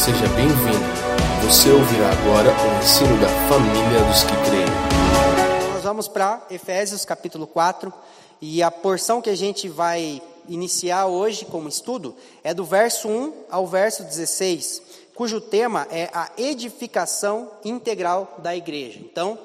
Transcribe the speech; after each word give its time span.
seja 0.00 0.26
bem-vindo. 0.28 1.44
Você 1.44 1.68
ouvirá 1.68 2.10
agora 2.10 2.50
o 2.50 2.82
ensino 2.82 3.20
da 3.20 3.28
família 3.50 4.02
dos 4.04 4.22
que 4.22 4.32
creem. 4.48 5.74
Nós 5.74 5.82
vamos 5.82 6.08
para 6.08 6.40
Efésios 6.50 7.04
capítulo 7.04 7.46
4 7.46 7.92
e 8.40 8.62
a 8.62 8.70
porção 8.70 9.20
que 9.20 9.28
a 9.28 9.36
gente 9.36 9.68
vai 9.68 10.22
iniciar 10.48 11.04
hoje 11.04 11.44
como 11.44 11.68
estudo 11.68 12.16
é 12.42 12.54
do 12.54 12.64
verso 12.64 13.08
1 13.08 13.32
ao 13.50 13.66
verso 13.66 14.02
16, 14.02 14.80
cujo 15.14 15.38
tema 15.38 15.86
é 15.90 16.08
a 16.14 16.30
edificação 16.38 17.50
integral 17.62 18.36
da 18.38 18.56
igreja. 18.56 19.00
Então, 19.00 19.38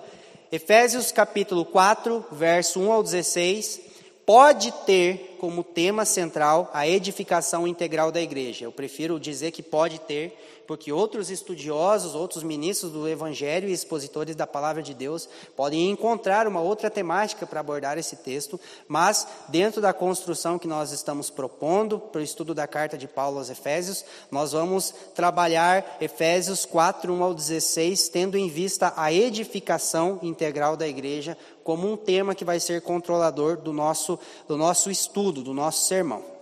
Efésios 0.50 1.12
capítulo 1.12 1.66
4, 1.66 2.28
verso 2.32 2.80
1 2.80 2.94
ao 2.94 3.04
16, 3.04 3.82
pode 4.26 4.71
ter 4.86 5.38
como 5.39 5.64
tema 5.64 6.04
central 6.05 6.71
a 6.74 6.88
edificação 6.88 7.68
integral 7.68 8.12
da 8.12 8.21
igreja. 8.21 8.66
Eu 8.66 8.71
prefiro 8.71 9.20
dizer 9.20 9.52
que 9.52 9.62
pode 9.62 10.00
ter, 10.00 10.36
porque 10.68 10.91
outros 10.91 11.29
estudiosos, 11.29 12.15
outros 12.15 12.43
ministros 12.43 12.92
do 12.92 13.07
Evangelho 13.07 13.69
e 13.69 13.73
expositores 13.73 14.36
da 14.36 14.47
palavra 14.47 14.82
de 14.82 14.93
Deus 14.93 15.29
podem 15.56 15.89
encontrar 15.89 16.47
uma 16.47 16.61
outra 16.61 16.89
temática 16.89 17.46
para 17.46 17.60
abordar 17.60 17.97
esse 17.97 18.15
texto, 18.18 18.60
mas 18.87 19.28
dentro 19.47 19.82
da 19.82 19.93
construção 19.93 20.59
que 20.59 20.68
nós 20.68 20.92
estamos 20.92 21.29
propondo 21.29 22.00
para 22.00 22.20
o 22.20 22.23
estudo 22.23 22.54
da 22.54 22.68
carta 22.68 22.97
de 22.97 23.07
Paulo 23.07 23.37
aos 23.37 23.50
Efésios, 23.50 24.04
nós 24.32 24.51
vamos 24.51 24.93
trabalhar 25.14 25.97
Efésios 26.01 26.65
4, 26.65 27.14
1 27.14 27.23
ao 27.23 27.34
16, 27.34 28.09
tendo 28.09 28.37
em 28.37 28.50
vista 28.50 28.93
a 28.95 29.11
edificação 29.11 30.20
integral 30.21 30.75
da 30.75 30.87
igreja 30.87 31.37
como 31.64 31.92
um 31.92 31.97
tema 31.97 32.36
que 32.36 32.45
vai 32.45 32.59
ser 32.59 32.81
controlador 32.81 33.58
do 33.58 33.73
nosso, 33.73 34.20
do 34.47 34.58
nosso 34.58 34.92
estudo, 34.92 35.42
do 35.42 35.53
nosso 35.53 35.88
sermão. 35.88 36.34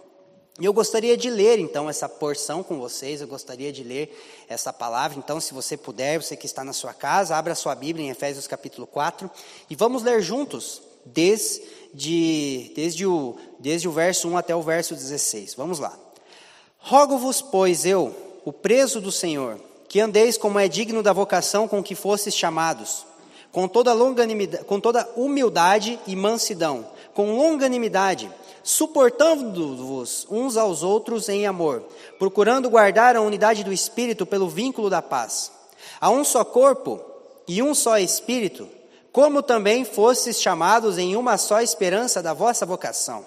E 0.59 0.65
eu 0.65 0.73
gostaria 0.73 1.17
de 1.17 1.31
ler 1.31 1.57
então 1.57 1.89
essa 1.89 2.07
porção 2.07 2.61
com 2.61 2.79
vocês, 2.79 3.21
eu 3.21 3.27
gostaria 3.27 3.71
de 3.71 3.83
ler 3.83 4.15
essa 4.47 4.71
palavra. 4.71 5.17
Então, 5.17 5.39
se 5.39 5.51
você 5.51 5.75
puder, 5.75 6.21
você 6.21 6.35
que 6.37 6.45
está 6.45 6.63
na 6.63 6.73
sua 6.73 6.93
casa, 6.93 7.35
abra 7.35 7.55
sua 7.55 7.73
Bíblia 7.73 8.05
em 8.05 8.09
Efésios 8.11 8.45
capítulo 8.45 8.85
4 8.85 9.29
e 9.67 9.75
vamos 9.75 10.03
ler 10.03 10.21
juntos, 10.21 10.79
desde, 11.03 12.71
desde, 12.75 13.03
o, 13.03 13.35
desde 13.57 13.87
o 13.87 13.91
verso 13.91 14.27
1 14.29 14.37
até 14.37 14.55
o 14.55 14.61
verso 14.61 14.93
16. 14.93 15.55
Vamos 15.55 15.79
lá. 15.79 15.97
Rogo-vos, 16.77 17.41
pois, 17.41 17.83
eu, 17.83 18.15
o 18.45 18.53
preso 18.53 19.01
do 19.01 19.11
Senhor, 19.11 19.59
que 19.89 19.99
andeis 19.99 20.37
como 20.37 20.59
é 20.59 20.67
digno 20.67 21.01
da 21.01 21.13
vocação 21.13 21.67
com 21.67 21.81
que 21.81 21.95
fostes 21.95 22.35
chamados 22.35 23.05
com 23.53 23.67
toda 23.67 23.93
longanimidade, 23.93 24.65
com 24.65 24.79
toda 24.79 25.07
humildade 25.15 25.99
e 26.07 26.15
mansidão, 26.15 26.87
com 27.13 27.37
longanimidade, 27.37 28.29
suportando-vos 28.63 30.25
uns 30.29 30.55
aos 30.57 30.81
outros 30.81 31.27
em 31.29 31.45
amor, 31.45 31.83
procurando 32.17 32.69
guardar 32.69 33.15
a 33.15 33.21
unidade 33.21 33.63
do 33.63 33.73
espírito 33.73 34.25
pelo 34.25 34.47
vínculo 34.47 34.89
da 34.89 35.01
paz. 35.01 35.51
Há 35.99 36.09
um 36.09 36.23
só 36.23 36.43
corpo 36.43 36.99
e 37.47 37.61
um 37.61 37.75
só 37.75 37.97
espírito, 37.97 38.67
como 39.11 39.43
também 39.43 39.85
fostes 39.85 40.41
chamados 40.41 40.97
em 40.97 41.15
uma 41.15 41.37
só 41.37 41.61
esperança 41.61 42.21
da 42.21 42.33
vossa 42.33 42.65
vocação. 42.65 43.25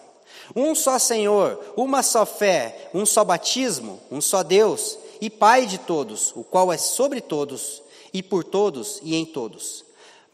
Um 0.54 0.74
só 0.74 0.98
Senhor, 0.98 1.60
uma 1.76 2.02
só 2.02 2.24
fé, 2.24 2.90
um 2.94 3.04
só 3.04 3.24
batismo, 3.24 4.00
um 4.10 4.20
só 4.20 4.42
Deus 4.42 4.98
e 5.20 5.30
Pai 5.30 5.66
de 5.66 5.78
todos, 5.78 6.32
o 6.36 6.44
qual 6.44 6.72
é 6.72 6.78
sobre 6.78 7.20
todos 7.20 7.82
e 8.12 8.22
por 8.22 8.44
todos 8.44 9.00
e 9.02 9.14
em 9.14 9.24
todos. 9.24 9.85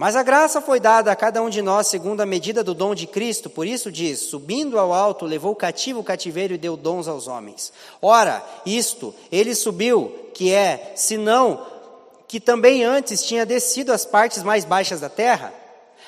Mas 0.02 0.16
a 0.16 0.22
graça 0.24 0.60
foi 0.60 0.80
dada 0.80 1.12
a 1.12 1.14
cada 1.14 1.40
um 1.40 1.48
de 1.48 1.62
nós 1.62 1.86
segundo 1.86 2.20
a 2.22 2.26
medida 2.26 2.64
do 2.64 2.74
dom 2.74 2.92
de 2.92 3.06
Cristo, 3.06 3.48
por 3.48 3.64
isso 3.64 3.88
diz: 3.88 4.18
subindo 4.18 4.76
ao 4.76 4.92
alto, 4.92 5.24
levou 5.24 5.54
cativo 5.54 6.00
o 6.00 6.02
cativeiro 6.02 6.54
e 6.54 6.58
deu 6.58 6.76
dons 6.76 7.06
aos 7.06 7.28
homens. 7.28 7.72
Ora, 8.02 8.44
isto, 8.66 9.14
ele 9.30 9.54
subiu, 9.54 10.12
que 10.34 10.52
é, 10.52 10.92
senão 10.96 11.64
que 12.26 12.40
também 12.40 12.82
antes 12.82 13.22
tinha 13.22 13.46
descido 13.46 13.92
às 13.92 14.04
partes 14.04 14.42
mais 14.42 14.64
baixas 14.64 14.98
da 14.98 15.08
terra. 15.08 15.54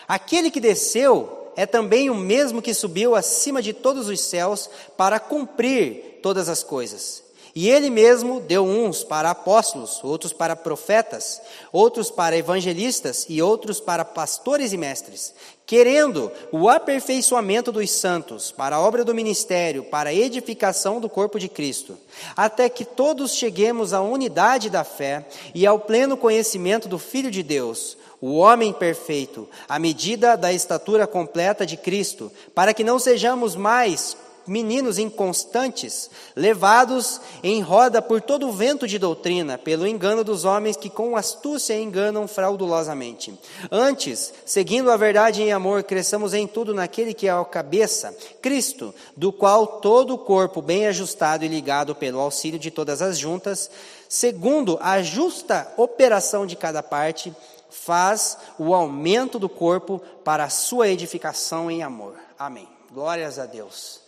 Aquele 0.09 0.51
que 0.51 0.59
desceu 0.59 1.53
é 1.55 1.65
também 1.65 2.11
o 2.11 2.17
mesmo 2.17 2.61
que 2.61 2.75
subiu 2.75 3.15
acima 3.15 3.63
de 3.63 3.73
todos 3.73 4.09
os 4.09 4.21
céus 4.23 4.69
para 4.97 5.21
cumprir 5.21 6.19
todas 6.21 6.49
as 6.49 6.65
coisas. 6.65 7.24
E 7.57 7.71
ele 7.71 7.89
mesmo 7.89 8.41
deu 8.41 8.65
uns 8.65 9.05
para 9.05 9.31
apóstolos, 9.31 10.03
outros 10.03 10.33
para 10.33 10.57
profetas, 10.57 11.41
outros 11.73 12.11
para 12.11 12.37
evangelistas 12.37 13.27
e 13.29 13.41
outros 13.41 13.81
para 13.81 14.05
pastores 14.05 14.73
e 14.73 14.77
mestres, 14.77 15.33
querendo 15.65 16.33
o 16.51 16.69
aperfeiçoamento 16.69 17.71
dos 17.71 17.93
santos, 17.93 18.51
para 18.51 18.75
a 18.75 18.81
obra 18.81 19.05
do 19.05 19.15
ministério, 19.15 19.85
para 19.85 20.11
a 20.11 20.15
edificação 20.15 21.01
do 21.01 21.09
corpo 21.09 21.39
de 21.39 21.49
Cristo, 21.49 21.97
até 22.37 22.69
que 22.69 22.85
todos 22.85 23.37
cheguemos 23.37 23.93
à 23.93 24.01
unidade 24.01 24.69
da 24.69 24.83
fé 24.83 25.25
e 25.55 25.65
ao 25.65 25.79
pleno 25.79 26.17
conhecimento 26.17 26.89
do 26.89 26.99
Filho 26.99 27.31
de 27.31 27.45
Deus, 27.45 27.97
o 28.21 28.37
homem 28.37 28.73
perfeito, 28.73 29.49
à 29.69 29.79
medida 29.79 30.37
da 30.37 30.53
estatura 30.53 31.07
completa 31.07 31.65
de 31.65 31.77
Cristo, 31.77 32.33
para 32.53 32.75
que 32.75 32.83
não 32.83 32.99
sejamos 32.99 33.55
mais 33.55 34.17
meninos 34.47 34.99
inconstantes, 34.99 36.11
levados 36.37 37.21
em 37.43 37.61
roda 37.61 38.03
por 38.03 38.21
todo 38.21 38.49
o 38.49 38.53
vento 38.53 38.87
de 38.87 38.99
doutrina, 38.99 39.57
pelo 39.57 39.87
engano 39.87 40.23
dos 40.23 40.45
homens 40.45 40.77
que 40.77 40.91
com 40.91 41.17
astúcia 41.17 41.79
enganam 41.79 42.29
fraudulosamente. 42.29 43.39
Antes, 43.71 44.33
seguindo 44.45 44.91
a 44.91 44.97
verdade 44.97 45.43
em 45.43 45.53
amor, 45.53 45.83
cresçamos 45.83 46.35
em 46.35 46.47
tudo 46.47 46.75
naquele 46.75 47.15
que 47.15 47.27
é 47.27 47.31
a 47.31 47.45
cabeça, 47.45 48.17
Cristo, 48.43 48.95
do 49.17 49.33
qual 49.33 49.67
todo 49.67 50.15
o 50.15 50.19
corpo, 50.19 50.61
bem 50.61 50.87
ajustado 50.87 51.45
e 51.45 51.49
ligado 51.49 51.95
pelo 51.95 52.21
auxílio 52.21 52.59
de 52.59 52.71
todas 52.71 53.01
as 53.01 53.19
juntas, 53.19 53.71
segundo 54.09 54.79
a 54.81 55.03
justa 55.03 55.73
operação 55.77 56.47
de 56.47 56.57
cada 56.57 56.83
parte, 56.83 57.35
faz 57.71 58.39
o 58.59 58.73
aumento 58.75 59.39
do 59.39 59.49
corpo 59.49 60.01
para 60.23 60.45
a 60.45 60.51
sua 60.51 60.89
edificação 60.89 61.71
em 61.71 61.83
amor. 61.83 62.15
Amém. 62.39 62.69
Glórias 62.93 63.39
a 63.39 63.47
Deus. 63.47 64.04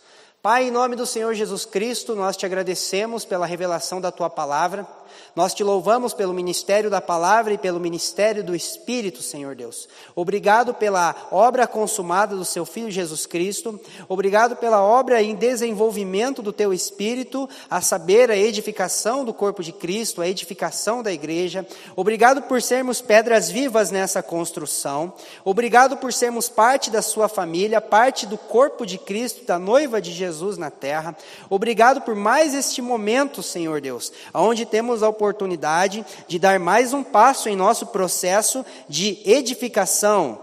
Pai, 0.49 0.69
em 0.69 0.71
nome 0.71 0.95
do 0.95 1.05
Senhor 1.05 1.33
Jesus 1.33 1.65
Cristo, 1.65 2.15
nós 2.15 2.37
te 2.37 2.45
agradecemos 2.45 3.25
pela 3.25 3.45
revelação 3.45 3.99
da 3.99 4.13
tua 4.13 4.29
palavra. 4.29 4.87
Nós 5.35 5.53
te 5.53 5.63
louvamos 5.63 6.13
pelo 6.13 6.33
ministério 6.33 6.89
da 6.89 7.01
palavra 7.01 7.53
e 7.53 7.57
pelo 7.57 7.79
ministério 7.79 8.43
do 8.43 8.55
Espírito, 8.55 9.21
Senhor 9.21 9.55
Deus. 9.55 9.87
Obrigado 10.15 10.73
pela 10.73 11.15
obra 11.31 11.67
consumada 11.67 12.35
do 12.35 12.45
seu 12.45 12.65
Filho 12.65 12.91
Jesus 12.91 13.25
Cristo. 13.25 13.79
Obrigado 14.09 14.55
pela 14.55 14.81
obra 14.81 15.21
em 15.21 15.35
desenvolvimento 15.35 16.41
do 16.41 16.53
teu 16.53 16.73
Espírito, 16.73 17.49
a 17.69 17.81
saber, 17.81 18.31
a 18.31 18.37
edificação 18.37 19.23
do 19.23 19.33
corpo 19.33 19.63
de 19.63 19.71
Cristo, 19.71 20.21
a 20.21 20.27
edificação 20.27 21.03
da 21.03 21.11
igreja. 21.11 21.65
Obrigado 21.95 22.41
por 22.43 22.61
sermos 22.61 23.01
pedras 23.01 23.49
vivas 23.49 23.91
nessa 23.91 24.23
construção. 24.23 25.13
Obrigado 25.43 25.97
por 25.97 26.11
sermos 26.13 26.49
parte 26.49 26.89
da 26.89 27.01
sua 27.01 27.27
família, 27.27 27.81
parte 27.81 28.25
do 28.25 28.37
corpo 28.37 28.85
de 28.85 28.97
Cristo, 28.97 29.45
da 29.45 29.59
noiva 29.59 30.01
de 30.01 30.11
Jesus 30.11 30.57
na 30.57 30.69
terra. 30.69 31.15
Obrigado 31.49 32.01
por 32.01 32.15
mais 32.15 32.53
este 32.53 32.81
momento, 32.81 33.43
Senhor 33.43 33.81
Deus, 33.81 34.11
onde 34.33 34.65
temos 34.65 34.96
a 35.03 35.09
oportunidade 35.09 35.37
oportunidade 35.47 36.05
de 36.27 36.39
dar 36.39 36.59
mais 36.59 36.93
um 36.93 37.03
passo 37.03 37.49
em 37.49 37.55
nosso 37.55 37.87
processo 37.87 38.65
de 38.87 39.19
edificação, 39.25 40.41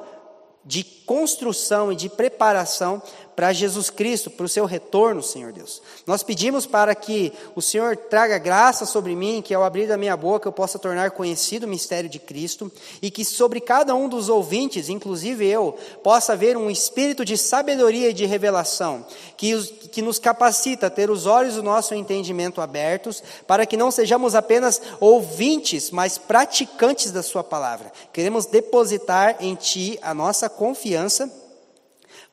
de 0.65 0.83
construção 0.85 1.93
e 1.93 1.97
de 1.97 2.09
preparação 2.09 3.03
para 3.35 3.53
Jesus 3.53 3.91
Cristo, 3.91 4.31
para 4.31 4.47
o 4.47 4.49
seu 4.49 4.65
retorno, 4.65 5.23
Senhor 5.23 5.53
Deus. 5.53 5.83
Nós 6.07 6.23
pedimos 6.23 6.67
para 6.67 6.95
que 6.95 7.33
o 7.55 7.63
Senhor 7.63 7.97
traga 7.97 8.39
graça 8.39 8.87
sobre 8.87 9.15
mim, 9.17 9.43
que 9.43 9.53
ao 9.53 9.65
abrir 9.65 9.89
da 9.89 9.97
minha 9.97 10.17
boca 10.17 10.49
eu 10.49 10.53
possa 10.53 10.79
tornar 10.79 11.11
conhecido 11.11 11.65
o 11.65 11.69
mistério 11.69 12.09
de 12.09 12.19
Cristo 12.19 12.71
e 13.03 13.11
que 13.11 13.25
sobre 13.25 13.61
cada 13.61 13.95
um 13.95 14.09
dos 14.09 14.29
ouvintes, 14.29 14.89
inclusive 14.89 15.47
eu, 15.47 15.77
possa 16.03 16.33
haver 16.33 16.57
um 16.57 16.71
espírito 16.71 17.25
de 17.25 17.37
sabedoria 17.37 18.11
e 18.11 18.15
de 18.15 18.25
revelação, 18.25 19.05
que, 19.37 19.61
que 19.91 20.03
nos 20.03 20.19
capacita 20.19 20.87
a 20.87 20.91
ter 20.91 21.11
os 21.11 21.27
olhos 21.27 21.55
do 21.55 21.63
nosso 21.63 21.95
entendimento 21.95 22.61
abertos, 22.61 23.23
para 23.47 23.67
que 23.67 23.77
não 23.77 23.91
sejamos 23.91 24.35
apenas 24.35 24.81
ouvintes, 25.01 25.91
mas 25.91 26.19
praticantes 26.19 27.11
da 27.11 27.23
Sua 27.23 27.43
palavra. 27.43 27.93
Queremos 28.13 28.47
depositar 28.47 29.37
em 29.41 29.55
Ti 29.55 29.99
a 30.03 30.15
nossa 30.15 30.49
confiança 30.49 31.44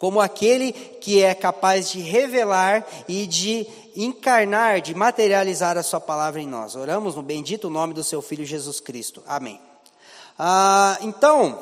como 0.02 0.20
aquele 0.20 0.72
que 0.72 1.22
é 1.22 1.36
capaz 1.36 1.92
de 1.92 2.00
revelar 2.00 2.84
e 3.08 3.28
de 3.28 3.68
encarnar, 3.96 4.82
de 4.82 4.96
materializar 4.96 5.78
a 5.78 5.84
Sua 5.84 6.02
palavra 6.02 6.42
em 6.42 6.48
nós. 6.48 6.76
Oramos 6.76 7.14
no 7.14 7.22
bendito 7.22 7.70
nome 7.70 7.94
do 7.94 8.04
Seu 8.04 8.20
Filho 8.20 8.44
Jesus 8.44 8.80
Cristo. 8.80 9.22
Amém. 9.28 9.62
Ah, 10.40 10.98
então, 11.02 11.60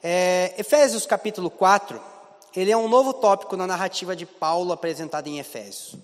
é, 0.00 0.54
Efésios 0.56 1.06
capítulo 1.06 1.50
4, 1.50 2.00
ele 2.54 2.70
é 2.70 2.76
um 2.76 2.88
novo 2.88 3.12
tópico 3.12 3.56
na 3.56 3.66
narrativa 3.66 4.14
de 4.14 4.26
Paulo 4.26 4.72
apresentada 4.72 5.28
em 5.28 5.40
Efésios. 5.40 5.96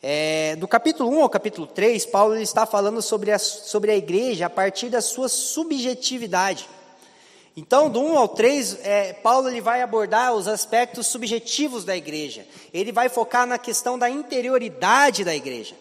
É, 0.00 0.54
do 0.54 0.68
capítulo 0.68 1.10
1 1.10 1.22
ao 1.24 1.28
capítulo 1.28 1.66
3, 1.66 2.06
Paulo 2.06 2.36
está 2.36 2.64
falando 2.64 3.02
sobre 3.02 3.32
a, 3.32 3.40
sobre 3.40 3.90
a 3.90 3.96
igreja 3.96 4.46
a 4.46 4.50
partir 4.50 4.88
da 4.88 5.00
sua 5.00 5.28
subjetividade. 5.28 6.68
Então, 7.56 7.90
do 7.90 8.00
1 8.00 8.16
ao 8.16 8.28
3, 8.28 8.78
é, 8.82 9.12
Paulo 9.12 9.48
ele 9.48 9.60
vai 9.60 9.82
abordar 9.82 10.32
os 10.32 10.48
aspectos 10.48 11.06
subjetivos 11.06 11.84
da 11.84 11.94
igreja. 11.94 12.46
Ele 12.72 12.90
vai 12.90 13.08
focar 13.10 13.46
na 13.46 13.58
questão 13.58 13.98
da 13.98 14.08
interioridade 14.08 15.22
da 15.22 15.34
igreja. 15.34 15.74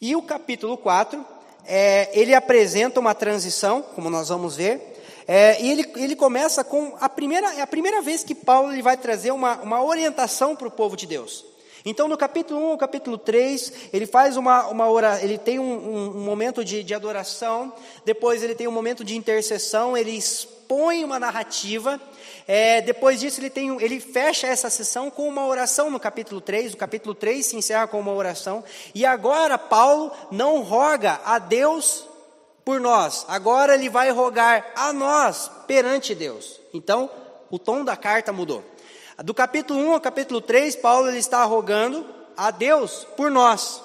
E 0.00 0.14
o 0.14 0.22
capítulo 0.22 0.76
4 0.76 1.24
é, 1.66 2.10
ele 2.12 2.34
apresenta 2.34 3.00
uma 3.00 3.14
transição, 3.14 3.82
como 3.82 4.08
nós 4.08 4.28
vamos 4.28 4.56
ver, 4.56 4.94
é, 5.26 5.60
e 5.60 5.70
ele, 5.70 5.90
ele 5.96 6.14
começa 6.14 6.62
com 6.62 6.94
a 7.00 7.08
primeira, 7.08 7.54
é 7.54 7.62
a 7.62 7.66
primeira 7.66 8.02
vez 8.02 8.22
que 8.22 8.34
Paulo 8.34 8.72
ele 8.72 8.82
vai 8.82 8.96
trazer 8.96 9.32
uma, 9.32 9.56
uma 9.62 9.82
orientação 9.82 10.54
para 10.54 10.68
o 10.68 10.70
povo 10.70 10.96
de 10.96 11.06
Deus. 11.06 11.44
Então, 11.86 12.08
no 12.08 12.16
capítulo 12.16 12.60
1 12.60 12.70
ao 12.70 12.78
capítulo 12.78 13.18
3, 13.18 13.90
ele 13.92 14.06
faz 14.06 14.38
uma, 14.38 14.68
uma 14.68 14.88
hora, 14.88 15.22
ele 15.22 15.36
tem 15.36 15.58
um, 15.58 15.64
um, 15.64 16.16
um 16.16 16.24
momento 16.24 16.64
de, 16.64 16.82
de 16.82 16.94
adoração, 16.94 17.74
depois 18.06 18.42
ele 18.42 18.54
tem 18.54 18.66
um 18.66 18.72
momento 18.72 19.04
de 19.04 19.14
intercessão, 19.14 19.94
ele 19.94 20.12
expõe 20.12 21.04
uma 21.04 21.18
narrativa, 21.18 22.00
é, 22.48 22.80
depois 22.80 23.20
disso 23.20 23.38
ele, 23.38 23.50
tem, 23.50 23.76
ele 23.82 24.00
fecha 24.00 24.46
essa 24.46 24.70
sessão 24.70 25.10
com 25.10 25.28
uma 25.28 25.46
oração 25.46 25.90
no 25.90 26.00
capítulo 26.00 26.40
3, 26.40 26.72
o 26.72 26.78
capítulo 26.78 27.14
3 27.14 27.44
se 27.44 27.56
encerra 27.56 27.86
com 27.86 28.00
uma 28.00 28.14
oração, 28.14 28.64
e 28.94 29.04
agora 29.04 29.58
Paulo 29.58 30.10
não 30.30 30.62
roga 30.62 31.20
a 31.22 31.38
Deus 31.38 32.06
por 32.64 32.80
nós, 32.80 33.26
agora 33.28 33.74
ele 33.74 33.90
vai 33.90 34.10
rogar 34.10 34.72
a 34.74 34.90
nós 34.90 35.50
perante 35.66 36.14
Deus. 36.14 36.58
Então, 36.72 37.10
o 37.50 37.58
tom 37.58 37.84
da 37.84 37.94
carta 37.94 38.32
mudou. 38.32 38.64
Do 39.22 39.32
capítulo 39.32 39.78
1 39.78 39.92
ao 39.92 40.00
capítulo 40.00 40.40
3, 40.40 40.74
Paulo 40.76 41.08
ele 41.08 41.18
está 41.18 41.44
rogando 41.44 42.04
a 42.36 42.50
Deus 42.50 43.06
por 43.16 43.30
nós. 43.30 43.80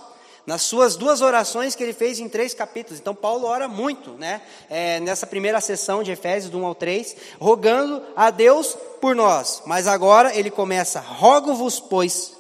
Nas 0.46 0.64
suas 0.64 0.96
duas 0.96 1.22
orações 1.22 1.76
que 1.76 1.84
ele 1.84 1.94
fez 1.94 2.20
em 2.20 2.28
três 2.28 2.56
capítulos. 2.56 3.00
Então, 3.00 3.14
Paulo 3.14 3.46
ora 3.46 3.68
muito, 3.68 4.12
né? 4.12 4.42
É, 4.68 5.00
nessa 5.00 5.28
primeira 5.28 5.62
sessão 5.62 6.02
de 6.02 6.12
Efésios, 6.12 6.52
do 6.52 6.58
1 6.58 6.66
ao 6.66 6.74
3, 6.74 7.16
rogando 7.40 8.02
a 8.16 8.32
Deus 8.32 8.76
por 9.00 9.16
nós. 9.16 9.62
Mas 9.68 9.86
agora 9.86 10.36
ele 10.36 10.50
começa: 10.50 11.00
rogo-vos, 11.00 11.80
pois. 11.80 12.36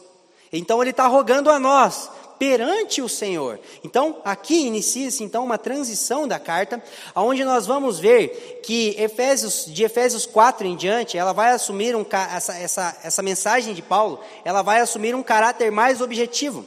Então, 0.51 0.81
ele 0.81 0.89
está 0.89 1.05
rogando 1.05 1.51
a 1.51 1.59
nós 1.59 2.09
perante 2.39 3.01
o 3.01 3.09
Senhor. 3.09 3.59
Então, 3.83 4.21
aqui 4.23 4.65
inicia-se 4.65 5.23
então 5.23 5.43
uma 5.43 5.57
transição 5.57 6.25
da 6.25 6.39
carta, 6.39 6.81
aonde 7.13 7.43
nós 7.43 7.67
vamos 7.67 7.99
ver 7.99 8.61
que 8.63 8.95
Efésios, 8.97 9.65
de 9.67 9.83
Efésios 9.83 10.25
4 10.25 10.65
em 10.65 10.77
diante, 10.77 11.17
ela 11.17 11.33
vai 11.33 11.51
assumir 11.51 11.95
um, 11.95 12.05
essa, 12.33 12.57
essa, 12.57 12.97
essa 13.03 13.21
mensagem 13.21 13.73
de 13.73 13.81
Paulo, 13.81 14.21
ela 14.45 14.61
vai 14.61 14.79
assumir 14.79 15.13
um 15.13 15.21
caráter 15.21 15.69
mais 15.69 15.99
objetivo, 15.99 16.65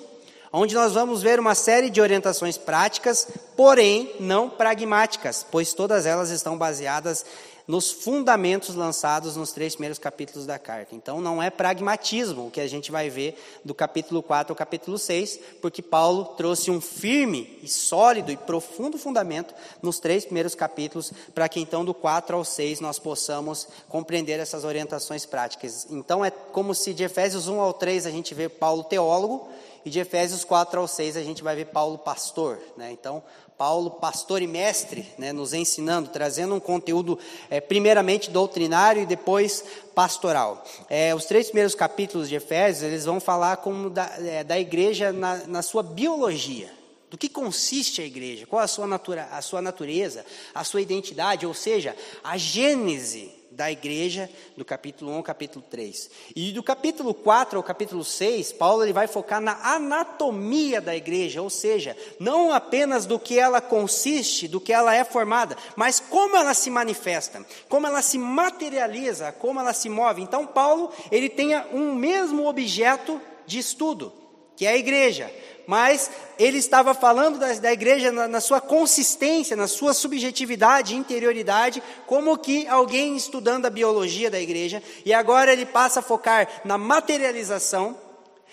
onde 0.53 0.75
nós 0.75 0.93
vamos 0.93 1.23
ver 1.23 1.41
uma 1.41 1.55
série 1.55 1.89
de 1.89 2.03
orientações 2.03 2.59
práticas, 2.59 3.27
porém 3.57 4.15
não 4.21 4.51
pragmáticas, 4.51 5.47
pois 5.51 5.73
todas 5.73 6.05
elas 6.05 6.29
estão 6.29 6.59
baseadas 6.59 7.25
nos 7.67 7.91
fundamentos 7.91 8.75
lançados 8.75 9.37
nos 9.37 9.53
três 9.53 9.75
primeiros 9.75 9.99
capítulos 9.99 10.47
da 10.47 10.59
carta. 10.59 10.95
Então, 10.95 11.21
não 11.21 11.43
é 11.43 11.51
pragmatismo 11.51 12.47
o 12.47 12.51
que 12.51 12.61
a 12.61 12.67
gente 12.67 12.91
vai 12.91 13.09
ver 13.09 13.41
do 13.65 13.75
capítulo 13.75 14.23
4 14.23 14.53
ao 14.53 14.57
capítulo 14.57 14.99
6, 14.99 15.39
porque 15.61 15.83
Paulo 15.83 16.25
trouxe 16.37 16.71
um 16.71 16.81
firme 16.81 17.59
e 17.63 17.69
sólido 17.69 18.33
e 18.33 18.37
profundo 18.37 18.99
fundamento 18.99 19.55
nos 19.81 19.99
três 19.99 20.25
primeiros 20.25 20.55
capítulos, 20.55 21.13
para 21.35 21.49
que 21.49 21.61
então 21.61 21.85
do 21.85 21.95
4 21.95 22.37
ao 22.37 22.45
6 22.45 22.81
nós 22.81 22.99
possamos 22.99 23.69
compreender 23.89 24.41
essas 24.41 24.65
orientações 24.65 25.25
práticas. 25.25 25.87
Então, 25.91 26.25
é 26.25 26.31
como 26.31 26.75
se 26.75 26.93
de 26.93 27.05
Efésios 27.05 27.49
1 27.49 27.61
ao 27.61 27.73
3 27.73 28.07
a 28.07 28.11
gente 28.11 28.35
vê 28.35 28.49
Paulo 28.49 28.85
teólogo, 28.85 29.49
e 29.85 29.91
de 29.91 30.01
Efésios 30.01 30.45
4 30.45 30.81
ao 30.81 30.89
6 30.89 31.17
a 31.17 31.23
gente 31.23 31.43
vai 31.43 31.57
ver 31.57 31.67
Paulo 31.67 31.99
pastor. 31.99 32.59
Né? 32.77 32.93
Então, 32.93 33.23
Paulo, 33.57 33.93
pastor 33.93 34.43
e 34.43 34.47
mestre, 34.47 35.07
né, 35.17 35.33
nos 35.33 35.53
ensinando, 35.53 36.09
trazendo 36.09 36.55
um 36.55 36.59
conteúdo 36.59 37.19
é, 37.49 37.61
primeiramente 37.61 38.31
doutrinário 38.31 39.03
e 39.03 39.07
depois 39.07 39.65
pastoral. 39.95 40.65
É, 40.91 41.15
os 41.15 41.27
três 41.27 41.47
primeiros 41.47 41.75
capítulos 41.75 42.29
de 42.29 42.35
Efésios, 42.35 42.83
eles 42.83 43.05
vão 43.05 43.21
falar 43.21 43.59
como 43.59 43.89
da, 43.89 44.11
é, 44.19 44.43
da 44.43 44.59
igreja 44.59 45.13
na, 45.13 45.47
na 45.47 45.63
sua 45.63 45.83
biologia. 45.83 46.71
Do 47.09 47.19
que 47.19 47.29
consiste 47.29 48.01
a 48.01 48.07
igreja, 48.07 48.47
qual 48.47 48.63
a 48.63 48.67
sua, 48.67 48.87
natura, 48.87 49.29
a 49.31 49.43
sua 49.43 49.61
natureza, 49.61 50.25
a 50.55 50.65
sua 50.65 50.81
identidade, 50.81 51.47
ou 51.47 51.53
seja, 51.53 51.95
a 52.25 52.39
gênese 52.39 53.42
da 53.53 53.71
igreja, 53.71 54.31
do 54.57 54.65
capítulo 54.65 55.13
1 55.13 55.17
ao 55.17 55.23
capítulo 55.23 55.65
3. 55.69 56.11
E 56.35 56.53
do 56.53 56.63
capítulo 56.63 57.13
4 57.13 57.59
ao 57.59 57.63
capítulo 57.63 58.03
6, 58.03 58.53
Paulo 58.53 58.83
ele 58.83 58.93
vai 58.93 59.07
focar 59.07 59.41
na 59.41 59.75
anatomia 59.75 60.81
da 60.81 60.97
igreja, 60.97 61.43
ou 61.43 61.51
seja, 61.51 61.97
não 62.19 62.53
apenas 62.53 63.07
do 63.07 63.19
que 63.19 63.39
ela 63.39 63.61
consiste, 63.61 64.49
do 64.49 64.61
que 64.61 64.73
ela 64.73 64.95
é 64.95 65.05
formada, 65.05 65.57
mas 65.77 66.01
como 66.01 66.37
ela 66.37 66.55
se 66.55 66.71
manifesta, 66.71 67.45
como 67.69 67.87
ela 67.87 68.03
se 68.03 68.19
materializa, 68.19 69.33
como 69.33 69.61
ela 69.61 69.73
se 69.73 69.89
move. 69.89 70.23
Então, 70.23 70.47
Paulo, 70.47 70.91
ele 71.11 71.29
tem 71.29 71.57
um 71.73 71.95
mesmo 71.95 72.47
objeto 72.47 73.21
de 73.47 73.59
estudo, 73.59 74.13
que 74.57 74.67
é 74.67 74.71
a 74.71 74.77
igreja, 74.77 75.31
mas 75.67 76.11
ele 76.39 76.59
estava 76.59 76.95
falando 76.95 77.39
da, 77.39 77.53
da 77.55 77.73
igreja 77.73 78.11
na, 78.11 78.27
na, 78.27 78.41
sua 78.41 78.61
consistência, 78.61 79.57
na 79.57 79.69
sua 79.69 79.95
subjetividade, 79.95 80.97
interioridade, 80.97 81.83
como 82.07 82.37
que 82.39 82.67
alguém 82.67 83.17
estudando 83.17 83.67
a 83.67 83.71
biologia 83.71 84.31
da 84.31 84.41
igreja, 84.41 84.83
e 85.05 85.13
agora 85.13 85.53
ele 85.53 85.67
passa 85.67 86.01
a 86.01 86.03
focar 86.03 86.49
na 86.65 86.77
materialização, 86.77 87.97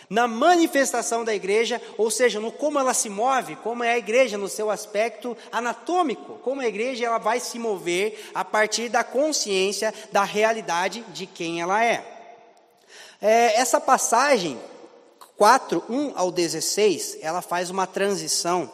na 0.10 0.28
manifestação 0.28 1.24
da 1.24 1.36
igreja, 1.36 1.80
ou 1.98 2.10
seja, 2.10 2.40
no 2.40 2.52
como 2.52 2.80
ela 2.80 2.94
se 2.94 3.10
move, 3.10 3.56
como 3.58 3.84
é 3.84 3.92
a 3.92 3.98
igreja 3.98 4.38
no 4.38 4.50
seu 4.50 4.72
aspecto 4.72 5.38
anatômico, 5.52 6.40
como 6.44 6.62
a 6.62 6.68
igreja 6.68 7.06
ela 7.06 7.20
vai 7.20 7.40
se 7.40 7.60
mover 7.60 8.32
a 8.34 8.44
partir 8.44 8.90
da 8.90 9.04
consciência 9.04 9.94
da 10.12 10.24
realidade 10.24 11.06
de 11.10 11.28
quem 11.28 11.62
ela 11.62 11.84
é. 11.84 12.04
é 13.22 13.60
essa 13.60 13.80
passagem 13.80 14.60
4, 15.40 15.86
1 15.90 16.12
ao 16.16 16.34
16, 16.34 17.20
ela 17.22 17.42
faz 17.42 17.70
uma 17.70 17.88
transição 17.88 18.70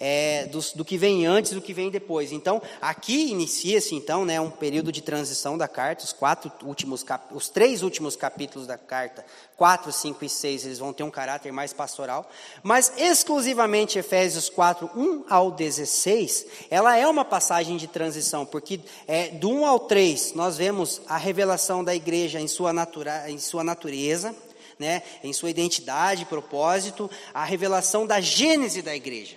é, 0.00 0.46
do, 0.46 0.58
do, 0.76 0.82
que 0.82 0.96
vem 0.96 1.26
antes 1.26 1.52
do 1.52 1.60
que 1.60 1.74
vem 1.74 1.90
depois. 1.90 2.32
Então, 2.32 2.62
aqui 2.80 3.30
inicia-se 3.30 3.94
então, 3.94 4.24
né, 4.24 4.40
um 4.40 4.48
período 4.48 4.90
de 4.90 5.02
transição 5.02 5.58
da 5.58 5.68
carta. 5.68 6.04
Os 6.04 6.14
quatro 6.14 6.50
últimos, 6.64 7.04
os 7.30 7.50
três 7.50 7.82
últimos 7.82 8.16
capítulos 8.16 8.66
da 8.66 8.78
carta, 8.78 9.22
4, 9.54 9.92
5 9.92 10.24
e 10.24 10.30
6, 10.30 10.64
eles 10.64 10.78
vão 10.78 10.94
ter 10.94 11.02
um 11.02 11.10
caráter 11.10 11.52
mais 11.52 11.74
pastoral. 11.74 12.26
Mas 12.62 12.90
exclusivamente 12.96 13.98
Efésios 13.98 14.48
4, 14.48 14.90
1 14.96 15.24
ao 15.28 15.50
16, 15.50 16.46
ela 16.70 16.96
é 16.96 17.06
uma 17.06 17.22
passagem 17.22 17.76
de 17.76 17.86
transição, 17.86 18.46
porque 18.46 18.80
é, 19.06 19.28
do 19.28 19.50
1 19.50 19.66
ao 19.66 19.80
3 19.80 20.32
nós 20.32 20.56
vemos 20.56 21.02
a 21.06 21.18
revelação 21.18 21.84
da 21.84 21.94
igreja 21.94 22.40
em 22.40 22.48
sua, 22.48 22.72
natura, 22.72 23.30
em 23.30 23.36
sua 23.36 23.62
natureza 23.62 24.34
né, 24.78 25.02
em 25.22 25.32
sua 25.32 25.50
identidade, 25.50 26.24
propósito, 26.24 27.10
a 27.34 27.44
revelação 27.44 28.06
da 28.06 28.20
gênese 28.20 28.82
da 28.82 28.94
igreja. 28.94 29.36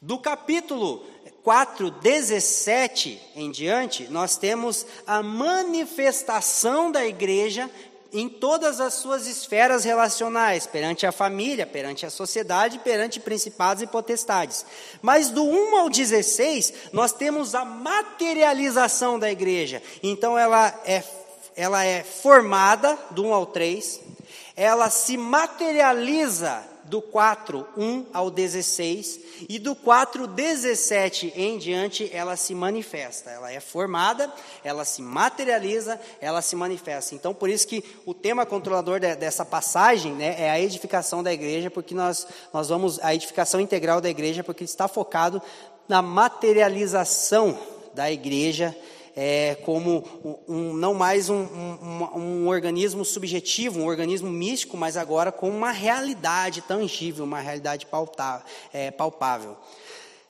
Do 0.00 0.18
capítulo 0.18 1.04
4, 1.42 1.90
17 1.90 3.20
em 3.36 3.50
diante, 3.50 4.08
nós 4.10 4.36
temos 4.36 4.86
a 5.06 5.22
manifestação 5.22 6.90
da 6.90 7.04
igreja 7.04 7.70
em 8.12 8.28
todas 8.28 8.80
as 8.80 8.94
suas 8.94 9.26
esferas 9.26 9.84
relacionais, 9.84 10.66
perante 10.66 11.06
a 11.06 11.12
família, 11.12 11.66
perante 11.66 12.04
a 12.04 12.10
sociedade, 12.10 12.78
perante 12.80 13.20
principados 13.20 13.82
e 13.82 13.86
potestades. 13.86 14.64
Mas 15.00 15.30
do 15.30 15.44
1 15.44 15.76
ao 15.76 15.88
16, 15.88 16.72
nós 16.92 17.12
temos 17.12 17.54
a 17.54 17.64
materialização 17.64 19.18
da 19.18 19.30
igreja. 19.30 19.82
Então 20.02 20.36
ela 20.38 20.68
é, 20.84 21.02
ela 21.56 21.84
é 21.84 22.02
formada, 22.02 22.98
do 23.10 23.24
1 23.26 23.34
ao 23.34 23.46
3, 23.46 24.00
ela 24.60 24.90
se 24.90 25.16
materializa 25.16 26.62
do 26.84 27.00
4, 27.00 27.66
1 27.78 28.06
ao 28.12 28.30
16, 28.30 29.20
e 29.48 29.58
do 29.58 29.74
4, 29.74 30.26
17 30.26 31.32
em 31.34 31.56
diante, 31.56 32.10
ela 32.12 32.36
se 32.36 32.54
manifesta. 32.54 33.30
Ela 33.30 33.50
é 33.50 33.58
formada, 33.58 34.30
ela 34.62 34.84
se 34.84 35.00
materializa, 35.00 35.98
ela 36.20 36.42
se 36.42 36.54
manifesta. 36.56 37.14
Então, 37.14 37.32
por 37.32 37.48
isso 37.48 37.66
que 37.66 37.82
o 38.04 38.12
tema 38.12 38.44
controlador 38.44 39.00
de, 39.00 39.16
dessa 39.16 39.46
passagem 39.46 40.12
né, 40.12 40.36
é 40.38 40.50
a 40.50 40.60
edificação 40.60 41.22
da 41.22 41.32
igreja, 41.32 41.70
porque 41.70 41.94
nós, 41.94 42.26
nós 42.52 42.68
vamos, 42.68 43.02
a 43.02 43.14
edificação 43.14 43.62
integral 43.62 43.98
da 43.98 44.10
igreja, 44.10 44.44
porque 44.44 44.64
está 44.64 44.86
focado 44.86 45.40
na 45.88 46.02
materialização 46.02 47.58
da 47.94 48.12
igreja 48.12 48.76
é, 49.16 49.56
como 49.64 50.04
um, 50.24 50.54
um, 50.54 50.72
não 50.74 50.94
mais 50.94 51.28
um, 51.28 51.36
um, 51.42 52.48
organismo 52.48 53.04
subjetivo, 53.04 53.80
um 53.80 53.86
organismo 53.86 54.30
místico, 54.30 54.76
mas 54.76 54.96
agora 54.96 55.32
com 55.32 55.48
uma 55.48 55.70
realidade 55.70 56.62
tangível, 56.62 57.24
uma 57.24 57.40
realidade 57.40 57.86
pautável. 57.86 58.46
É, 58.72 58.90
palpável. 58.90 59.56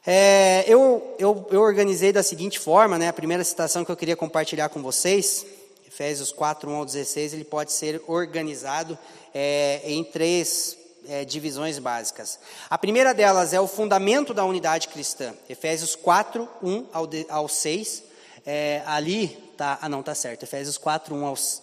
É, 0.07 0.65
eu, 0.67 1.15
eu, 1.19 1.47
eu, 1.51 1.61
organizei 1.61 2.13
da 2.13 2.23
seguinte 2.23 2.59
forma, 2.59 2.99
né, 2.99 3.09
a 3.09 3.13
primeira 3.13 3.45
citação 3.45 3.85
que 3.85 3.93
eu 3.93 3.97
queria 3.97 4.17
compartilhar 4.17 4.71
com 4.71 4.83
vocês, 4.83 5.45
Efésios 5.87 6.33
4, 6.33 6.71
1 6.71 6.75
ao 6.75 6.87
16, 6.87 7.35
ele 7.35 7.45
pode 7.45 7.73
ser 7.73 8.03
organizado 8.07 8.99
é, 9.35 9.83
em 9.85 10.03
três 10.03 10.77
é, 11.07 11.25
divisões 11.25 11.79
básicas. 11.79 12.39
A 12.71 12.79
primeira 12.79 13.13
delas 13.13 13.53
é 13.53 13.61
o 13.61 13.67
fundamento 13.67 14.33
da 14.33 14.45
unidade 14.45 14.89
cristã, 14.89 15.35
Efésios 15.49 15.95
4, 15.95 16.49
1 16.63 16.87
ao, 16.93 17.07
de, 17.07 17.27
ao 17.29 17.49
6, 17.49 18.05
é, 18.45 18.83
ali, 18.87 19.29
tá, 19.57 19.79
ah 19.81 19.89
não, 19.89 20.03
tá 20.03 20.15
certo, 20.15 20.43
Efésios 20.43 20.79
4, 20.79 21.15
1 21.15 21.25
aos, 21.27 21.63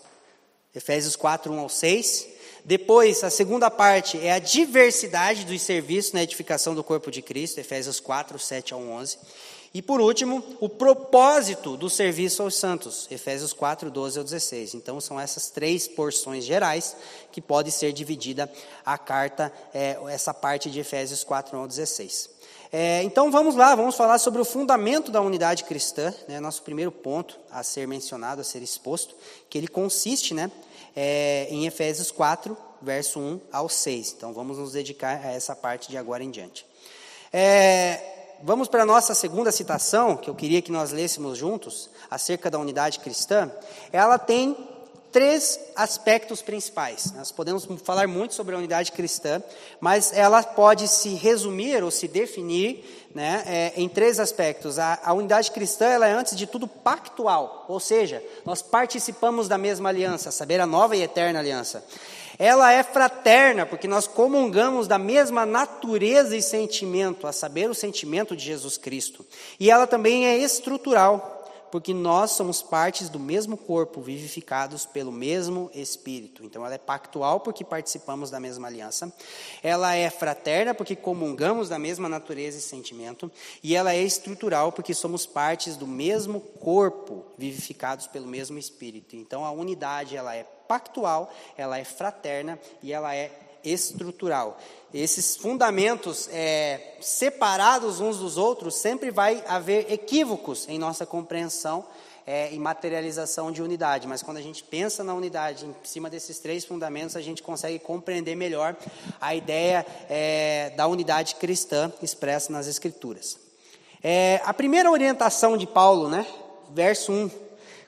Efésios 0.75 1.15
4, 1.15 1.51
1 1.51 1.59
ao 1.59 1.69
6. 1.69 2.27
Depois, 2.63 3.23
a 3.23 3.29
segunda 3.29 3.71
parte 3.71 4.19
é 4.19 4.33
a 4.33 4.39
diversidade 4.39 5.45
dos 5.45 5.61
serviços 5.61 6.11
na 6.11 6.23
edificação 6.23 6.75
do 6.75 6.83
corpo 6.83 7.09
de 7.09 7.21
Cristo, 7.21 7.59
Efésios 7.59 7.99
4, 7.99 8.37
7 8.37 8.73
ao 8.73 8.81
11. 8.81 9.17
E 9.73 9.81
por 9.81 10.01
último, 10.01 10.43
o 10.59 10.67
propósito 10.67 11.77
do 11.77 11.89
serviço 11.89 12.41
aos 12.41 12.55
santos, 12.55 13.07
Efésios 13.11 13.53
4, 13.53 13.91
12 13.91 14.17
ao 14.17 14.23
16. 14.23 14.73
Então, 14.73 14.99
são 14.99 15.19
essas 15.19 15.49
três 15.49 15.87
porções 15.87 16.45
gerais 16.45 16.95
que 17.31 17.41
pode 17.41 17.71
ser 17.71 17.91
dividida 17.91 18.51
a 18.85 18.97
carta, 18.97 19.51
é, 19.73 19.97
essa 20.09 20.33
parte 20.33 20.69
de 20.69 20.79
Efésios 20.79 21.23
4 21.23 21.57
ao 21.57 21.67
16. 21.67 22.36
É, 22.71 23.01
então 23.03 23.31
vamos 23.31 23.55
lá, 23.55 23.75
vamos 23.75 23.95
falar 23.95 24.19
sobre 24.19 24.41
o 24.41 24.45
fundamento 24.45 25.09
da 25.09 25.21
unidade 25.21 25.63
cristã, 25.63 26.13
né, 26.27 26.39
nosso 26.39 26.61
primeiro 26.63 26.91
ponto 26.91 27.39
a 27.49 27.63
ser 27.63 27.87
mencionado, 27.87 28.41
a 28.41 28.43
ser 28.43 28.61
exposto, 28.61 29.15
que 29.49 29.57
ele 29.57 29.67
consiste 29.67 30.33
né, 30.33 30.51
é, 30.95 31.47
em 31.49 31.65
Efésios 31.65 32.11
4, 32.11 32.57
verso 32.81 33.19
1 33.19 33.39
ao 33.51 33.69
6. 33.69 34.15
Então 34.17 34.33
vamos 34.33 34.57
nos 34.57 34.73
dedicar 34.73 35.25
a 35.25 35.31
essa 35.31 35.55
parte 35.55 35.89
de 35.89 35.97
agora 35.97 36.23
em 36.23 36.29
diante. 36.29 36.65
É, 37.31 38.35
vamos 38.43 38.67
para 38.67 38.83
a 38.83 38.85
nossa 38.85 39.13
segunda 39.13 39.51
citação, 39.51 40.17
que 40.17 40.29
eu 40.29 40.35
queria 40.35 40.61
que 40.61 40.71
nós 40.71 40.91
lêssemos 40.91 41.37
juntos, 41.37 41.89
acerca 42.11 42.51
da 42.51 42.59
unidade 42.59 42.99
cristã. 42.99 43.49
Ela 43.93 44.17
tem 44.17 44.57
três 45.17 45.59
aspectos 45.75 46.43
principais. 46.43 47.11
Nós 47.13 47.31
podemos 47.31 47.67
falar 47.83 48.07
muito 48.07 48.35
sobre 48.35 48.53
a 48.53 48.57
unidade 48.59 48.91
cristã, 48.91 49.41
mas 49.81 50.13
ela 50.13 50.43
pode 50.43 50.87
se 50.87 51.09
resumir 51.15 51.83
ou 51.83 51.89
se 51.89 52.07
definir 52.07 53.07
né, 53.15 53.43
é, 53.47 53.73
em 53.75 53.89
três 53.89 54.19
aspectos. 54.19 54.77
A, 54.77 54.99
a, 55.03 55.13
unidade 55.13 55.49
cristã 55.49 55.85
ela 55.85 56.07
é, 56.07 56.11
antes 56.11 56.35
de 56.35 56.45
tudo, 56.45 56.67
pactual, 56.67 57.65
ou 57.67 57.79
seja, 57.79 58.23
nós 58.45 58.61
participamos 58.61 59.47
da 59.47 59.57
mesma 59.57 59.89
aliança, 59.89 60.29
saber 60.29 60.61
a 60.61 60.67
nova 60.67 60.95
e 60.95 61.01
eterna 61.01 61.39
aliança. 61.39 61.83
Ela 62.37 62.71
é 62.71 62.83
fraterna, 62.83 63.65
porque 63.65 63.87
nós 63.87 64.05
comungamos 64.05 64.87
da 64.87 64.99
mesma 64.99 65.47
natureza 65.47 66.37
e 66.37 66.43
sentimento, 66.43 67.25
a 67.25 67.31
saber, 67.31 67.67
o 67.67 67.73
sentimento 67.73 68.35
de 68.35 68.45
Jesus 68.45 68.77
Cristo. 68.77 69.25
E 69.59 69.71
ela 69.71 69.87
também 69.87 70.27
é 70.27 70.37
estrutural 70.37 71.36
porque 71.71 71.93
nós 71.93 72.31
somos 72.31 72.61
partes 72.61 73.09
do 73.09 73.19
mesmo 73.19 73.57
corpo, 73.57 74.01
vivificados 74.01 74.85
pelo 74.85 75.11
mesmo 75.11 75.69
Espírito. 75.73 76.43
Então, 76.43 76.65
ela 76.65 76.75
é 76.75 76.77
pactual, 76.77 77.39
porque 77.39 77.63
participamos 77.63 78.29
da 78.29 78.39
mesma 78.39 78.67
aliança. 78.67 79.11
Ela 79.61 79.95
é 79.95 80.09
fraterna, 80.09 80.73
porque 80.73 80.95
comungamos 80.95 81.69
da 81.69 81.79
mesma 81.79 82.07
natureza 82.07 82.57
e 82.57 82.61
sentimento. 82.61 83.31
E 83.63 83.75
ela 83.75 83.93
é 83.93 84.01
estrutural, 84.01 84.71
porque 84.71 84.93
somos 84.93 85.25
partes 85.25 85.75
do 85.75 85.87
mesmo 85.87 86.39
corpo, 86.39 87.25
vivificados 87.37 88.07
pelo 88.07 88.27
mesmo 88.27 88.57
Espírito. 88.57 89.15
Então, 89.15 89.45
a 89.45 89.51
unidade, 89.51 90.15
ela 90.15 90.35
é 90.35 90.43
pactual, 90.43 91.31
ela 91.57 91.77
é 91.77 91.83
fraterna 91.83 92.59
e 92.83 92.91
ela 92.91 93.15
é 93.15 93.31
estrutural. 93.63 94.57
Esses 94.93 95.35
fundamentos 95.35 96.29
é, 96.31 96.95
separados 97.01 97.99
uns 97.99 98.17
dos 98.17 98.37
outros, 98.37 98.75
sempre 98.75 99.11
vai 99.11 99.43
haver 99.45 99.91
equívocos 99.91 100.67
em 100.69 100.79
nossa 100.79 101.05
compreensão 101.05 101.85
é, 102.25 102.53
e 102.53 102.59
materialização 102.59 103.51
de 103.51 103.61
unidade. 103.61 104.07
Mas 104.07 104.23
quando 104.23 104.37
a 104.37 104.41
gente 104.41 104.63
pensa 104.63 105.03
na 105.03 105.13
unidade 105.13 105.65
em 105.65 105.75
cima 105.83 106.09
desses 106.09 106.39
três 106.39 106.63
fundamentos, 106.63 107.15
a 107.15 107.21
gente 107.21 107.43
consegue 107.43 107.79
compreender 107.79 108.35
melhor 108.35 108.75
a 109.19 109.35
ideia 109.35 109.85
é, 110.09 110.71
da 110.75 110.87
unidade 110.87 111.35
cristã 111.35 111.91
expressa 112.01 112.51
nas 112.51 112.67
Escrituras. 112.67 113.37
É, 114.01 114.41
a 114.45 114.53
primeira 114.53 114.91
orientação 114.91 115.57
de 115.57 115.67
Paulo, 115.67 116.07
né? 116.07 116.25
Verso 116.71 117.11
1, 117.11 117.31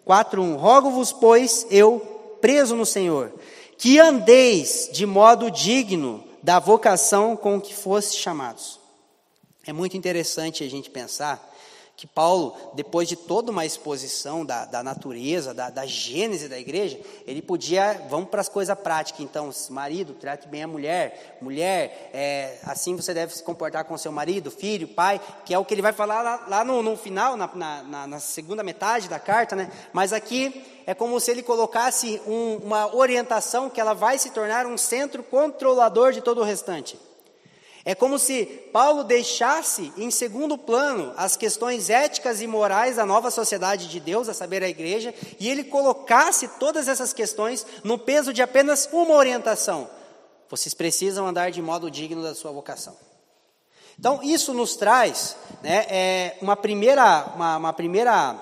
4, 0.04 0.42
1. 0.42 0.56
Rogo-vos, 0.58 1.12
pois, 1.14 1.66
eu, 1.70 2.00
preso 2.42 2.76
no 2.76 2.86
Senhor, 2.86 3.32
que 3.78 4.00
andeis 4.00 4.90
de 4.92 5.06
modo 5.06 5.52
digno 5.52 6.29
da 6.50 6.58
vocação 6.58 7.38
com 7.38 7.62
que 7.62 7.76
fosse 7.76 8.16
chamados. 8.16 8.80
É 9.68 9.72
muito 9.72 9.96
interessante 9.96 10.64
a 10.64 10.68
gente 10.68 10.90
pensar 10.90 11.49
que 12.00 12.08
Paulo, 12.08 12.56
depois 12.76 13.10
de 13.10 13.18
toda 13.18 13.52
uma 13.52 13.66
exposição 13.66 14.46
da, 14.46 14.64
da 14.64 14.82
natureza, 14.82 15.54
da, 15.54 15.70
da, 15.70 15.86
gênese 15.86 16.48
da 16.48 16.58
igreja, 16.58 16.98
ele 17.28 17.42
podia, 17.42 18.06
vamos 18.10 18.30
para 18.30 18.40
as 18.40 18.48
coisas 18.48 18.80
práticas, 18.80 19.20
então, 19.20 19.50
marido, 19.70 20.14
trate 20.14 20.48
bem 20.48 20.64
a 20.64 20.68
mulher, 20.68 21.38
mulher, 21.42 22.10
é, 22.14 22.58
assim 22.64 22.96
você 22.96 23.14
deve 23.14 23.36
se 23.36 23.44
comportar 23.44 23.84
com 23.84 23.98
seu 23.98 24.14
marido, 24.14 24.50
filho, 24.50 24.88
pai, 24.88 25.20
que 25.44 25.54
é 25.54 25.60
o 25.60 25.66
que 25.66 25.74
ele 25.74 25.82
vai 25.82 25.92
falar 25.92 26.22
lá, 26.22 26.46
lá 26.48 26.64
no, 26.64 26.82
no, 26.82 26.96
final, 26.96 27.36
na, 27.36 27.50
na, 27.54 28.08
na, 28.08 28.20
segunda 28.22 28.64
metade 28.64 29.10
da 29.10 29.20
carta, 29.20 29.54
né? 29.54 29.70
mas 29.92 30.14
aqui 30.14 30.66
é 30.88 30.94
como 30.94 31.20
se 31.20 31.30
ele 31.30 31.44
colocasse 31.44 32.22
um, 32.26 32.62
uma 32.64 32.96
orientação 32.96 33.70
que 33.70 33.82
ela 33.82 33.94
vai 33.94 34.18
se 34.18 34.30
tornar 34.30 34.66
um 34.66 34.78
centro 34.78 35.22
controlador 35.22 36.14
de 36.14 36.22
todo 36.22 36.40
o 36.40 36.46
restante. 36.46 36.98
É 37.86 37.96
como 37.96 38.20
se 38.20 38.46
Paulo 38.74 39.04
deixasse 39.04 39.94
em 39.98 40.12
segundo 40.12 40.58
plano 40.58 41.14
as 41.16 41.38
questões 41.38 41.90
éticas 41.90 42.42
e 42.42 42.48
morais 42.48 42.98
da 42.98 43.06
nova 43.06 43.32
sociedade 43.32 43.88
de 43.88 44.00
Deus, 44.00 44.28
a 44.28 44.34
saber, 44.34 44.64
a 44.64 44.70
igreja, 44.70 45.14
e 45.40 45.50
ele 45.50 45.64
colocasse 45.64 46.48
todas 46.60 46.88
essas 46.88 47.14
questões 47.14 47.66
no 47.84 47.98
peso 47.98 48.34
de 48.34 48.42
apenas 48.42 48.90
uma 48.92 49.16
orientação: 49.16 49.90
vocês 50.50 50.74
precisam 50.74 51.28
andar 51.28 51.52
de 51.52 51.62
modo 51.62 51.90
digno 51.90 52.22
da 52.22 52.36
sua 52.36 52.52
vocação. 52.52 52.96
Então, 53.98 54.22
isso 54.24 54.54
nos 54.54 54.76
traz 54.78 55.36
né, 55.62 55.86
é, 55.90 56.38
uma, 56.42 56.56
primeira, 56.56 57.34
uma, 57.36 57.58
uma 57.58 57.74
primeira 57.74 58.34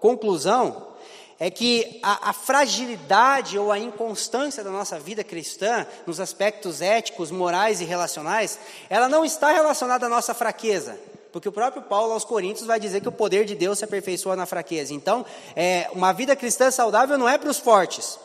conclusão 0.00 0.93
é 1.38 1.50
que 1.50 1.98
a, 2.02 2.30
a, 2.30 2.32
fragilidade 2.32 3.58
ou 3.58 3.72
a 3.72 3.78
inconstância 3.78 4.62
da 4.62 4.70
nossa 4.70 4.98
vida 4.98 5.24
cristã, 5.24 5.86
nos 6.06 6.20
aspectos 6.20 6.80
éticos, 6.80 7.30
morais 7.30 7.80
e 7.80 7.84
relacionais, 7.84 8.58
ela 8.88 9.08
não 9.08 9.24
está 9.24 9.52
relacionada 9.52 10.06
à 10.06 10.08
nossa 10.08 10.32
fraqueza. 10.32 10.98
Porque 11.32 11.48
o 11.48 11.52
próprio 11.52 11.82
Paulo 11.82 12.12
aos 12.12 12.24
Coríntios 12.24 12.66
vai 12.66 12.78
dizer 12.78 13.00
que 13.00 13.08
o 13.08 13.12
poder 13.12 13.44
de 13.44 13.56
Deus 13.56 13.78
se 13.78 13.84
aperfeiçoa 13.84 14.36
na 14.36 14.46
fraqueza. 14.46 14.94
Então, 14.94 15.26
é, 15.56 15.88
uma 15.92 16.12
vida 16.12 16.36
cristã 16.36 16.70
saudável 16.70 17.18
não 17.18 17.28
é 17.28 17.36
para 17.36 17.50
os 17.50 17.58
fortes. 17.58 18.18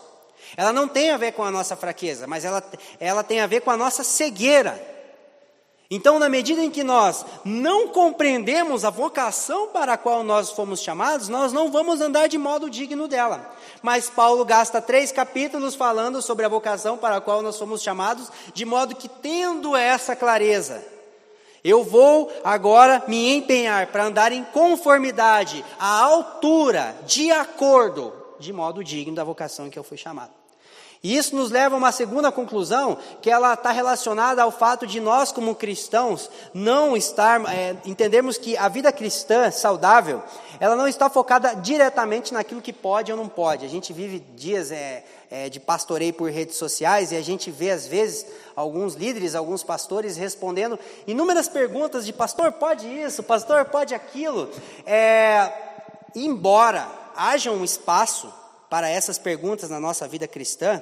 Ela 0.56 0.72
não 0.72 0.88
tem 0.88 1.10
a 1.10 1.18
ver 1.18 1.32
com 1.32 1.44
a 1.44 1.50
nossa 1.50 1.76
fraqueza, 1.76 2.28
mas 2.28 2.46
ela, 2.46 2.64
ela 3.00 3.24
tem 3.24 3.40
a 3.40 3.48
ver 3.48 3.62
com 3.62 3.72
a 3.72 3.78
nossa 3.78 4.04
cegueira. 4.04 4.99
Então, 5.92 6.20
na 6.20 6.30
medida 6.30 6.62
em 6.62 6.70
que 6.70 6.84
nós 6.84 7.26
não 7.44 7.88
compreendemos 7.88 8.86
a 8.86 8.92
vocação 8.92 9.70
para 9.70 9.94
a 9.94 9.98
qual 9.98 10.24
nós 10.24 10.52
fomos 10.52 10.82
chamados, 10.82 11.30
nós 11.30 11.52
não 11.52 11.72
vamos 11.72 12.00
andar 12.00 12.28
de 12.28 12.38
modo 12.38 12.70
digno 12.70 13.08
dela. 13.08 13.56
Mas 13.82 14.08
Paulo 14.08 14.46
gasta 14.46 14.80
três 14.80 15.12
capítulos 15.12 15.74
falando 15.74 16.22
sobre 16.22 16.46
a 16.46 16.50
vocação 16.50 16.96
para 16.96 17.16
a 17.18 17.22
qual 17.22 17.42
nós 17.42 17.58
fomos 17.58 17.82
chamados, 17.82 18.32
de 18.54 18.66
modo 18.66 18.96
que, 18.96 19.10
tendo 19.10 19.76
essa 19.76 20.16
clareza, 20.16 20.86
eu 21.64 21.84
vou 21.84 22.32
agora 22.44 23.04
me 23.08 23.36
empenhar 23.36 23.88
para 23.88 24.06
andar 24.06 24.32
em 24.32 24.44
conformidade, 24.44 25.66
à 25.80 26.04
altura, 26.04 26.96
de 27.08 27.32
acordo, 27.32 28.14
de 28.40 28.54
modo 28.54 28.84
digno 28.84 29.16
da 29.16 29.24
vocação 29.24 29.66
em 29.66 29.70
que 29.72 29.80
eu 29.80 29.84
fui 29.84 29.98
chamado. 29.98 30.39
E 31.02 31.16
isso 31.16 31.34
nos 31.34 31.50
leva 31.50 31.76
a 31.76 31.78
uma 31.78 31.94
segunda 31.94 32.30
conclusão, 32.30 32.98
que 33.22 33.30
ela 33.30 33.54
está 33.54 33.72
relacionada 33.72 34.44
ao 34.44 34.52
fato 34.52 34.86
de 34.86 35.00
nós, 35.00 35.32
como 35.32 35.56
cristãos, 35.56 36.30
não 36.54 36.98
estar, 36.98 37.42
é, 37.54 37.78
entendermos 37.86 38.38
que 38.38 38.58
a 38.58 38.68
vida 38.68 38.92
cristã 38.92 39.50
saudável, 39.50 40.22
ela 40.60 40.76
não 40.76 40.90
está 40.90 41.10
focada 41.10 41.54
diretamente 41.54 42.34
naquilo 42.34 42.62
que 42.62 42.74
pode 42.74 43.14
ou 43.14 43.18
não 43.18 43.30
pode. 43.30 43.66
A 43.66 43.70
gente 43.70 43.94
vive 43.94 44.20
dias 44.36 44.72
é, 44.72 45.06
é, 45.32 45.48
de 45.48 45.58
pastoreio 45.58 46.14
por 46.14 46.30
redes 46.30 46.58
sociais 46.58 47.14
e 47.14 47.16
a 47.16 47.22
gente 47.22 47.50
vê, 47.50 47.72
às 47.72 47.88
vezes, 47.88 48.26
alguns 48.54 48.96
líderes, 48.96 49.36
alguns 49.36 49.64
pastores 49.64 50.18
respondendo 50.18 50.78
inúmeras 51.08 51.48
perguntas 51.48 52.06
de 52.06 52.12
pastor, 52.12 52.52
pode 52.52 52.86
isso, 52.86 53.24
pastor, 53.24 53.64
pode 53.64 53.96
aquilo. 53.96 54.50
É, 54.86 55.50
embora 56.14 56.86
haja 57.16 57.52
um 57.52 57.64
espaço 57.64 58.34
para 58.70 58.90
essas 58.90 59.18
perguntas 59.18 59.70
na 59.70 59.80
nossa 59.80 60.08
vida 60.08 60.28
cristã, 60.28 60.82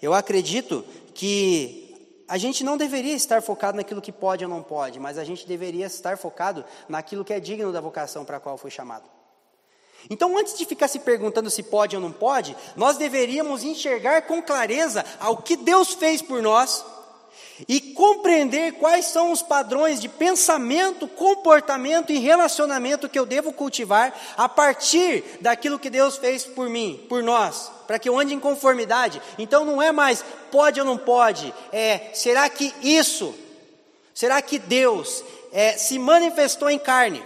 eu 0.00 0.14
acredito 0.14 0.84
que 1.14 1.84
a 2.28 2.36
gente 2.38 2.62
não 2.62 2.76
deveria 2.76 3.14
estar 3.14 3.42
focado 3.42 3.76
naquilo 3.76 4.02
que 4.02 4.12
pode 4.12 4.44
ou 4.44 4.50
não 4.50 4.62
pode, 4.62 5.00
mas 5.00 5.18
a 5.18 5.24
gente 5.24 5.46
deveria 5.46 5.86
estar 5.86 6.16
focado 6.18 6.64
naquilo 6.88 7.24
que 7.24 7.32
é 7.32 7.40
digno 7.40 7.72
da 7.72 7.80
vocação 7.80 8.24
para 8.24 8.36
a 8.36 8.40
qual 8.40 8.58
foi 8.58 8.70
chamado. 8.70 9.08
Então, 10.08 10.36
antes 10.38 10.56
de 10.56 10.64
ficar 10.64 10.88
se 10.88 11.00
perguntando 11.00 11.50
se 11.50 11.62
pode 11.62 11.96
ou 11.96 12.02
não 12.02 12.12
pode, 12.12 12.56
nós 12.76 12.96
deveríamos 12.96 13.64
enxergar 13.64 14.22
com 14.22 14.42
clareza 14.42 15.04
ao 15.18 15.38
que 15.38 15.56
Deus 15.56 15.94
fez 15.94 16.22
por 16.22 16.40
nós 16.40 16.84
e 17.66 17.80
compreender 17.80 18.72
quais 18.72 19.06
são 19.06 19.32
os 19.32 19.42
padrões 19.42 20.00
de 20.00 20.08
pensamento, 20.08 21.08
comportamento 21.08 22.12
e 22.12 22.18
relacionamento 22.18 23.08
que 23.08 23.18
eu 23.18 23.26
devo 23.26 23.52
cultivar 23.52 24.14
a 24.36 24.48
partir 24.48 25.24
daquilo 25.40 25.78
que 25.78 25.90
Deus 25.90 26.16
fez 26.16 26.44
por 26.44 26.68
mim, 26.68 27.04
por 27.08 27.22
nós, 27.22 27.70
para 27.86 27.98
que 27.98 28.08
eu 28.08 28.18
ande 28.18 28.34
em 28.34 28.40
conformidade. 28.40 29.20
Então 29.38 29.64
não 29.64 29.82
é 29.82 29.90
mais 29.90 30.24
pode 30.50 30.78
ou 30.78 30.86
não 30.86 30.96
pode, 30.96 31.52
é 31.72 32.10
será 32.14 32.48
que 32.48 32.72
isso, 32.82 33.34
será 34.14 34.40
que 34.40 34.58
Deus 34.58 35.24
é, 35.52 35.72
se 35.72 35.98
manifestou 35.98 36.70
em 36.70 36.78
carne? 36.78 37.22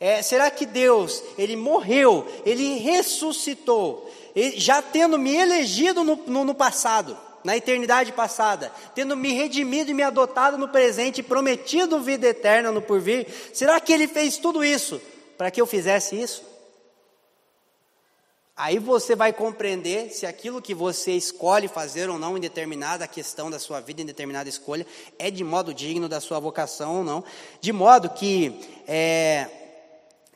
É, 0.00 0.20
será 0.20 0.50
que 0.50 0.66
Deus, 0.66 1.22
Ele 1.38 1.54
morreu, 1.54 2.26
Ele 2.44 2.78
ressuscitou, 2.78 4.10
ele, 4.34 4.58
já 4.58 4.82
tendo 4.82 5.16
me 5.16 5.32
elegido 5.36 6.02
no, 6.02 6.16
no, 6.26 6.44
no 6.44 6.54
passado? 6.54 7.16
Na 7.44 7.56
eternidade 7.56 8.12
passada, 8.12 8.72
tendo 8.94 9.16
me 9.16 9.32
redimido 9.32 9.90
e 9.90 9.94
me 9.94 10.02
adotado 10.02 10.56
no 10.56 10.68
presente 10.68 11.22
prometido 11.22 12.00
vida 12.00 12.28
eterna 12.28 12.70
no 12.70 12.82
porvir, 12.82 13.26
será 13.52 13.80
que 13.80 13.92
ele 13.92 14.06
fez 14.06 14.38
tudo 14.38 14.64
isso 14.64 15.00
para 15.36 15.50
que 15.50 15.60
eu 15.60 15.66
fizesse 15.66 16.20
isso? 16.20 16.52
Aí 18.54 18.78
você 18.78 19.16
vai 19.16 19.32
compreender 19.32 20.10
se 20.10 20.26
aquilo 20.26 20.60
que 20.60 20.74
você 20.74 21.12
escolhe 21.12 21.68
fazer 21.68 22.10
ou 22.10 22.18
não 22.18 22.36
em 22.36 22.40
determinada 22.40 23.08
questão 23.08 23.50
da 23.50 23.58
sua 23.58 23.80
vida, 23.80 24.02
em 24.02 24.06
determinada 24.06 24.48
escolha, 24.48 24.86
é 25.18 25.30
de 25.30 25.42
modo 25.42 25.72
digno 25.72 26.08
da 26.08 26.20
sua 26.20 26.38
vocação 26.38 26.98
ou 26.98 27.04
não. 27.04 27.24
De 27.60 27.72
modo 27.72 28.10
que 28.10 28.60
é, 28.86 29.48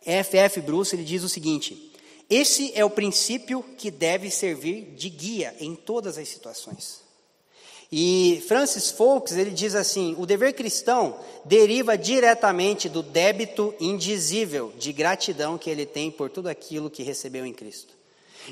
F.F. 0.05 0.61
Bruce 0.63 0.97
ele 0.97 1.05
diz 1.05 1.23
o 1.23 1.29
seguinte: 1.29 1.93
esse 2.29 2.73
é 2.75 2.85
o 2.85 2.91
princípio 2.91 3.63
que 3.77 3.91
deve 3.91 4.31
servir 4.31 4.95
de 4.97 5.09
guia 5.09 5.55
em 5.61 5.75
todas 5.75 6.19
as 6.19 6.29
situações. 6.29 7.07
E 7.91 8.43
Francis 8.49 8.91
Folks 8.91 9.37
ele 9.37 9.51
diz 9.51 9.75
assim: 9.75 10.17
o 10.19 10.27
dever 10.27 10.53
cristão 10.55 11.19
deriva 11.45 11.97
diretamente 11.97 12.89
do 12.89 13.03
débito 13.03 13.75
indizível 13.79 14.73
de 14.77 14.93
gratidão 14.93 15.57
que 15.57 15.71
ele 15.71 15.87
tem 15.87 16.11
por 16.11 16.29
tudo 16.29 16.49
aquilo 16.49 16.91
que 16.91 17.05
recebeu 17.05 17.47
em 17.47 17.53
Cristo. 17.53 17.95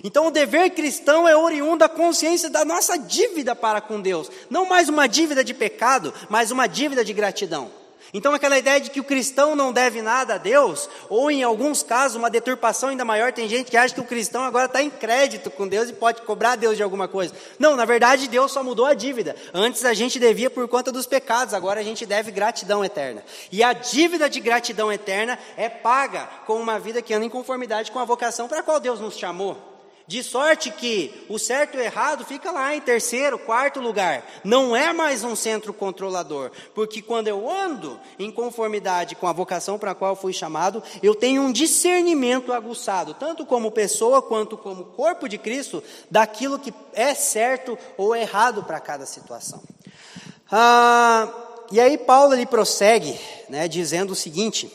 Então, 0.03 0.27
o 0.27 0.31
dever 0.31 0.71
cristão 0.71 1.29
é 1.29 1.37
oriundo 1.37 1.79
da 1.79 1.89
consciência 1.89 2.51
da 2.51 2.65
nossa 2.65 2.97
dívida 2.97 3.55
para 3.55 3.81
com 3.81 4.01
Deus. 4.01 4.29
Não 4.51 4.67
mais 4.67 4.89
uma 4.89 5.07
dívida 5.07 5.45
de 5.45 5.55
pecado, 5.55 6.13
mas 6.29 6.51
uma 6.51 6.67
dívida 6.67 7.05
de 7.05 7.13
gratidão. 7.13 7.71
Então, 8.17 8.33
aquela 8.33 8.57
ideia 8.57 8.81
de 8.81 8.91
que 8.91 9.01
o 9.01 9.05
cristão 9.05 9.57
não 9.57 9.73
deve 9.73 10.01
nada 10.01 10.37
a 10.37 10.39
Deus, 10.39 10.89
ou 11.09 11.33
em 11.33 11.43
alguns 11.43 11.83
casos, 11.83 12.17
uma 12.17 12.31
deturpação 12.31 12.91
ainda 12.91 13.05
maior, 13.05 13.33
tem 13.33 13.49
gente 13.49 13.73
que 13.73 13.77
acha 13.77 13.93
que 13.93 14.01
o 14.01 14.05
cristão 14.05 14.45
agora 14.45 14.67
está 14.67 14.81
em 14.81 14.89
crédito 14.89 15.51
com 15.51 15.67
Deus 15.67 15.91
e 15.91 15.93
pode 15.93 16.23
cobrar 16.23 16.55
Deus 16.55 16.77
de 16.77 16.83
alguma 16.85 17.09
coisa. 17.09 17.35
Não, 17.59 17.75
na 17.75 17.85
verdade, 17.85 18.29
Deus 18.29 18.53
só 18.53 18.63
mudou 18.63 18.87
a 18.87 18.95
dívida. 18.95 19.35
Antes 19.53 19.85
a 19.85 19.93
gente 19.93 20.21
devia 20.21 20.49
por 20.49 20.69
conta 20.69 20.93
dos 20.93 21.07
pecados, 21.07 21.53
agora 21.53 21.81
a 21.81 21.83
gente 21.83 22.07
deve 22.07 22.31
gratidão 22.31 22.85
eterna. 22.85 23.25
E 23.51 23.65
a 23.65 23.73
dívida 23.73 24.31
de 24.31 24.39
gratidão 24.39 24.93
eterna 24.93 25.37
é 25.57 25.69
paga 25.69 26.29
com 26.47 26.55
uma 26.55 26.79
vida 26.79 27.03
que 27.03 27.13
anda 27.13 27.27
em 27.27 27.31
conformidade 27.31 27.91
com 27.91 27.99
a 27.99 28.05
vocação 28.05 28.47
para 28.47 28.61
a 28.61 28.63
qual 28.63 28.79
Deus 28.79 29.01
nos 29.01 29.19
chamou. 29.19 29.74
De 30.07 30.23
sorte 30.23 30.71
que 30.71 31.25
o 31.31 31.39
certo 31.39 31.77
e 31.77 31.79
o 31.79 31.83
errado 31.83 32.27
fica 32.27 32.51
lá 32.51 32.77
em 32.77 32.81
terceiro, 32.81 33.39
quarto 33.39 33.81
lugar. 33.81 34.23
Não 34.45 34.77
é 34.77 34.93
mais 34.93 35.25
um 35.25 35.35
centro 35.35 35.73
controlador. 35.73 36.51
Porque 36.75 37.01
quando 37.01 37.29
eu 37.29 37.51
ando 37.51 37.99
em 38.19 38.31
conformidade 38.31 39.15
com 39.15 39.27
a 39.27 39.33
vocação 39.33 39.79
para 39.79 39.93
a 39.93 39.95
qual 39.95 40.15
fui 40.15 40.35
chamado, 40.35 40.83
eu 41.03 41.15
tenho 41.15 41.41
um 41.41 41.51
discernimento 41.51 42.53
aguçado, 42.53 43.15
tanto 43.15 43.47
como 43.47 43.71
pessoa 43.71 44.21
quanto 44.21 44.59
como 44.59 44.85
corpo 44.85 45.27
de 45.27 45.39
Cristo, 45.39 45.83
daquilo 46.11 46.59
que 46.59 46.75
é 46.93 47.15
certo 47.15 47.79
ou 47.97 48.15
errado 48.15 48.63
para 48.63 48.81
cada 48.81 49.07
situação. 49.07 49.63
Ah, 50.53 51.33
e 51.73 51.81
aí 51.81 51.97
Paulo 51.97 52.35
ele 52.35 52.45
prossegue, 52.45 53.19
né, 53.49 53.67
dizendo 53.67 54.11
o 54.11 54.17
seguinte 54.17 54.71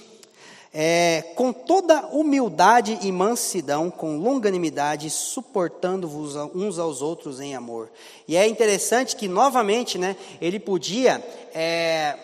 é, 0.73 1.33
com 1.35 1.51
toda 1.51 2.07
humildade 2.07 2.99
e 3.01 3.11
mansidão, 3.11 3.89
com 3.89 4.17
longanimidade, 4.17 5.09
suportando-vos 5.09 6.35
uns 6.53 6.77
aos 6.77 7.01
outros 7.01 7.39
em 7.39 7.55
amor. 7.55 7.89
E 8.27 8.35
é 8.35 8.47
interessante 8.47 9.15
que, 9.15 9.27
novamente, 9.27 9.97
né, 9.97 10.15
ele 10.39 10.59
podia, 10.59 11.23
é, 11.53 12.15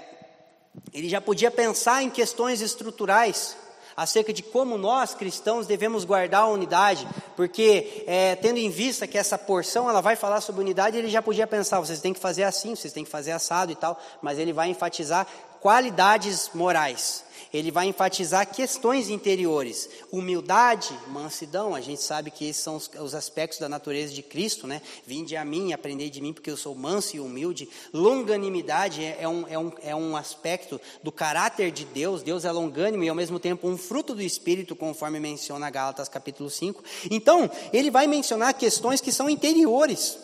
ele 0.93 1.09
já 1.09 1.19
podia 1.19 1.49
pensar 1.49 2.03
em 2.03 2.09
questões 2.09 2.61
estruturais, 2.61 3.57
acerca 3.97 4.33
de 4.33 4.43
como 4.43 4.77
nós 4.77 5.15
cristãos 5.15 5.65
devemos 5.65 6.03
guardar 6.03 6.41
a 6.41 6.47
unidade, 6.47 7.07
porque 7.35 8.03
é, 8.05 8.35
tendo 8.35 8.57
em 8.57 8.69
vista 8.69 9.07
que 9.07 9.17
essa 9.17 9.37
porção 9.37 9.89
ela 9.89 10.01
vai 10.01 10.17
falar 10.17 10.41
sobre 10.41 10.61
unidade, 10.61 10.97
ele 10.97 11.09
já 11.09 11.21
podia 11.21 11.47
pensar, 11.47 11.79
vocês 11.79 12.01
têm 12.01 12.13
que 12.13 12.19
fazer 12.19 12.43
assim, 12.43 12.75
vocês 12.75 12.93
têm 12.93 13.05
que 13.05 13.09
fazer 13.09 13.31
assado 13.31 13.71
e 13.71 13.75
tal, 13.75 13.97
mas 14.21 14.37
ele 14.37 14.51
vai 14.51 14.69
enfatizar 14.69 15.25
qualidades 15.61 16.51
morais 16.53 17.24
ele 17.55 17.71
vai 17.71 17.87
enfatizar 17.87 18.51
questões 18.51 19.09
interiores, 19.09 19.89
humildade, 20.11 20.97
mansidão, 21.07 21.73
a 21.73 21.81
gente 21.81 22.01
sabe 22.01 22.29
que 22.29 22.47
esses 22.47 22.61
são 22.61 22.75
os, 22.75 22.89
os 22.99 23.15
aspectos 23.15 23.59
da 23.59 23.69
natureza 23.69 24.13
de 24.13 24.21
Cristo, 24.21 24.67
né? 24.67 24.81
Vinde 25.05 25.35
a 25.35 25.45
mim, 25.45 25.71
aprendei 25.71 26.09
de 26.09 26.21
mim, 26.21 26.33
porque 26.33 26.51
eu 26.51 26.57
sou 26.57 26.75
manso 26.75 27.15
e 27.15 27.19
humilde. 27.19 27.69
Longanimidade 27.93 29.03
é, 29.03 29.17
é, 29.21 29.27
um, 29.27 29.47
é, 29.47 29.57
um, 29.57 29.71
é 29.81 29.95
um 29.95 30.17
aspecto 30.17 30.79
do 31.01 31.11
caráter 31.11 31.71
de 31.71 31.85
Deus, 31.85 32.23
Deus 32.23 32.45
é 32.45 32.51
longânimo 32.51 33.03
e 33.03 33.09
ao 33.09 33.15
mesmo 33.15 33.39
tempo 33.39 33.67
um 33.67 33.77
fruto 33.77 34.13
do 34.13 34.21
Espírito, 34.21 34.75
conforme 34.75 35.19
menciona 35.19 35.69
Gálatas 35.69 36.09
capítulo 36.09 36.49
5. 36.49 36.83
Então, 37.09 37.49
ele 37.71 37.89
vai 37.89 38.07
mencionar 38.07 38.53
questões 38.53 39.01
que 39.01 39.11
são 39.11 39.29
interiores, 39.29 40.17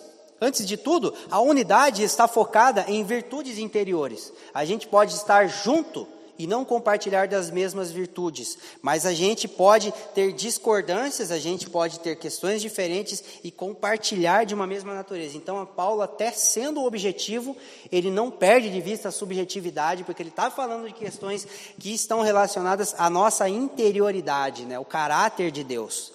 Antes 0.43 0.65
de 0.65 0.75
tudo, 0.75 1.13
a 1.29 1.39
unidade 1.39 2.01
está 2.01 2.27
focada 2.27 2.85
em 2.87 3.03
virtudes 3.03 3.59
interiores. 3.59 4.33
A 4.51 4.65
gente 4.65 4.87
pode 4.87 5.13
estar 5.13 5.45
junto 5.45 6.07
e 6.41 6.47
não 6.47 6.65
compartilhar 6.65 7.27
das 7.27 7.51
mesmas 7.51 7.91
virtudes, 7.91 8.57
mas 8.81 9.05
a 9.05 9.13
gente 9.13 9.47
pode 9.47 9.93
ter 10.15 10.33
discordâncias, 10.33 11.31
a 11.31 11.37
gente 11.37 11.69
pode 11.69 11.99
ter 11.99 12.15
questões 12.15 12.63
diferentes 12.63 13.23
e 13.43 13.51
compartilhar 13.51 14.43
de 14.43 14.55
uma 14.55 14.65
mesma 14.65 14.91
natureza. 14.93 15.37
Então, 15.37 15.63
Paulo, 15.65 16.01
até 16.01 16.31
sendo 16.31 16.83
objetivo, 16.83 17.55
ele 17.91 18.09
não 18.09 18.31
perde 18.31 18.71
de 18.71 18.81
vista 18.81 19.09
a 19.09 19.11
subjetividade, 19.11 20.03
porque 20.03 20.23
ele 20.23 20.29
está 20.29 20.49
falando 20.49 20.87
de 20.87 20.93
questões 20.93 21.47
que 21.77 21.93
estão 21.93 22.21
relacionadas 22.21 22.95
à 22.97 23.07
nossa 23.07 23.47
interioridade, 23.47 24.65
né, 24.65 24.79
o 24.79 24.85
caráter 24.85 25.51
de 25.51 25.63
Deus. 25.63 26.11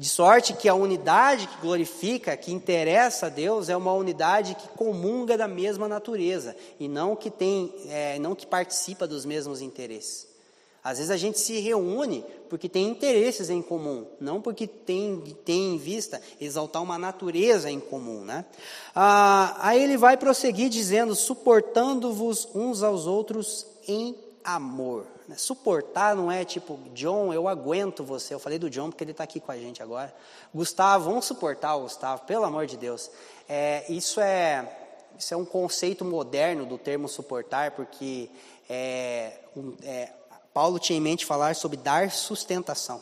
De 0.00 0.08
sorte 0.08 0.54
que 0.54 0.66
a 0.66 0.72
unidade 0.72 1.46
que 1.46 1.60
glorifica, 1.60 2.34
que 2.34 2.50
interessa 2.50 3.26
a 3.26 3.28
Deus, 3.28 3.68
é 3.68 3.76
uma 3.76 3.92
unidade 3.92 4.54
que 4.54 4.66
comunga 4.68 5.36
da 5.36 5.46
mesma 5.46 5.86
natureza 5.86 6.56
e 6.78 6.88
não 6.88 7.14
que 7.14 7.28
tem, 7.28 7.70
é, 7.86 8.18
não 8.18 8.34
que 8.34 8.46
participa 8.46 9.06
dos 9.06 9.26
mesmos 9.26 9.60
interesses. 9.60 10.26
Às 10.82 10.96
vezes 10.96 11.10
a 11.10 11.18
gente 11.18 11.38
se 11.38 11.60
reúne 11.60 12.24
porque 12.48 12.66
tem 12.66 12.88
interesses 12.88 13.50
em 13.50 13.60
comum, 13.60 14.06
não 14.18 14.40
porque 14.40 14.66
tem, 14.66 15.20
tem 15.44 15.74
em 15.74 15.76
vista 15.76 16.18
exaltar 16.40 16.82
uma 16.82 16.96
natureza 16.96 17.70
em 17.70 17.78
comum. 17.78 18.24
Né? 18.24 18.46
Ah, 18.94 19.54
aí 19.58 19.82
ele 19.82 19.98
vai 19.98 20.16
prosseguir 20.16 20.70
dizendo: 20.70 21.14
suportando-vos 21.14 22.48
uns 22.54 22.82
aos 22.82 23.06
outros 23.06 23.66
em 23.86 24.16
amor. 24.42 25.04
Né? 25.30 25.36
Suportar 25.36 26.16
não 26.16 26.30
é 26.30 26.44
tipo, 26.44 26.76
John, 26.92 27.32
eu 27.32 27.46
aguento 27.46 28.02
você. 28.02 28.34
Eu 28.34 28.40
falei 28.40 28.58
do 28.58 28.68
John 28.68 28.90
porque 28.90 29.04
ele 29.04 29.12
está 29.12 29.22
aqui 29.22 29.38
com 29.38 29.52
a 29.52 29.56
gente 29.56 29.80
agora. 29.80 30.12
Gustavo, 30.52 31.04
vamos 31.04 31.24
suportar 31.24 31.76
o 31.76 31.82
Gustavo, 31.82 32.22
pelo 32.24 32.44
amor 32.44 32.66
de 32.66 32.76
Deus. 32.76 33.08
É, 33.48 33.84
isso, 33.88 34.20
é, 34.20 34.68
isso 35.16 35.32
é 35.32 35.36
um 35.36 35.44
conceito 35.44 36.04
moderno 36.04 36.66
do 36.66 36.76
termo 36.76 37.08
suportar, 37.08 37.70
porque 37.70 38.28
é, 38.68 39.38
um, 39.56 39.76
é, 39.84 40.10
Paulo 40.52 40.80
tinha 40.80 40.98
em 40.98 41.00
mente 41.00 41.24
falar 41.24 41.54
sobre 41.54 41.76
dar 41.76 42.10
sustentação. 42.10 43.00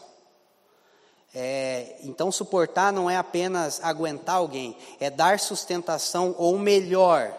É, 1.34 1.96
então, 2.02 2.30
suportar 2.30 2.92
não 2.92 3.08
é 3.08 3.16
apenas 3.16 3.82
aguentar 3.82 4.36
alguém, 4.36 4.76
é 5.00 5.08
dar 5.08 5.38
sustentação, 5.38 6.34
ou 6.36 6.58
melhor, 6.58 7.34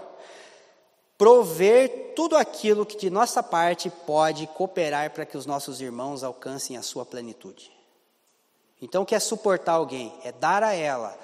prover 1.19 2.13
tudo 2.15 2.37
aquilo 2.37 2.85
que 2.85 2.97
de 2.97 3.09
nossa 3.09 3.43
parte 3.43 3.89
pode 3.89 4.47
cooperar 4.47 5.11
para 5.11 5.25
que 5.25 5.37
os 5.37 5.45
nossos 5.45 5.81
irmãos 5.81 6.23
alcancem 6.23 6.77
a 6.77 6.81
sua 6.81 7.05
plenitude. 7.05 7.69
Então, 8.81 9.03
o 9.03 9.05
que 9.05 9.13
é 9.13 9.19
suportar 9.19 9.73
alguém? 9.73 10.17
É 10.23 10.31
dar 10.31 10.63
a 10.63 10.73
ela, 10.73 11.19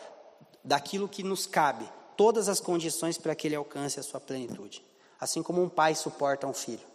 daquilo 0.61 1.07
que 1.07 1.23
nos 1.23 1.47
cabe, 1.47 1.89
todas 2.17 2.49
as 2.49 2.59
condições 2.59 3.17
para 3.17 3.33
que 3.33 3.47
ele 3.47 3.55
alcance 3.55 3.97
a 3.97 4.03
sua 4.03 4.19
plenitude. 4.19 4.83
Assim 5.17 5.41
como 5.41 5.63
um 5.63 5.69
pai 5.69 5.95
suporta 5.95 6.45
um 6.45 6.53
filho. 6.53 6.85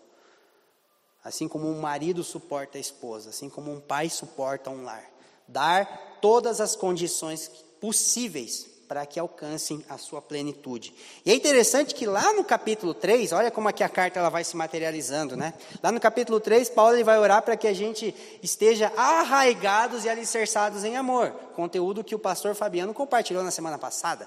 Assim 1.25 1.49
como 1.49 1.67
um 1.67 1.81
marido 1.81 2.23
suporta 2.23 2.77
a 2.77 2.81
esposa. 2.81 3.31
Assim 3.31 3.49
como 3.49 3.73
um 3.73 3.81
pai 3.81 4.11
suporta 4.11 4.69
um 4.69 4.85
lar. 4.85 5.11
Dar 5.49 6.19
todas 6.21 6.61
as 6.61 6.77
condições 6.77 7.49
possíveis 7.81 8.69
para 8.91 9.07
que 9.07 9.21
alcancem 9.21 9.85
a 9.89 9.97
sua 9.97 10.21
plenitude. 10.21 10.93
E 11.25 11.31
é 11.31 11.35
interessante 11.37 11.95
que 11.95 12.07
lá 12.07 12.33
no 12.33 12.43
capítulo 12.43 12.93
3, 12.93 13.31
olha 13.31 13.49
como 13.49 13.69
aqui 13.69 13.85
a 13.85 13.89
carta 13.89 14.19
ela 14.19 14.29
vai 14.29 14.43
se 14.43 14.57
materializando, 14.57 15.37
né? 15.37 15.55
Lá 15.81 15.93
no 15.93 16.01
capítulo 16.01 16.41
3, 16.41 16.71
Paulo 16.71 16.97
ele 16.97 17.05
vai 17.05 17.17
orar 17.17 17.41
para 17.43 17.57
que 17.57 17.69
a 17.69 17.73
gente 17.73 18.13
esteja 18.43 18.93
arraigados 18.97 20.05
e 20.05 20.09
alicerçados 20.09 20.83
em 20.83 20.97
amor, 20.97 21.31
conteúdo 21.55 22.03
que 22.03 22.17
o 22.17 22.19
pastor 22.19 22.57
Fabiano 22.57 22.93
compartilhou 22.93 23.45
na 23.45 23.53
semana 23.53 23.79
passada. 23.79 24.27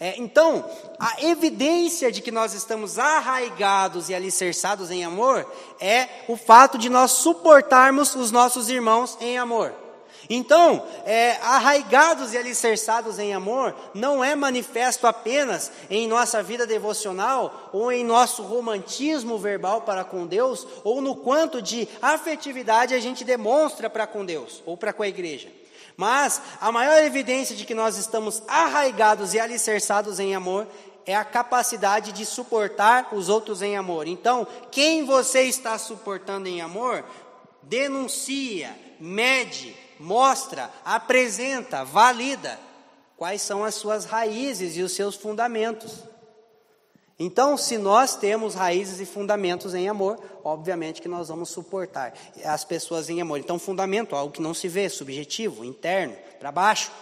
É, 0.00 0.14
então, 0.16 0.64
a 0.98 1.22
evidência 1.24 2.10
de 2.10 2.22
que 2.22 2.30
nós 2.30 2.54
estamos 2.54 2.98
arraigados 2.98 4.08
e 4.08 4.14
alicerçados 4.14 4.90
em 4.90 5.04
amor 5.04 5.46
é 5.78 6.08
o 6.26 6.34
fato 6.34 6.78
de 6.78 6.88
nós 6.88 7.10
suportarmos 7.10 8.14
os 8.14 8.30
nossos 8.30 8.70
irmãos 8.70 9.18
em 9.20 9.36
amor. 9.36 9.87
Então, 10.28 10.84
é, 11.04 11.32
arraigados 11.42 12.32
e 12.32 12.38
alicerçados 12.38 13.18
em 13.18 13.32
amor 13.32 13.74
não 13.94 14.22
é 14.22 14.34
manifesto 14.34 15.06
apenas 15.06 15.70
em 15.88 16.06
nossa 16.06 16.42
vida 16.42 16.66
devocional 16.66 17.70
ou 17.72 17.90
em 17.90 18.04
nosso 18.04 18.42
romantismo 18.42 19.38
verbal 19.38 19.82
para 19.82 20.04
com 20.04 20.26
Deus 20.26 20.66
ou 20.84 21.00
no 21.00 21.16
quanto 21.16 21.62
de 21.62 21.88
afetividade 22.02 22.94
a 22.94 23.00
gente 23.00 23.24
demonstra 23.24 23.88
para 23.88 24.06
com 24.06 24.24
Deus 24.24 24.62
ou 24.66 24.76
para 24.76 24.92
com 24.92 25.02
a 25.02 25.08
igreja. 25.08 25.48
Mas 25.96 26.40
a 26.60 26.70
maior 26.70 27.02
evidência 27.02 27.56
de 27.56 27.64
que 27.64 27.74
nós 27.74 27.96
estamos 27.96 28.42
arraigados 28.46 29.34
e 29.34 29.40
alicerçados 29.40 30.20
em 30.20 30.34
amor 30.34 30.66
é 31.04 31.16
a 31.16 31.24
capacidade 31.24 32.12
de 32.12 32.26
suportar 32.26 33.08
os 33.12 33.28
outros 33.28 33.62
em 33.62 33.76
amor. 33.76 34.06
Então, 34.06 34.46
quem 34.70 35.04
você 35.04 35.42
está 35.44 35.78
suportando 35.78 36.46
em 36.46 36.60
amor, 36.60 37.02
denuncia, 37.62 38.78
mede, 39.00 39.74
mostra, 39.98 40.70
apresenta, 40.84 41.84
valida 41.84 42.58
quais 43.16 43.42
são 43.42 43.64
as 43.64 43.74
suas 43.74 44.04
raízes 44.04 44.76
e 44.76 44.82
os 44.82 44.92
seus 44.92 45.16
fundamentos. 45.16 46.04
Então, 47.18 47.56
se 47.56 47.76
nós 47.76 48.14
temos 48.14 48.54
raízes 48.54 49.00
e 49.00 49.04
fundamentos 49.04 49.74
em 49.74 49.88
amor, 49.88 50.20
obviamente 50.44 51.02
que 51.02 51.08
nós 51.08 51.26
vamos 51.26 51.48
suportar 51.48 52.14
as 52.44 52.64
pessoas 52.64 53.10
em 53.10 53.20
amor. 53.20 53.40
Então, 53.40 53.58
fundamento, 53.58 54.14
algo 54.14 54.32
que 54.32 54.40
não 54.40 54.54
se 54.54 54.68
vê, 54.68 54.88
subjetivo, 54.88 55.64
interno, 55.64 56.16
para 56.38 56.52
baixo. 56.52 56.92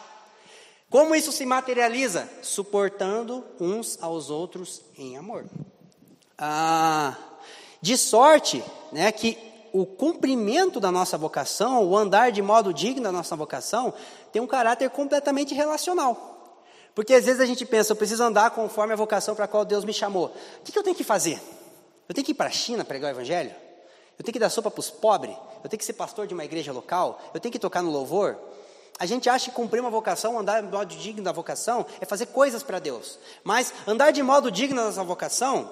Como 0.88 1.14
isso 1.14 1.32
se 1.32 1.44
materializa? 1.44 2.26
Suportando 2.40 3.44
uns 3.60 3.98
aos 4.00 4.30
outros 4.30 4.80
em 4.96 5.18
amor. 5.18 5.44
Ah, 6.38 7.14
de 7.82 7.98
sorte 7.98 8.64
né, 8.92 9.12
que 9.12 9.36
o 9.80 9.84
cumprimento 9.84 10.80
da 10.80 10.90
nossa 10.90 11.18
vocação, 11.18 11.84
o 11.84 11.94
andar 11.94 12.32
de 12.32 12.40
modo 12.40 12.72
digno 12.72 13.02
da 13.02 13.12
nossa 13.12 13.36
vocação, 13.36 13.92
tem 14.32 14.40
um 14.40 14.46
caráter 14.46 14.88
completamente 14.88 15.54
relacional. 15.54 16.62
Porque 16.94 17.12
às 17.12 17.26
vezes 17.26 17.42
a 17.42 17.44
gente 17.44 17.66
pensa, 17.66 17.92
eu 17.92 17.96
preciso 17.96 18.22
andar 18.22 18.52
conforme 18.52 18.94
a 18.94 18.96
vocação 18.96 19.34
para 19.34 19.44
a 19.44 19.48
qual 19.48 19.66
Deus 19.66 19.84
me 19.84 19.92
chamou. 19.92 20.28
O 20.60 20.62
que, 20.64 20.72
que 20.72 20.78
eu 20.78 20.82
tenho 20.82 20.96
que 20.96 21.04
fazer? 21.04 21.38
Eu 22.08 22.14
tenho 22.14 22.24
que 22.24 22.32
ir 22.32 22.34
para 22.34 22.46
a 22.46 22.50
China 22.50 22.86
pregar 22.86 23.12
o 23.12 23.14
Evangelho? 23.14 23.54
Eu 24.18 24.24
tenho 24.24 24.32
que 24.32 24.38
dar 24.38 24.48
sopa 24.48 24.70
para 24.70 24.80
os 24.80 24.88
pobres? 24.88 25.36
Eu 25.62 25.68
tenho 25.68 25.78
que 25.78 25.84
ser 25.84 25.92
pastor 25.92 26.26
de 26.26 26.32
uma 26.32 26.44
igreja 26.46 26.72
local? 26.72 27.20
Eu 27.34 27.40
tenho 27.40 27.52
que 27.52 27.58
tocar 27.58 27.82
no 27.82 27.90
louvor? 27.90 28.38
A 28.98 29.04
gente 29.04 29.28
acha 29.28 29.50
que 29.50 29.56
cumprir 29.56 29.80
uma 29.80 29.90
vocação, 29.90 30.38
andar 30.38 30.62
de 30.62 30.72
modo 30.72 30.86
digno 30.86 31.22
da 31.22 31.32
vocação, 31.32 31.84
é 32.00 32.06
fazer 32.06 32.26
coisas 32.26 32.62
para 32.62 32.78
Deus. 32.78 33.18
Mas 33.44 33.74
andar 33.86 34.10
de 34.10 34.22
modo 34.22 34.50
digno 34.50 34.90
da 34.90 35.02
vocação 35.02 35.68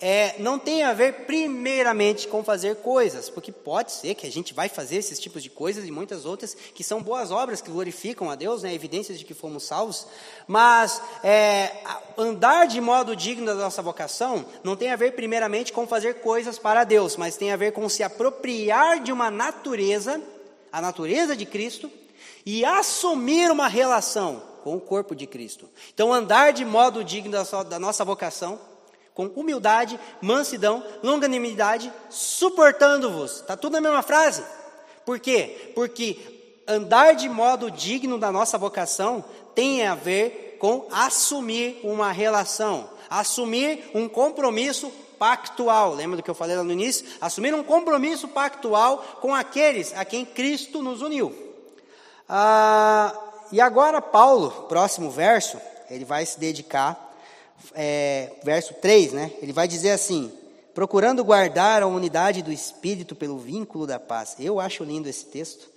é, 0.00 0.34
não 0.38 0.58
tem 0.58 0.82
a 0.82 0.94
ver 0.94 1.26
primeiramente 1.26 2.26
com 2.26 2.42
fazer 2.42 2.76
coisas, 2.76 3.28
porque 3.28 3.52
pode 3.52 3.92
ser 3.92 4.14
que 4.14 4.26
a 4.26 4.32
gente 4.32 4.54
vai 4.54 4.68
fazer 4.68 4.96
esses 4.96 5.18
tipos 5.18 5.42
de 5.42 5.50
coisas 5.50 5.84
e 5.86 5.90
muitas 5.90 6.24
outras 6.24 6.56
que 6.74 6.82
são 6.82 7.02
boas 7.02 7.30
obras 7.30 7.60
que 7.60 7.70
glorificam 7.70 8.30
a 8.30 8.34
Deus, 8.34 8.62
né, 8.62 8.72
evidências 8.72 9.18
de 9.18 9.24
que 9.24 9.34
fomos 9.34 9.64
salvos, 9.64 10.06
mas 10.48 11.02
é, 11.22 11.70
andar 12.16 12.66
de 12.66 12.80
modo 12.80 13.14
digno 13.14 13.46
da 13.46 13.54
nossa 13.54 13.82
vocação 13.82 14.46
não 14.64 14.74
tem 14.74 14.90
a 14.90 14.96
ver 14.96 15.12
primeiramente 15.12 15.72
com 15.72 15.86
fazer 15.86 16.14
coisas 16.20 16.58
para 16.58 16.84
Deus, 16.84 17.16
mas 17.16 17.36
tem 17.36 17.52
a 17.52 17.56
ver 17.56 17.72
com 17.72 17.86
se 17.88 18.02
apropriar 18.02 19.02
de 19.02 19.12
uma 19.12 19.30
natureza, 19.30 20.20
a 20.72 20.80
natureza 20.80 21.36
de 21.36 21.44
Cristo, 21.44 21.90
e 22.46 22.64
assumir 22.64 23.50
uma 23.50 23.68
relação 23.68 24.42
com 24.64 24.76
o 24.76 24.80
corpo 24.80 25.14
de 25.14 25.26
Cristo. 25.26 25.68
Então, 25.92 26.12
andar 26.12 26.52
de 26.52 26.64
modo 26.64 27.04
digno 27.04 27.32
da, 27.32 27.62
da 27.62 27.78
nossa 27.78 28.04
vocação 28.04 28.69
com 29.20 29.38
humildade, 29.38 30.00
mansidão, 30.22 30.82
longanimidade, 31.02 31.92
suportando-vos. 32.08 33.40
Está 33.40 33.54
tudo 33.54 33.74
na 33.74 33.80
mesma 33.82 34.02
frase. 34.02 34.42
Por 35.04 35.18
quê? 35.18 35.72
Porque 35.74 36.62
andar 36.66 37.14
de 37.14 37.28
modo 37.28 37.70
digno 37.70 38.18
da 38.18 38.32
nossa 38.32 38.56
vocação 38.56 39.22
tem 39.54 39.86
a 39.86 39.94
ver 39.94 40.56
com 40.58 40.86
assumir 40.90 41.80
uma 41.84 42.10
relação, 42.12 42.88
assumir 43.10 43.90
um 43.94 44.08
compromisso 44.08 44.90
pactual. 45.18 45.92
Lembra 45.92 46.16
do 46.16 46.22
que 46.22 46.30
eu 46.30 46.34
falei 46.34 46.56
lá 46.56 46.64
no 46.64 46.72
início? 46.72 47.06
Assumir 47.20 47.54
um 47.54 47.62
compromisso 47.62 48.26
pactual 48.26 49.18
com 49.20 49.34
aqueles 49.34 49.94
a 49.94 50.02
quem 50.02 50.24
Cristo 50.24 50.82
nos 50.82 51.02
uniu. 51.02 51.34
Ah, 52.26 53.14
e 53.52 53.60
agora, 53.60 54.00
Paulo, 54.00 54.50
próximo 54.66 55.10
verso, 55.10 55.58
ele 55.90 56.06
vai 56.06 56.24
se 56.24 56.40
dedicar 56.40 57.09
é, 57.74 58.32
verso 58.42 58.74
3, 58.74 59.12
né? 59.12 59.32
Ele 59.40 59.52
vai 59.52 59.68
dizer 59.68 59.90
assim: 59.90 60.32
procurando 60.74 61.24
guardar 61.24 61.82
a 61.82 61.86
unidade 61.86 62.42
do 62.42 62.52
espírito 62.52 63.14
pelo 63.14 63.38
vínculo 63.38 63.86
da 63.86 63.98
paz. 63.98 64.36
Eu 64.38 64.60
acho 64.60 64.84
lindo 64.84 65.08
esse 65.08 65.26
texto 65.26 65.68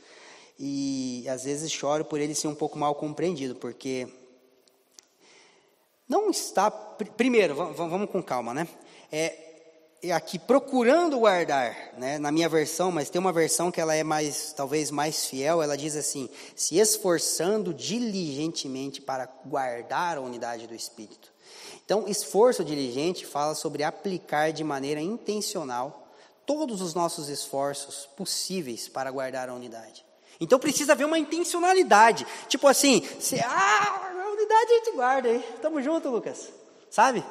e 0.60 1.26
às 1.28 1.43
vezes 1.43 1.72
choro 1.72 2.06
por 2.06 2.19
ele 2.19 2.36
ser 2.36 2.48
um 2.48 2.56
pouco 2.56 2.78
mal 2.78 2.96
compreendido, 2.96 3.56
porque 3.56 4.08
não 6.08 6.30
está. 6.30 6.69
Primeiro, 6.69 7.56
vamos 7.74 8.10
com 8.10 8.22
calma, 8.22 8.54
né? 8.54 8.67
É, 9.12 9.36
é 10.04 10.12
aqui 10.12 10.38
procurando 10.38 11.19
guardar, 11.19 11.93
né, 11.98 12.17
na 12.17 12.32
minha 12.32 12.50
versão, 12.50 12.91
mas 12.91 13.10
tem 13.10 13.19
uma 13.19 13.32
versão 13.32 13.72
que 13.72 13.82
ela 13.82 13.96
é 13.96 14.04
mais, 14.04 14.54
talvez 14.54 14.91
mais 14.91 15.26
fiel, 15.26 15.63
ela 15.63 15.76
diz 15.76 15.96
assim: 15.96 16.30
se 16.56 16.78
esforçando 16.78 17.74
diligentemente 17.74 19.02
para 19.02 19.26
guardar 19.46 20.17
a 20.17 20.22
unidade 20.22 20.67
do 20.67 20.76
espírito. 20.76 21.33
Então, 21.93 22.08
esforço 22.08 22.63
diligente 22.63 23.23
fala 23.23 23.53
sobre 23.53 23.84
aplicar 23.84 24.51
de 24.51 24.63
maneira 24.63 24.99
intencional 24.99 26.08
todos 26.43 26.82
os 26.82 26.95
nossos 26.95 27.29
esforços 27.29 28.10
possíveis 28.17 28.88
para 28.88 29.12
guardar 29.12 29.47
a 29.47 29.53
unidade. 29.53 30.03
Então 30.41 30.58
precisa 30.58 30.93
haver 30.93 31.06
uma 31.06 31.19
intencionalidade. 31.19 32.25
Tipo 32.47 32.67
assim, 32.67 33.08
se, 33.19 33.39
ah, 33.39 34.12
a 34.25 34.27
unidade 34.32 34.71
a 34.71 34.75
gente 34.77 34.91
guarda 34.93 35.29
aí. 35.29 35.39
Tamo 35.62 35.84
junto, 35.84 36.10
Lucas. 36.10 36.49
Sabe? 36.89 37.23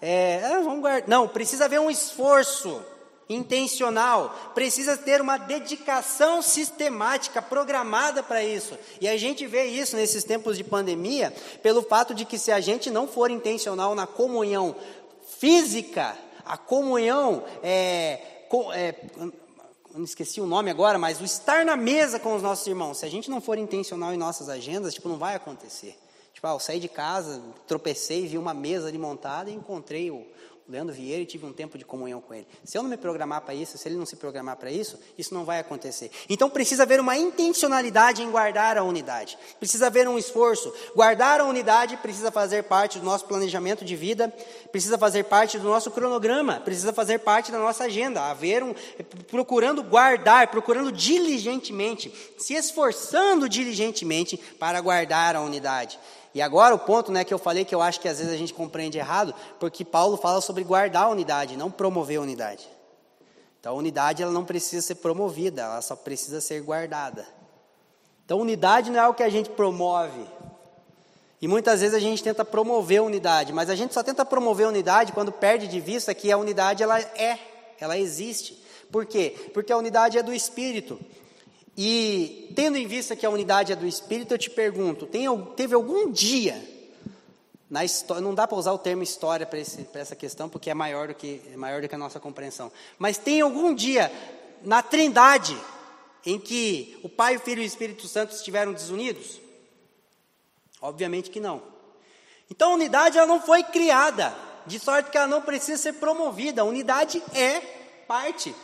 É, 0.00 0.40
ah, 0.44 0.60
vamos 0.60 0.80
guardar. 0.80 1.08
Não, 1.08 1.26
precisa 1.26 1.64
haver 1.64 1.80
um 1.80 1.90
esforço 1.90 2.80
intencional, 3.28 4.52
precisa 4.54 4.96
ter 4.96 5.20
uma 5.20 5.36
dedicação 5.36 6.42
sistemática, 6.42 7.40
programada 7.40 8.22
para 8.22 8.44
isso. 8.44 8.78
E 9.00 9.08
a 9.08 9.16
gente 9.16 9.46
vê 9.46 9.64
isso 9.64 9.96
nesses 9.96 10.24
tempos 10.24 10.56
de 10.56 10.64
pandemia, 10.64 11.32
pelo 11.62 11.82
fato 11.82 12.14
de 12.14 12.24
que 12.24 12.38
se 12.38 12.52
a 12.52 12.60
gente 12.60 12.90
não 12.90 13.08
for 13.08 13.30
intencional 13.30 13.94
na 13.94 14.06
comunhão 14.06 14.76
física, 15.38 16.16
a 16.44 16.56
comunhão 16.56 17.44
é, 17.62 18.20
é 18.74 18.94
não 19.94 20.04
esqueci 20.04 20.40
o 20.40 20.46
nome 20.46 20.70
agora, 20.70 20.98
mas 20.98 21.20
o 21.20 21.24
estar 21.24 21.64
na 21.64 21.76
mesa 21.76 22.18
com 22.18 22.34
os 22.34 22.42
nossos 22.42 22.66
irmãos, 22.66 22.98
se 22.98 23.06
a 23.06 23.08
gente 23.08 23.30
não 23.30 23.40
for 23.40 23.56
intencional 23.56 24.12
em 24.12 24.16
nossas 24.16 24.48
agendas, 24.48 24.92
tipo, 24.92 25.08
não 25.08 25.16
vai 25.16 25.36
acontecer. 25.36 25.96
Tipo, 26.32 26.48
ah, 26.48 26.50
eu 26.50 26.58
saí 26.58 26.80
de 26.80 26.88
casa, 26.88 27.40
tropecei, 27.66 28.26
vi 28.26 28.36
uma 28.36 28.52
mesa 28.52 28.88
ali 28.88 28.98
montada 28.98 29.48
e 29.50 29.54
encontrei 29.54 30.10
o, 30.10 30.26
Leandro 30.66 30.94
Vieira 30.94 31.22
e 31.22 31.26
tive 31.26 31.44
um 31.44 31.52
tempo 31.52 31.76
de 31.76 31.84
comunhão 31.84 32.22
com 32.22 32.32
ele. 32.32 32.46
Se 32.64 32.78
eu 32.78 32.82
não 32.82 32.88
me 32.88 32.96
programar 32.96 33.42
para 33.42 33.54
isso, 33.54 33.76
se 33.76 33.86
ele 33.86 33.96
não 33.96 34.06
se 34.06 34.16
programar 34.16 34.56
para 34.56 34.70
isso, 34.70 34.98
isso 35.18 35.34
não 35.34 35.44
vai 35.44 35.58
acontecer. 35.58 36.10
Então 36.28 36.48
precisa 36.48 36.84
haver 36.84 36.98
uma 37.00 37.16
intencionalidade 37.18 38.22
em 38.22 38.30
guardar 38.30 38.78
a 38.78 38.82
unidade. 38.82 39.36
Precisa 39.58 39.88
haver 39.88 40.08
um 40.08 40.18
esforço. 40.18 40.72
Guardar 40.96 41.40
a 41.40 41.44
unidade 41.44 41.98
precisa 41.98 42.30
fazer 42.30 42.64
parte 42.64 42.98
do 42.98 43.04
nosso 43.04 43.26
planejamento 43.26 43.84
de 43.84 43.94
vida, 43.94 44.32
precisa 44.72 44.96
fazer 44.96 45.24
parte 45.24 45.58
do 45.58 45.64
nosso 45.64 45.90
cronograma, 45.90 46.60
precisa 46.60 46.94
fazer 46.94 47.18
parte 47.18 47.52
da 47.52 47.58
nossa 47.58 47.84
agenda. 47.84 48.22
Haver 48.22 48.62
um 48.62 48.74
procurando 49.28 49.82
guardar, 49.82 50.48
procurando 50.48 50.90
diligentemente, 50.90 52.10
se 52.38 52.54
esforçando 52.54 53.50
diligentemente 53.50 54.38
para 54.58 54.80
guardar 54.80 55.36
a 55.36 55.42
unidade. 55.42 55.98
E 56.34 56.42
agora 56.42 56.74
o 56.74 56.78
ponto 56.78 57.12
né, 57.12 57.22
que 57.22 57.32
eu 57.32 57.38
falei 57.38 57.64
que 57.64 57.74
eu 57.74 57.80
acho 57.80 58.00
que 58.00 58.08
às 58.08 58.18
vezes 58.18 58.32
a 58.32 58.36
gente 58.36 58.52
compreende 58.52 58.98
errado, 58.98 59.32
porque 59.60 59.84
Paulo 59.84 60.16
fala 60.16 60.40
sobre 60.40 60.64
guardar 60.64 61.04
a 61.04 61.08
unidade, 61.08 61.56
não 61.56 61.70
promover 61.70 62.18
a 62.18 62.22
unidade. 62.22 62.68
Então 63.60 63.72
a 63.72 63.78
unidade 63.78 64.22
ela 64.22 64.32
não 64.32 64.44
precisa 64.44 64.82
ser 64.82 64.96
promovida, 64.96 65.62
ela 65.62 65.80
só 65.80 65.94
precisa 65.94 66.40
ser 66.40 66.60
guardada. 66.60 67.24
Então 68.24 68.40
unidade 68.40 68.90
não 68.90 69.00
é 69.00 69.08
o 69.08 69.14
que 69.14 69.22
a 69.22 69.30
gente 69.30 69.48
promove. 69.50 70.26
E 71.40 71.46
muitas 71.46 71.80
vezes 71.80 71.94
a 71.94 72.00
gente 72.00 72.22
tenta 72.22 72.44
promover 72.44 72.98
a 72.98 73.02
unidade, 73.02 73.52
mas 73.52 73.70
a 73.70 73.76
gente 73.76 73.94
só 73.94 74.02
tenta 74.02 74.24
promover 74.24 74.66
a 74.66 74.70
unidade 74.70 75.12
quando 75.12 75.30
perde 75.30 75.68
de 75.68 75.78
vista 75.78 76.14
que 76.14 76.32
a 76.32 76.38
unidade 76.38 76.82
ela 76.82 76.98
é, 76.98 77.38
ela 77.78 77.96
existe. 77.96 78.60
Por 78.90 79.06
quê? 79.06 79.50
Porque 79.52 79.72
a 79.72 79.76
unidade 79.76 80.18
é 80.18 80.22
do 80.22 80.32
espírito. 80.32 80.98
E 81.76 82.52
tendo 82.54 82.76
em 82.76 82.86
vista 82.86 83.16
que 83.16 83.26
a 83.26 83.30
unidade 83.30 83.72
é 83.72 83.76
do 83.76 83.86
Espírito, 83.86 84.34
eu 84.34 84.38
te 84.38 84.50
pergunto: 84.50 85.06
tem, 85.06 85.26
teve 85.56 85.74
algum 85.74 86.10
dia 86.10 86.62
na 87.68 87.84
história, 87.84 88.22
não 88.22 88.34
dá 88.34 88.46
para 88.46 88.56
usar 88.56 88.72
o 88.72 88.78
termo 88.78 89.02
história 89.02 89.44
para 89.44 89.58
essa 89.58 90.14
questão, 90.14 90.48
porque 90.48 90.70
é 90.70 90.74
maior, 90.74 91.08
do 91.08 91.14
que, 91.14 91.42
é 91.52 91.56
maior 91.56 91.82
do 91.82 91.88
que 91.88 91.94
a 91.94 91.98
nossa 91.98 92.20
compreensão, 92.20 92.70
mas 92.98 93.18
tem 93.18 93.40
algum 93.40 93.74
dia 93.74 94.12
na 94.62 94.82
Trindade 94.82 95.58
em 96.24 96.38
que 96.38 96.98
o 97.02 97.08
Pai, 97.08 97.36
o 97.36 97.40
Filho 97.40 97.60
e 97.60 97.64
o 97.64 97.66
Espírito 97.66 98.06
Santo 98.06 98.34
estiveram 98.34 98.72
desunidos? 98.72 99.40
Obviamente 100.80 101.30
que 101.30 101.40
não. 101.40 101.62
Então 102.48 102.70
a 102.70 102.74
unidade 102.74 103.18
ela 103.18 103.26
não 103.26 103.40
foi 103.40 103.64
criada, 103.64 104.34
de 104.66 104.78
sorte 104.78 105.10
que 105.10 105.18
ela 105.18 105.26
não 105.26 105.42
precisa 105.42 105.82
ser 105.82 105.94
promovida. 105.94 106.62
A 106.62 106.64
unidade 106.64 107.22
é 107.34 107.60
parte 108.06 108.54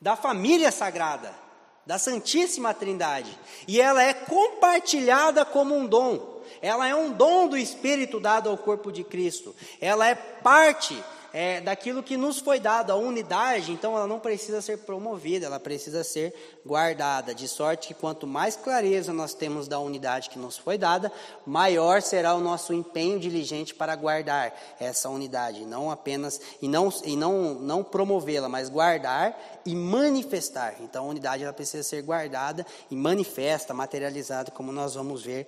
da 0.00 0.14
família 0.14 0.70
sagrada 0.70 1.45
da 1.86 1.98
Santíssima 1.98 2.74
Trindade. 2.74 3.38
E 3.68 3.80
ela 3.80 4.02
é 4.02 4.12
compartilhada 4.12 5.44
como 5.44 5.74
um 5.74 5.86
dom. 5.86 6.42
Ela 6.60 6.88
é 6.88 6.94
um 6.94 7.12
dom 7.12 7.46
do 7.46 7.56
Espírito 7.56 8.18
dado 8.18 8.50
ao 8.50 8.58
corpo 8.58 8.90
de 8.90 9.04
Cristo. 9.04 9.54
Ela 9.80 10.08
é 10.08 10.14
parte 10.14 11.00
é, 11.38 11.60
daquilo 11.60 12.02
que 12.02 12.16
nos 12.16 12.38
foi 12.38 12.58
dado, 12.58 12.90
a 12.90 12.96
unidade, 12.96 13.70
então 13.70 13.94
ela 13.94 14.06
não 14.06 14.18
precisa 14.18 14.62
ser 14.62 14.78
promovida, 14.78 15.44
ela 15.44 15.60
precisa 15.60 16.02
ser 16.02 16.32
guardada, 16.64 17.34
de 17.34 17.46
sorte 17.46 17.88
que 17.88 17.92
quanto 17.92 18.26
mais 18.26 18.56
clareza 18.56 19.12
nós 19.12 19.34
temos 19.34 19.68
da 19.68 19.78
unidade 19.78 20.30
que 20.30 20.38
nos 20.38 20.56
foi 20.56 20.78
dada, 20.78 21.12
maior 21.44 22.00
será 22.00 22.34
o 22.34 22.40
nosso 22.40 22.72
empenho 22.72 23.20
diligente 23.20 23.74
para 23.74 23.94
guardar 23.94 24.58
essa 24.80 25.10
unidade, 25.10 25.66
não 25.66 25.90
apenas 25.90 26.40
e 26.62 26.66
não 26.66 26.90
e 27.04 27.14
não 27.14 27.52
não 27.56 27.84
promovê-la, 27.84 28.48
mas 28.48 28.70
guardar 28.70 29.38
e 29.66 29.76
manifestar. 29.76 30.76
Então 30.80 31.04
a 31.04 31.08
unidade 31.08 31.42
ela 31.42 31.52
precisa 31.52 31.82
ser 31.82 32.00
guardada 32.00 32.64
e 32.90 32.96
manifesta, 32.96 33.74
materializada, 33.74 34.50
como 34.50 34.72
nós 34.72 34.94
vamos 34.94 35.22
ver 35.22 35.46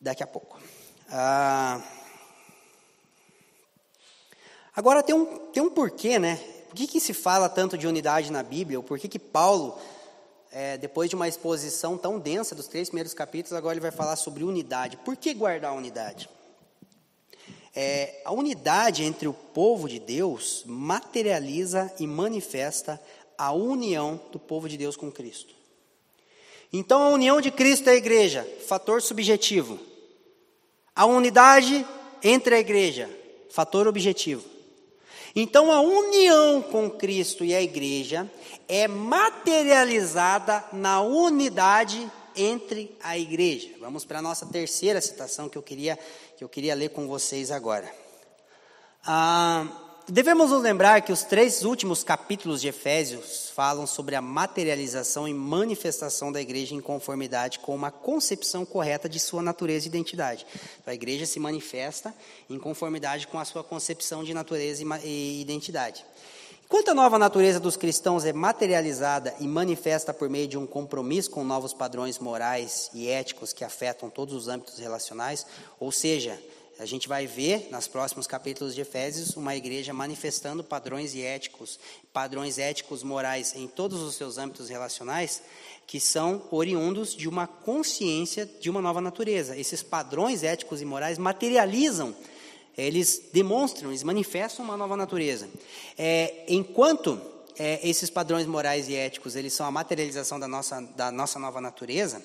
daqui 0.00 0.22
a 0.22 0.28
pouco. 0.28 0.60
Ah, 1.10 1.80
agora 4.74 5.02
tem 5.02 5.14
um, 5.14 5.24
tem 5.52 5.62
um 5.62 5.70
porquê, 5.70 6.18
né? 6.18 6.36
Por 6.68 6.76
que, 6.76 6.86
que 6.86 7.00
se 7.00 7.12
fala 7.12 7.48
tanto 7.48 7.76
de 7.76 7.86
unidade 7.86 8.32
na 8.32 8.42
Bíblia? 8.42 8.80
Por 8.80 8.98
que, 8.98 9.06
que 9.06 9.18
Paulo, 9.18 9.78
é, 10.50 10.78
depois 10.78 11.10
de 11.10 11.16
uma 11.16 11.28
exposição 11.28 11.98
tão 11.98 12.18
densa 12.18 12.54
dos 12.54 12.66
três 12.66 12.88
primeiros 12.88 13.12
capítulos, 13.12 13.56
agora 13.56 13.74
ele 13.74 13.80
vai 13.80 13.90
falar 13.90 14.16
sobre 14.16 14.42
unidade? 14.42 14.96
Por 14.98 15.16
que 15.16 15.34
guardar 15.34 15.72
a 15.72 15.74
unidade? 15.74 16.28
É, 17.74 18.20
a 18.24 18.32
unidade 18.32 19.02
entre 19.02 19.26
o 19.26 19.32
povo 19.32 19.88
de 19.88 19.98
Deus 19.98 20.62
materializa 20.66 21.92
e 21.98 22.06
manifesta 22.06 23.00
a 23.36 23.52
união 23.52 24.20
do 24.30 24.38
povo 24.38 24.68
de 24.68 24.76
Deus 24.76 24.96
com 24.96 25.10
Cristo. 25.10 25.54
Então, 26.72 27.02
a 27.02 27.08
união 27.08 27.40
de 27.40 27.50
Cristo 27.50 27.88
e 27.88 27.90
a 27.90 27.94
igreja, 27.94 28.48
fator 28.66 29.02
subjetivo. 29.02 29.78
A 30.94 31.04
unidade 31.04 31.86
entre 32.22 32.54
a 32.54 32.58
igreja, 32.58 33.10
fator 33.50 33.86
objetivo. 33.86 34.51
Então, 35.34 35.72
a 35.72 35.80
união 35.80 36.60
com 36.62 36.90
Cristo 36.90 37.44
e 37.44 37.54
a 37.54 37.62
igreja 37.62 38.30
é 38.68 38.86
materializada 38.86 40.64
na 40.72 41.00
unidade 41.00 42.10
entre 42.36 42.96
a 43.02 43.18
igreja. 43.18 43.70
Vamos 43.80 44.04
para 44.04 44.18
a 44.18 44.22
nossa 44.22 44.46
terceira 44.46 45.00
citação 45.00 45.48
que 45.48 45.56
eu 45.56 45.62
queria, 45.62 45.98
que 46.36 46.44
eu 46.44 46.48
queria 46.48 46.74
ler 46.74 46.90
com 46.90 47.06
vocês 47.06 47.50
agora. 47.50 47.90
Ah, 49.04 49.66
devemos 50.08 50.50
nos 50.50 50.62
lembrar 50.62 51.02
que 51.02 51.12
os 51.12 51.22
três 51.22 51.64
últimos 51.64 52.02
capítulos 52.02 52.60
de 52.60 52.68
Efésios 52.68 53.50
falam 53.54 53.86
sobre 53.86 54.14
a 54.14 54.22
materialização 54.22 55.28
e 55.28 55.34
manifestação 55.34 56.32
da 56.32 56.40
igreja 56.40 56.74
em 56.74 56.80
conformidade 56.80 57.58
com 57.58 57.74
uma 57.74 57.90
concepção 57.90 58.64
correta 58.64 59.08
de 59.08 59.20
sua 59.20 59.42
natureza 59.42 59.86
e 59.86 59.88
identidade. 59.88 60.46
Então, 60.80 60.90
a 60.90 60.94
igreja 60.94 61.26
se 61.26 61.38
manifesta 61.38 62.14
em 62.48 62.58
conformidade 62.58 63.26
com 63.26 63.38
a 63.38 63.44
sua 63.44 63.62
concepção 63.62 64.24
de 64.24 64.34
natureza 64.34 64.82
e 65.04 65.40
identidade. 65.40 66.04
Enquanto 66.64 66.88
a 66.88 66.94
nova 66.94 67.18
natureza 67.18 67.60
dos 67.60 67.76
cristãos 67.76 68.24
é 68.24 68.32
materializada 68.32 69.34
e 69.38 69.46
manifesta 69.46 70.14
por 70.14 70.30
meio 70.30 70.48
de 70.48 70.56
um 70.56 70.66
compromisso 70.66 71.30
com 71.30 71.44
novos 71.44 71.74
padrões 71.74 72.18
morais 72.18 72.90
e 72.94 73.08
éticos 73.10 73.52
que 73.52 73.62
afetam 73.62 74.08
todos 74.08 74.34
os 74.34 74.48
âmbitos 74.48 74.78
relacionais, 74.78 75.46
ou 75.78 75.92
seja, 75.92 76.40
a 76.82 76.86
gente 76.86 77.06
vai 77.06 77.28
ver, 77.28 77.68
nos 77.70 77.86
próximos 77.86 78.26
capítulos 78.26 78.74
de 78.74 78.80
Efésios, 78.80 79.36
uma 79.36 79.54
igreja 79.54 79.92
manifestando 79.94 80.64
padrões 80.64 81.14
éticos, 81.14 81.78
padrões 82.12 82.58
éticos 82.58 83.04
morais 83.04 83.54
em 83.54 83.68
todos 83.68 84.02
os 84.02 84.16
seus 84.16 84.36
âmbitos 84.36 84.68
relacionais, 84.68 85.42
que 85.86 86.00
são 86.00 86.42
oriundos 86.50 87.14
de 87.14 87.28
uma 87.28 87.46
consciência 87.46 88.44
de 88.60 88.68
uma 88.68 88.82
nova 88.82 89.00
natureza. 89.00 89.56
Esses 89.56 89.80
padrões 89.80 90.42
éticos 90.42 90.82
e 90.82 90.84
morais 90.84 91.18
materializam, 91.18 92.16
eles 92.76 93.28
demonstram, 93.32 93.90
eles 93.90 94.02
manifestam 94.02 94.64
uma 94.64 94.76
nova 94.76 94.96
natureza. 94.96 95.48
É, 95.96 96.44
enquanto 96.48 97.20
é, 97.60 97.78
esses 97.88 98.10
padrões 98.10 98.44
morais 98.44 98.88
e 98.88 98.96
éticos 98.96 99.36
eles 99.36 99.52
são 99.52 99.66
a 99.66 99.70
materialização 99.70 100.40
da 100.40 100.48
nossa, 100.48 100.80
da 100.96 101.12
nossa 101.12 101.38
nova 101.38 101.60
natureza, 101.60 102.20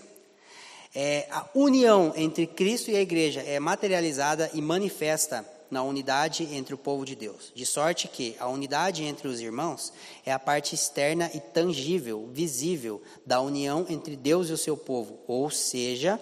é, 0.99 1.27
a 1.29 1.45
união 1.53 2.11
entre 2.15 2.47
Cristo 2.47 2.89
e 2.89 2.95
a 2.95 3.01
igreja 3.01 3.39
é 3.41 3.59
materializada 3.59 4.49
e 4.51 4.59
manifesta 4.59 5.47
na 5.69 5.83
unidade 5.83 6.49
entre 6.51 6.73
o 6.73 6.77
povo 6.77 7.05
de 7.05 7.15
Deus. 7.15 7.51
De 7.53 7.67
sorte 7.67 8.07
que 8.07 8.35
a 8.39 8.47
unidade 8.47 9.03
entre 9.03 9.27
os 9.27 9.39
irmãos 9.39 9.93
é 10.25 10.33
a 10.33 10.39
parte 10.39 10.73
externa 10.73 11.29
e 11.35 11.39
tangível, 11.39 12.27
visível 12.33 12.99
da 13.23 13.39
união 13.39 13.85
entre 13.87 14.15
Deus 14.15 14.49
e 14.49 14.53
o 14.53 14.57
seu 14.57 14.75
povo. 14.75 15.19
Ou 15.27 15.51
seja, 15.51 16.19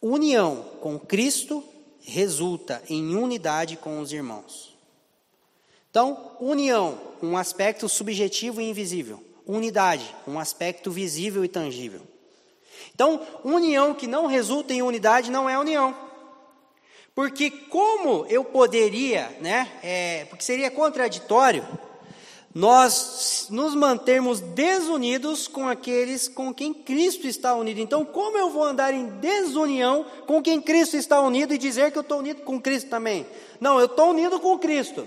união 0.00 0.64
com 0.80 0.96
Cristo 0.96 1.64
resulta 2.00 2.80
em 2.88 3.16
unidade 3.16 3.76
com 3.76 3.98
os 3.98 4.12
irmãos. 4.12 4.78
Então, 5.90 6.36
união, 6.38 6.96
um 7.20 7.36
aspecto 7.36 7.88
subjetivo 7.88 8.60
e 8.60 8.70
invisível. 8.70 9.20
Unidade, 9.44 10.14
um 10.28 10.38
aspecto 10.38 10.92
visível 10.92 11.44
e 11.44 11.48
tangível. 11.48 12.11
Então, 12.94 13.20
união 13.44 13.94
que 13.94 14.06
não 14.06 14.26
resulta 14.26 14.72
em 14.72 14.82
unidade 14.82 15.30
não 15.30 15.48
é 15.48 15.58
união. 15.58 15.94
Porque 17.14 17.50
como 17.50 18.24
eu 18.26 18.44
poderia, 18.44 19.36
né, 19.40 19.70
é, 19.82 20.24
porque 20.26 20.44
seria 20.44 20.70
contraditório, 20.70 21.66
nós 22.54 23.46
nos 23.50 23.74
mantermos 23.74 24.40
desunidos 24.40 25.48
com 25.48 25.68
aqueles 25.68 26.28
com 26.28 26.52
quem 26.52 26.72
Cristo 26.72 27.26
está 27.26 27.54
unido. 27.54 27.80
Então, 27.80 28.04
como 28.04 28.36
eu 28.36 28.50
vou 28.50 28.64
andar 28.64 28.92
em 28.92 29.06
desunião 29.06 30.04
com 30.26 30.42
quem 30.42 30.60
Cristo 30.60 30.96
está 30.96 31.20
unido 31.20 31.54
e 31.54 31.58
dizer 31.58 31.90
que 31.90 31.98
eu 31.98 32.02
estou 32.02 32.18
unido 32.18 32.42
com 32.42 32.60
Cristo 32.60 32.90
também? 32.90 33.26
Não, 33.60 33.78
eu 33.78 33.86
estou 33.86 34.10
unido 34.10 34.38
com 34.38 34.58
Cristo. 34.58 35.06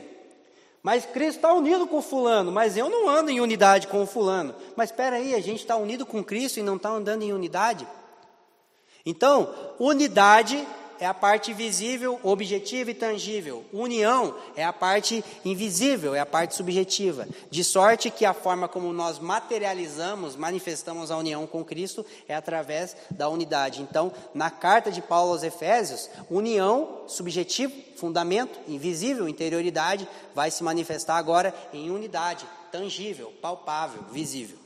Mas 0.85 1.03
Cristo 1.03 1.37
está 1.37 1.51
unido 1.51 1.87
com 1.87 1.99
fulano, 1.99 2.51
mas 2.51 2.77
eu 2.77 2.87
não 2.91 3.09
ando 3.09 3.31
em 3.31 3.41
unidade 3.41 3.87
com 3.87 4.03
o 4.03 4.05
fulano. 4.05 4.53
Mas 4.75 4.91
espera 4.91 5.15
aí, 5.15 5.33
a 5.33 5.41
gente 5.41 5.61
está 5.61 5.75
unido 5.75 6.05
com 6.05 6.23
Cristo 6.23 6.59
e 6.59 6.61
não 6.61 6.75
está 6.75 6.89
andando 6.89 7.23
em 7.23 7.33
unidade? 7.33 7.87
Então, 9.03 9.51
unidade 9.79 10.63
é 10.99 11.05
a 11.05 11.13
parte 11.13 11.53
visível, 11.53 12.19
objetiva 12.23 12.91
e 12.91 12.93
tangível. 12.93 13.63
União 13.71 14.35
é 14.55 14.63
a 14.63 14.73
parte 14.73 15.23
invisível, 15.43 16.15
é 16.15 16.19
a 16.19 16.25
parte 16.25 16.55
subjetiva. 16.55 17.27
De 17.49 17.63
sorte 17.63 18.09
que 18.09 18.25
a 18.25 18.33
forma 18.33 18.67
como 18.67 18.91
nós 18.93 19.19
materializamos, 19.19 20.35
manifestamos 20.35 21.11
a 21.11 21.17
união 21.17 21.45
com 21.47 21.63
Cristo 21.63 22.05
é 22.27 22.35
através 22.35 22.95
da 23.11 23.29
unidade. 23.29 23.81
Então, 23.81 24.11
na 24.33 24.49
carta 24.49 24.91
de 24.91 25.01
Paulo 25.01 25.31
aos 25.31 25.43
Efésios, 25.43 26.09
união, 26.29 27.03
subjetivo, 27.07 27.73
fundamento, 27.95 28.59
invisível, 28.67 29.27
interioridade, 29.27 30.07
vai 30.33 30.51
se 30.51 30.63
manifestar 30.63 31.17
agora 31.17 31.53
em 31.73 31.89
unidade, 31.89 32.45
tangível, 32.71 33.31
palpável, 33.41 34.03
visível. 34.11 34.64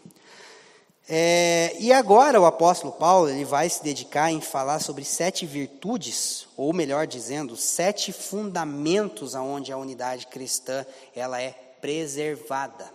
É, 1.12 1.76
e 1.80 1.92
agora 1.92 2.40
o 2.40 2.46
apóstolo 2.46 2.94
Paulo 2.94 3.32
ele 3.32 3.44
vai 3.44 3.68
se 3.68 3.84
dedicar 3.84 4.32
em 4.32 4.40
falar 4.40 4.78
sobre 4.78 5.04
sete 5.04 5.44
virtudes, 5.44 6.48
ou 6.56 6.72
melhor 6.72 7.08
dizendo, 7.08 7.56
sete 7.56 8.14
fundamentos 8.14 9.34
aonde 9.34 9.72
a 9.72 9.78
unidade 9.78 10.28
cristã 10.28 10.86
ela 11.16 11.42
é 11.42 11.50
preservada, 11.82 12.88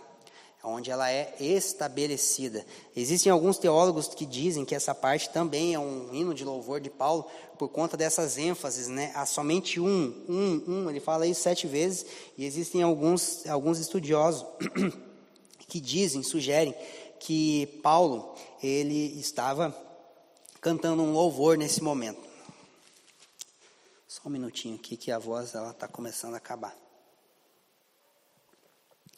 onde 0.63 0.89
ela 0.89 1.11
é 1.11 1.35
estabelecida. 1.41 2.65
Existem 2.95 3.29
alguns 3.29 3.57
teólogos 3.57 4.07
que 4.07 4.25
dizem 4.25 4.63
que 4.63 4.73
essa 4.73 4.95
parte 4.95 5.29
também 5.31 5.73
é 5.73 5.79
um 5.79 6.07
hino 6.13 6.33
de 6.33 6.45
louvor 6.45 6.79
de 6.79 6.89
Paulo 6.89 7.25
por 7.59 7.67
conta 7.67 7.97
dessas 7.97 8.37
ênfases, 8.37 8.87
né? 8.87 9.11
Há 9.13 9.25
somente 9.25 9.77
um, 9.77 10.23
um, 10.29 10.63
um. 10.65 10.89
Ele 10.89 11.01
fala 11.01 11.27
isso 11.27 11.41
sete 11.41 11.67
vezes 11.67 12.05
e 12.37 12.45
existem 12.45 12.81
alguns 12.81 13.45
alguns 13.45 13.77
estudiosos 13.77 14.45
que 15.67 15.81
dizem, 15.81 16.23
sugerem 16.23 16.73
que 17.19 17.65
Paulo 17.81 18.35
ele 18.61 19.19
estava 19.19 19.75
cantando 20.61 21.03
um 21.03 21.11
louvor 21.11 21.57
nesse 21.57 21.81
momento. 21.81 22.21
Só 24.07 24.21
um 24.25 24.31
minutinho 24.31 24.75
aqui 24.75 24.97
que 24.97 25.11
a 25.11 25.19
voz 25.19 25.53
ela 25.53 25.71
está 25.71 25.87
começando 25.87 26.33
a 26.33 26.37
acabar. 26.37 26.75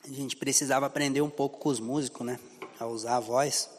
A 0.03 0.09
gente 0.09 0.35
precisava 0.35 0.85
aprender 0.85 1.21
um 1.21 1.29
pouco 1.29 1.59
com 1.59 1.69
os 1.69 1.79
músicos, 1.79 2.25
né? 2.25 2.39
A 2.79 2.85
usar 2.85 3.17
a 3.17 3.19
voz. 3.19 3.69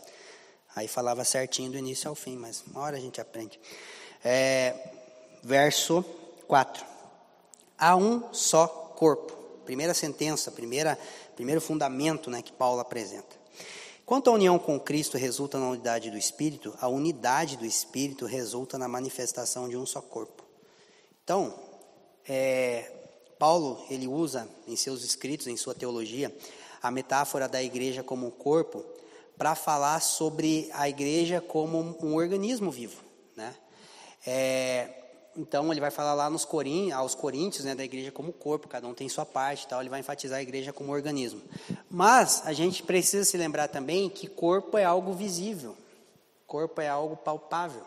Aí 0.76 0.87
falava 0.87 1.24
certinho 1.24 1.70
do 1.70 1.78
início 1.78 2.09
ao 2.09 2.14
fim, 2.14 2.37
mas 2.37 2.62
uma 2.66 2.81
hora 2.81 2.96
a 2.96 3.00
gente 3.00 3.20
aprende. 3.20 3.59
É, 4.22 4.92
verso 5.42 6.04
4. 6.46 6.85
Há 7.78 7.96
um 7.96 8.33
só 8.35 8.66
corpo. 8.66 9.33
Primeira 9.64 9.94
sentença, 9.94 10.50
primeira, 10.50 10.98
primeiro 11.37 11.61
fundamento 11.61 12.31
né, 12.31 12.42
que 12.42 12.52
Paulo 12.52 12.81
apresenta. 12.81 13.38
Quanto 14.09 14.31
à 14.31 14.33
união 14.33 14.59
com 14.59 14.81
Cristo 14.81 15.18
resulta 15.18 15.59
na 15.59 15.68
unidade 15.68 16.11
do 16.11 16.16
Espírito, 16.16 16.75
a 16.81 16.88
unidade 16.88 17.59
do 17.59 17.66
Espírito 17.66 18.25
resulta 18.25 18.79
na 18.79 18.88
manifestação 18.88 19.68
de 19.68 19.77
um 19.77 19.85
só 19.85 20.01
corpo. 20.01 20.44
Então, 21.23 21.55
é, 22.27 22.90
Paulo 23.38 23.85
ele 23.90 24.09
usa 24.09 24.49
em 24.66 24.77
seus 24.77 25.05
escritos, 25.05 25.47
em 25.47 25.59
sua 25.59 25.75
teologia, 25.75 26.35
a 26.83 26.90
metáfora 26.90 27.47
da 27.47 27.62
igreja 27.62 28.03
como 28.03 28.29
um 28.29 28.31
corpo 28.31 28.83
para 29.37 29.55
falar 29.55 30.01
sobre 30.01 30.71
a 30.73 30.88
igreja 30.88 31.42
como 31.42 31.94
um 32.03 32.14
organismo 32.14 32.71
vivo, 32.71 33.03
né? 33.37 33.55
É, 34.27 34.97
então 35.38 35.70
ele 35.70 35.81
vai 35.81 35.90
falar 35.92 36.14
lá 36.14 36.29
nos 36.29 36.44
corin, 36.44 36.90
aos 36.90 37.14
coríntios, 37.14 37.64
né, 37.64 37.72
da 37.72 37.85
igreja 37.85 38.11
como 38.11 38.33
corpo, 38.33 38.66
cada 38.66 38.88
um 38.88 38.92
tem 38.92 39.09
sua 39.09 39.24
parte, 39.24 39.68
tal. 39.68 39.81
Ele 39.81 39.88
vai 39.88 40.01
enfatizar 40.01 40.40
a 40.40 40.42
igreja 40.42 40.72
como 40.72 40.92
organismo. 40.92 41.40
Mas 41.88 42.42
a 42.44 42.53
gente 42.53 42.83
precisa 42.83 43.24
se 43.24 43.37
lembrar 43.37 43.68
também 43.68 44.11
que 44.11 44.27
corpo 44.27 44.77
é 44.77 44.85
algo 44.85 45.12
visível, 45.12 45.77
corpo 46.44 46.81
é 46.81 46.88
algo 46.88 47.16
palpável, 47.16 47.85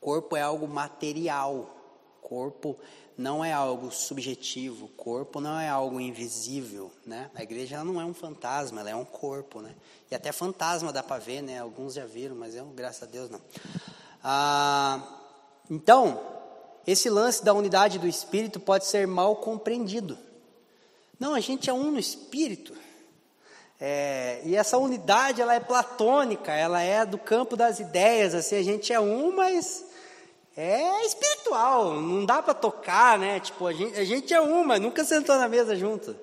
corpo 0.00 0.36
é 0.36 0.42
algo 0.42 0.68
material, 0.68 1.74
corpo 2.22 2.78
não 3.18 3.44
é 3.44 3.52
algo 3.52 3.90
subjetivo, 3.90 4.86
corpo 4.88 5.40
não 5.40 5.58
é 5.58 5.68
algo 5.68 5.98
invisível, 5.98 6.92
né? 7.04 7.30
A 7.34 7.42
igreja 7.42 7.82
não 7.82 8.00
é 8.00 8.04
um 8.04 8.14
fantasma, 8.14 8.80
ela 8.80 8.90
é 8.90 8.94
um 8.94 9.04
corpo, 9.04 9.60
né? 9.60 9.74
E 10.08 10.14
até 10.14 10.30
fantasma 10.30 10.92
dá 10.92 11.02
para 11.02 11.18
ver, 11.18 11.42
né? 11.42 11.58
Alguns 11.58 11.94
já 11.94 12.04
viram, 12.04 12.36
mas 12.36 12.54
eu, 12.54 12.66
graças 12.66 13.02
a 13.02 13.06
Deus, 13.06 13.28
não. 13.28 13.40
Ah, 14.22 15.25
então, 15.70 16.20
esse 16.86 17.10
lance 17.10 17.44
da 17.44 17.52
unidade 17.52 17.98
do 17.98 18.06
espírito 18.06 18.60
pode 18.60 18.86
ser 18.86 19.06
mal 19.06 19.36
compreendido. 19.36 20.18
Não, 21.18 21.34
a 21.34 21.40
gente 21.40 21.68
é 21.68 21.72
um 21.72 21.90
no 21.90 21.98
espírito. 21.98 22.72
É, 23.80 24.40
e 24.44 24.56
essa 24.56 24.78
unidade, 24.78 25.42
ela 25.42 25.54
é 25.54 25.60
platônica, 25.60 26.52
ela 26.52 26.80
é 26.80 27.04
do 27.04 27.18
campo 27.18 27.56
das 27.56 27.78
ideias, 27.78 28.34
assim, 28.34 28.56
a 28.56 28.62
gente 28.62 28.92
é 28.92 28.98
um, 28.98 29.34
mas 29.34 29.84
é 30.56 31.04
espiritual, 31.04 32.00
não 32.00 32.24
dá 32.24 32.42
para 32.42 32.54
tocar, 32.54 33.18
né? 33.18 33.38
Tipo, 33.40 33.66
a 33.66 33.74
gente, 33.74 33.98
a 33.98 34.04
gente 34.04 34.32
é 34.32 34.40
um, 34.40 34.64
mas 34.64 34.80
nunca 34.80 35.04
sentou 35.04 35.36
na 35.36 35.46
mesa 35.48 35.76
junto. 35.76 36.16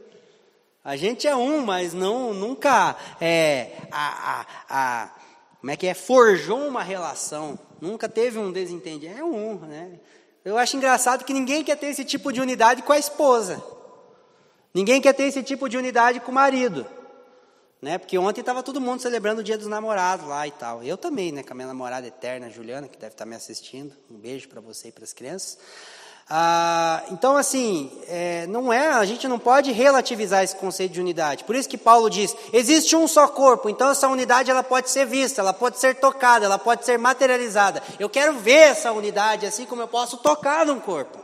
A 0.84 0.96
gente 0.96 1.28
é 1.28 1.36
um, 1.36 1.62
mas 1.62 1.94
não, 1.94 2.34
nunca 2.34 2.96
é, 3.22 3.72
a, 3.92 4.42
a, 4.42 4.46
a, 4.70 5.12
como 5.64 5.72
é 5.72 5.78
que 5.78 5.88
é, 5.88 5.94
forjou 5.94 6.68
uma 6.68 6.84
relação, 6.84 7.58
nunca 7.80 8.10
teve 8.10 8.38
um 8.38 8.52
desentendimento, 8.52 9.18
é 9.18 9.24
um, 9.24 9.60
né? 9.60 9.98
Eu 10.44 10.58
acho 10.58 10.76
engraçado 10.76 11.24
que 11.24 11.32
ninguém 11.32 11.64
quer 11.64 11.78
ter 11.78 11.86
esse 11.86 12.04
tipo 12.04 12.34
de 12.34 12.42
unidade 12.42 12.82
com 12.82 12.92
a 12.92 13.00
esposa, 13.00 13.64
ninguém 14.74 15.00
quer 15.00 15.14
ter 15.14 15.24
esse 15.24 15.42
tipo 15.42 15.70
de 15.70 15.78
unidade 15.78 16.20
com 16.20 16.32
o 16.32 16.36
marido. 16.36 16.86
Né? 17.82 17.98
Porque 17.98 18.18
ontem 18.18 18.42
estava 18.42 18.62
todo 18.62 18.82
mundo 18.82 19.02
celebrando 19.02 19.40
o 19.40 19.44
dia 19.44 19.58
dos 19.58 19.68
namorados 19.68 20.28
lá 20.28 20.46
e 20.46 20.52
tal. 20.52 20.84
Eu 20.84 20.98
também, 20.98 21.32
né? 21.32 21.44
Com 21.44 21.54
a 21.54 21.56
minha 21.56 21.68
namorada 21.68 22.08
eterna, 22.08 22.50
Juliana, 22.50 22.90
que 22.90 22.98
deve 22.98 23.14
estar 23.14 23.26
me 23.26 23.36
assistindo. 23.36 23.96
Um 24.12 24.18
beijo 24.18 24.50
para 24.50 24.60
você 24.60 24.90
e 24.90 24.92
para 24.92 25.04
as 25.06 25.14
crianças. 25.14 25.58
Ah, 26.36 27.04
então, 27.12 27.38
assim, 27.38 27.92
é, 28.08 28.48
não 28.48 28.74
é, 28.74 28.88
a 28.88 29.06
gente 29.06 29.28
não 29.28 29.38
pode 29.38 29.72
relativizar 29.72 30.44
esse 30.44 30.56
conceito 30.56 30.94
de 30.94 31.00
unidade. 31.00 31.44
Por 31.44 31.56
isso 31.56 31.70
que 31.70 31.78
Paulo 31.78 32.10
diz: 32.10 32.36
existe 32.52 32.96
um 32.96 33.08
só 33.08 33.28
corpo. 33.28 33.70
Então, 33.70 33.92
essa 33.92 34.08
unidade 34.08 34.50
ela 34.50 34.64
pode 34.64 34.90
ser 34.90 35.06
vista, 35.06 35.42
ela 35.42 35.54
pode 35.54 35.78
ser 35.78 35.94
tocada, 35.94 36.46
ela 36.46 36.58
pode 36.58 36.86
ser 36.86 36.98
materializada. 36.98 37.84
Eu 38.00 38.10
quero 38.10 38.34
ver 38.34 38.72
essa 38.72 38.92
unidade, 38.92 39.46
assim 39.46 39.68
como 39.68 39.84
eu 39.84 39.88
posso 39.88 40.18
tocar 40.18 40.66
num 40.66 40.80
corpo. 40.80 41.20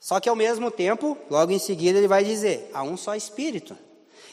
Só 0.00 0.18
que 0.18 0.30
ao 0.30 0.34
mesmo 0.34 0.70
tempo, 0.70 1.18
logo 1.28 1.52
em 1.52 1.58
seguida, 1.58 1.98
ele 1.98 2.08
vai 2.08 2.24
dizer: 2.24 2.70
há 2.72 2.82
um 2.82 2.96
só 2.96 3.14
Espírito. 3.14 3.76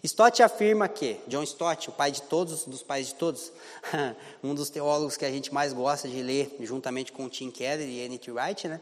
Stott 0.04 0.42
afirma 0.42 0.88
que, 0.88 1.18
John 1.28 1.44
Stott, 1.44 1.90
o 1.90 1.92
pai 1.92 2.12
de 2.12 2.22
todos, 2.22 2.64
dos 2.64 2.82
pais 2.82 3.08
de 3.08 3.16
todos, 3.16 3.52
um 4.42 4.56
dos 4.56 4.70
teólogos 4.70 5.18
que 5.18 5.26
a 5.26 5.32
gente 5.32 5.54
mais 5.54 5.74
gosta 5.74 6.08
de 6.08 6.22
ler, 6.22 6.56
juntamente 6.62 7.12
com 7.12 7.28
Tim 7.28 7.52
Keller 7.52 7.88
e 7.88 8.00
N.T. 8.00 8.32
Wright, 8.32 8.68
né? 8.68 8.82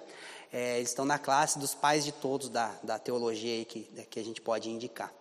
É, 0.53 0.77
eles 0.77 0.89
estão 0.89 1.05
na 1.05 1.19
classe 1.19 1.59
dos 1.59 1.73
pais 1.73 2.05
de 2.05 2.11
todos 2.11 2.49
da, 2.49 2.73
da 2.83 2.97
teologia 2.97 3.65
que, 3.65 3.83
que 4.09 4.19
a 4.19 4.23
gente 4.23 4.41
pode 4.41 4.69
indicar. 4.69 5.11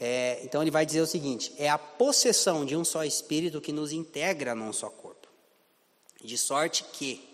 É, 0.00 0.38
então 0.44 0.62
ele 0.62 0.70
vai 0.70 0.86
dizer 0.86 1.00
o 1.00 1.06
seguinte: 1.06 1.52
é 1.58 1.68
a 1.68 1.78
possessão 1.78 2.64
de 2.64 2.76
um 2.76 2.84
só 2.84 3.04
espírito 3.04 3.60
que 3.60 3.72
nos 3.72 3.90
integra 3.90 4.54
num 4.54 4.72
só 4.72 4.88
corpo. 4.88 5.26
De 6.22 6.38
sorte 6.38 6.84
que 6.92 7.28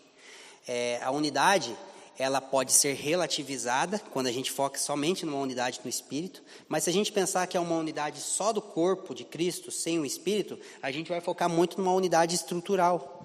é, 0.66 0.98
a 1.02 1.10
unidade 1.10 1.76
ela 2.18 2.40
pode 2.40 2.72
ser 2.72 2.94
relativizada 2.94 4.00
quando 4.12 4.26
a 4.26 4.32
gente 4.32 4.50
foca 4.50 4.78
somente 4.78 5.26
numa 5.26 5.38
unidade 5.38 5.80
no 5.82 5.90
espírito, 5.90 6.42
mas 6.68 6.84
se 6.84 6.90
a 6.90 6.92
gente 6.92 7.10
pensar 7.10 7.46
que 7.46 7.56
é 7.56 7.60
uma 7.60 7.76
unidade 7.76 8.20
só 8.20 8.52
do 8.52 8.62
corpo 8.62 9.14
de 9.14 9.24
Cristo, 9.24 9.70
sem 9.70 9.98
o 9.98 10.04
espírito, 10.04 10.58
a 10.82 10.90
gente 10.90 11.08
vai 11.08 11.20
focar 11.20 11.48
muito 11.48 11.78
numa 11.78 11.92
unidade 11.92 12.34
estrutural. 12.34 13.24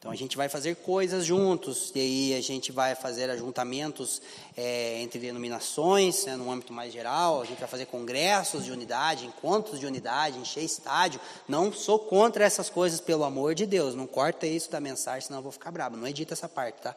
Então 0.00 0.10
a 0.10 0.16
gente 0.16 0.34
vai 0.34 0.48
fazer 0.48 0.76
coisas 0.76 1.26
juntos, 1.26 1.92
e 1.94 2.00
aí 2.00 2.34
a 2.34 2.40
gente 2.40 2.72
vai 2.72 2.94
fazer 2.94 3.28
ajuntamentos 3.28 4.22
é, 4.56 4.98
entre 5.02 5.18
denominações, 5.18 6.24
né, 6.24 6.36
no 6.36 6.50
âmbito 6.50 6.72
mais 6.72 6.90
geral, 6.90 7.42
a 7.42 7.44
gente 7.44 7.58
vai 7.58 7.68
fazer 7.68 7.84
congressos 7.84 8.64
de 8.64 8.72
unidade, 8.72 9.26
encontros 9.26 9.78
de 9.78 9.84
unidade, 9.84 10.38
encher 10.38 10.64
estádio. 10.64 11.20
Não 11.46 11.70
sou 11.70 11.98
contra 11.98 12.42
essas 12.42 12.70
coisas, 12.70 12.98
pelo 12.98 13.24
amor 13.24 13.54
de 13.54 13.66
Deus, 13.66 13.94
não 13.94 14.06
corta 14.06 14.46
isso 14.46 14.70
da 14.70 14.80
mensagem, 14.80 15.26
senão 15.26 15.40
eu 15.40 15.42
vou 15.42 15.52
ficar 15.52 15.70
bravo. 15.70 15.98
Não 15.98 16.08
edita 16.08 16.32
essa 16.32 16.48
parte, 16.48 16.80
tá? 16.80 16.96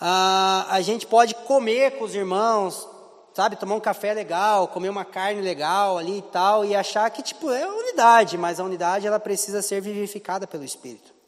Ah, 0.00 0.66
a 0.70 0.80
gente 0.80 1.06
pode 1.06 1.34
comer 1.34 1.98
com 1.98 2.04
os 2.04 2.14
irmãos, 2.14 2.88
sabe, 3.34 3.56
tomar 3.56 3.74
um 3.74 3.80
café 3.80 4.14
legal, 4.14 4.68
comer 4.68 4.88
uma 4.88 5.04
carne 5.04 5.40
legal 5.40 5.98
ali 5.98 6.18
e 6.18 6.22
tal, 6.22 6.64
e 6.64 6.74
achar 6.74 7.10
que 7.10 7.22
tipo 7.22 7.50
é 7.50 7.66
unidade, 7.66 8.38
mas 8.38 8.60
a 8.60 8.64
unidade 8.64 9.06
ela 9.06 9.18
precisa 9.18 9.62
ser 9.62 9.80
vivificada 9.80 10.46
pelo 10.46 10.64
Espírito. 10.64 11.18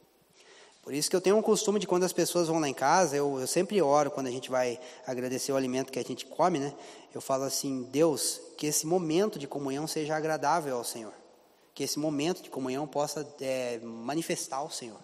Por 0.82 0.94
isso 0.94 1.10
que 1.10 1.14
eu 1.14 1.20
tenho 1.20 1.36
um 1.36 1.42
costume 1.42 1.78
de 1.78 1.86
quando 1.86 2.04
as 2.04 2.12
pessoas 2.12 2.48
vão 2.48 2.58
lá 2.58 2.68
em 2.68 2.74
casa, 2.74 3.14
eu, 3.14 3.38
eu 3.38 3.46
sempre 3.46 3.80
oro 3.82 4.10
quando 4.10 4.28
a 4.28 4.30
gente 4.30 4.50
vai 4.50 4.80
agradecer 5.06 5.52
o 5.52 5.56
alimento 5.56 5.92
que 5.92 5.98
a 5.98 6.02
gente 6.02 6.24
come, 6.26 6.58
né? 6.58 6.72
Eu 7.14 7.20
falo 7.20 7.44
assim, 7.44 7.82
Deus, 7.92 8.40
que 8.56 8.66
esse 8.66 8.86
momento 8.86 9.38
de 9.38 9.46
comunhão 9.46 9.86
seja 9.86 10.16
agradável 10.16 10.76
ao 10.76 10.84
Senhor, 10.84 11.12
que 11.74 11.84
esse 11.84 11.98
momento 11.98 12.42
de 12.42 12.50
comunhão 12.50 12.86
possa 12.86 13.28
é, 13.40 13.78
manifestar 13.82 14.62
o 14.62 14.70
Senhor, 14.70 14.98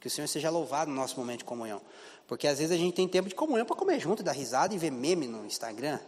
que 0.00 0.06
o 0.06 0.10
Senhor 0.10 0.28
seja 0.28 0.48
louvado 0.48 0.90
no 0.90 0.96
nosso 0.96 1.18
momento 1.18 1.40
de 1.40 1.44
comunhão. 1.44 1.80
Porque 2.26 2.46
às 2.46 2.58
vezes 2.58 2.72
a 2.72 2.76
gente 2.76 2.94
tem 2.94 3.06
tempo 3.06 3.28
de 3.28 3.34
comunhão 3.34 3.64
para 3.64 3.76
comer 3.76 4.00
junto, 4.00 4.22
dar 4.22 4.32
risada 4.32 4.74
e 4.74 4.78
ver 4.78 4.90
meme 4.90 5.26
no 5.26 5.46
Instagram. 5.46 5.98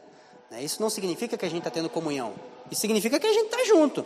Né? 0.51 0.63
Isso 0.63 0.83
não 0.83 0.91
significa 0.91 1.37
que 1.37 1.45
a 1.45 1.49
gente 1.49 1.59
está 1.59 1.71
tendo 1.71 1.89
comunhão. 1.89 2.35
Isso 2.71 2.81
significa 2.81 3.19
que 3.19 3.27
a 3.27 3.33
gente 3.33 3.47
está 3.47 3.65
junto. 3.65 4.05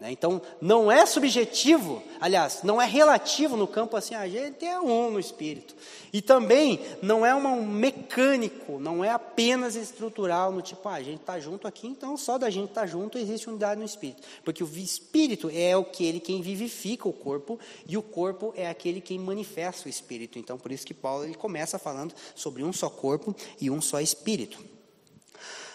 Né? 0.00 0.12
Então, 0.12 0.40
não 0.60 0.90
é 0.90 1.04
subjetivo, 1.04 2.02
aliás, 2.20 2.62
não 2.62 2.80
é 2.80 2.86
relativo 2.86 3.56
no 3.56 3.66
campo 3.66 3.96
assim, 3.96 4.14
a 4.14 4.28
gente 4.28 4.64
é 4.64 4.78
um 4.78 5.10
no 5.10 5.18
espírito. 5.18 5.74
E 6.12 6.22
também 6.22 6.80
não 7.02 7.26
é 7.26 7.34
um 7.34 7.66
mecânico, 7.66 8.78
não 8.78 9.04
é 9.04 9.10
apenas 9.10 9.74
estrutural, 9.74 10.52
no 10.52 10.62
tipo, 10.62 10.88
ah, 10.88 10.94
a 10.94 11.02
gente 11.02 11.20
está 11.20 11.38
junto 11.40 11.66
aqui, 11.66 11.86
então 11.86 12.16
só 12.16 12.38
da 12.38 12.48
gente 12.48 12.68
estar 12.68 12.82
tá 12.82 12.86
junto 12.86 13.18
existe 13.18 13.48
unidade 13.48 13.80
no 13.80 13.84
espírito. 13.84 14.22
Porque 14.44 14.62
o 14.62 14.68
espírito 14.76 15.50
é 15.52 15.74
aquele 15.74 16.20
quem 16.20 16.40
vivifica 16.40 17.08
o 17.08 17.12
corpo 17.12 17.58
e 17.86 17.96
o 17.96 18.02
corpo 18.02 18.52
é 18.56 18.68
aquele 18.68 19.00
quem 19.00 19.18
manifesta 19.18 19.86
o 19.86 19.90
espírito. 19.90 20.38
Então, 20.38 20.56
por 20.56 20.70
isso 20.70 20.86
que 20.86 20.94
Paulo 20.94 21.24
ele 21.24 21.34
começa 21.34 21.78
falando 21.78 22.14
sobre 22.34 22.62
um 22.62 22.72
só 22.72 22.88
corpo 22.88 23.34
e 23.60 23.68
um 23.68 23.80
só 23.80 24.00
espírito. 24.00 24.77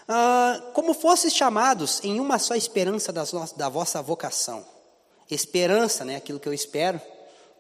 Ah, 0.08 0.72
como 0.74 0.94
fosses 0.94 1.34
chamados 1.34 2.04
em 2.04 2.20
uma 2.20 2.38
só 2.38 2.56
esperança 2.56 3.12
das, 3.12 3.32
da 3.54 3.70
vossa 3.70 4.02
vocação. 4.02 4.66
Esperança, 5.30 6.04
né, 6.04 6.18
aquilo 6.18 6.40
que 6.40 6.48
eu 6.48 6.54
espero, 6.54 7.02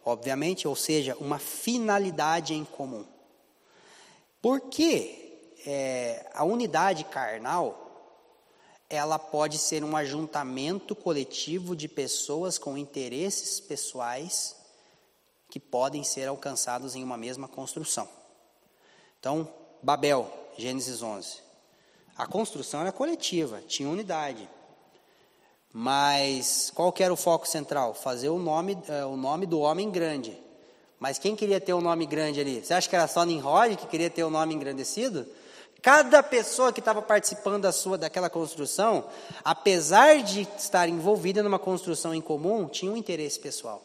obviamente, 0.03 0.67
ou 0.67 0.75
seja, 0.75 1.15
uma 1.19 1.39
finalidade 1.39 2.53
em 2.53 2.65
comum. 2.65 3.05
Porque 4.41 5.23
é, 5.65 6.29
a 6.33 6.43
unidade 6.43 7.05
carnal, 7.05 7.79
ela 8.89 9.17
pode 9.17 9.57
ser 9.57 9.83
um 9.83 9.95
ajuntamento 9.95 10.93
coletivo 10.93 11.75
de 11.75 11.87
pessoas 11.87 12.57
com 12.57 12.77
interesses 12.77 13.59
pessoais 13.59 14.55
que 15.49 15.59
podem 15.59 16.03
ser 16.03 16.27
alcançados 16.27 16.95
em 16.95 17.03
uma 17.03 17.17
mesma 17.17 17.47
construção. 17.47 18.07
Então, 19.19 19.47
Babel, 19.81 20.31
Gênesis 20.57 21.01
11. 21.01 21.42
A 22.17 22.27
construção 22.27 22.81
era 22.81 22.91
coletiva, 22.91 23.61
tinha 23.67 23.89
unidade. 23.89 24.47
Mas 25.71 26.71
qual 26.75 26.93
era 26.99 27.11
o 27.11 27.17
foco 27.17 27.47
central? 27.47 27.95
Fazer 27.95 28.29
o 28.29 28.37
nome, 28.37 28.77
é, 28.87 29.03
o 29.05 29.17
nome 29.17 29.47
do 29.47 29.59
homem 29.59 29.89
grande. 29.89 30.37
Mas 30.99 31.17
quem 31.17 31.35
queria 31.35 31.59
ter 31.59 31.73
o 31.73 31.77
um 31.77 31.81
nome 31.81 32.05
grande 32.05 32.39
ali? 32.39 32.63
Você 32.63 32.73
acha 32.73 32.87
que 32.87 32.95
era 32.95 33.07
só 33.07 33.23
Nimrod 33.23 33.75
que 33.75 33.87
queria 33.87 34.09
ter 34.09 34.23
o 34.23 34.27
um 34.27 34.29
nome 34.29 34.53
engrandecido? 34.53 35.25
Cada 35.81 36.23
pessoa 36.23 36.71
que 36.71 36.79
estava 36.79 37.01
participando 37.01 37.63
da 37.63 37.71
sua 37.71 37.97
daquela 37.97 38.29
construção, 38.29 39.05
apesar 39.43 40.21
de 40.21 40.47
estar 40.57 40.87
envolvida 40.87 41.43
numa 41.43 41.59
construção 41.59 42.13
em 42.13 42.21
comum, 42.21 42.67
tinha 42.67 42.91
um 42.91 42.95
interesse 42.95 43.39
pessoal. 43.39 43.81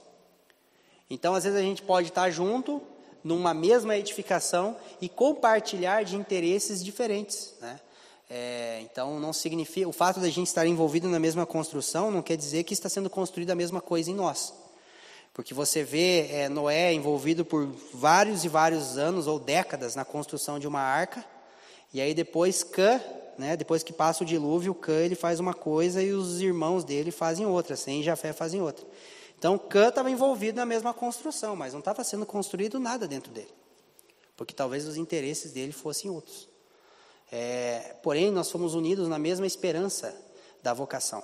Então, 1.11 1.35
às 1.35 1.45
vezes 1.45 1.59
a 1.59 1.63
gente 1.63 1.83
pode 1.83 2.09
estar 2.09 2.31
junto 2.31 2.83
numa 3.25 3.53
mesma 3.53 3.97
edificação 3.97 4.77
e 5.01 5.09
compartilhar 5.09 6.05
de 6.05 6.15
interesses 6.15 6.85
diferentes, 6.85 7.55
né? 7.61 7.81
É, 8.31 8.81
então, 8.83 9.19
não 9.19 9.33
significa 9.33 9.89
o 9.89 9.93
fato 9.93 10.21
da 10.21 10.29
gente 10.29 10.49
estar 10.49 10.67
envolvido 10.67 11.09
na 11.09 11.19
mesma 11.19 11.47
construção 11.47 12.11
não 12.11 12.21
quer 12.21 12.37
dizer 12.37 12.63
que 12.65 12.75
está 12.75 12.89
sendo 12.89 13.09
construída 13.09 13.53
a 13.55 13.57
mesma 13.57 13.81
coisa 13.81 14.11
em 14.11 14.15
nós. 14.15 14.53
Porque 15.33 15.55
você 15.55 15.83
vê 15.83 16.27
é, 16.31 16.49
Noé 16.49 16.93
envolvido 16.93 17.45
por 17.45 17.67
vários 17.95 18.45
e 18.45 18.49
vários 18.49 18.99
anos 18.99 19.27
ou 19.27 19.39
décadas 19.39 19.95
na 19.95 20.05
construção 20.05 20.59
de 20.59 20.67
uma 20.67 20.81
arca, 20.81 21.25
e 21.95 22.01
aí 22.01 22.13
depois 22.13 22.63
Cã, 22.63 23.01
né, 23.39 23.57
depois 23.57 23.83
que 23.83 23.93
passa 23.93 24.25
o 24.25 24.27
dilúvio, 24.27 24.75
Cã 24.75 25.01
ele 25.01 25.15
faz 25.15 25.41
uma 25.41 25.55
coisa 25.55 26.03
e 26.03 26.13
os 26.13 26.43
irmãos 26.43 26.85
dele 26.85 27.11
fazem 27.11 27.47
outra, 27.47 27.77
Sem 27.77 28.03
Jafé 28.03 28.33
fazem 28.33 28.61
outra. 28.61 28.85
Então, 29.39 29.57
Cã 29.57 29.89
estava 29.89 30.11
envolvido 30.11 30.57
na 30.57 30.67
mesma 30.67 30.93
construção, 30.93 31.55
mas 31.55 31.73
não 31.73 31.79
estava 31.79 32.03
sendo 32.03 32.27
construído 32.27 32.79
nada 32.81 33.07
dentro 33.07 33.33
dele, 33.33 33.55
porque 34.37 34.53
talvez 34.53 34.87
os 34.87 34.97
interesses 34.97 35.53
dele 35.53 35.73
fossem 35.73 36.11
outros. 36.11 36.49
É, 37.31 37.97
porém, 38.03 38.31
nós 38.31 38.51
fomos 38.51 38.75
unidos 38.75 39.09
na 39.09 39.19
mesma 39.19 39.47
esperança 39.47 40.15
da 40.63 40.73
vocação. 40.73 41.23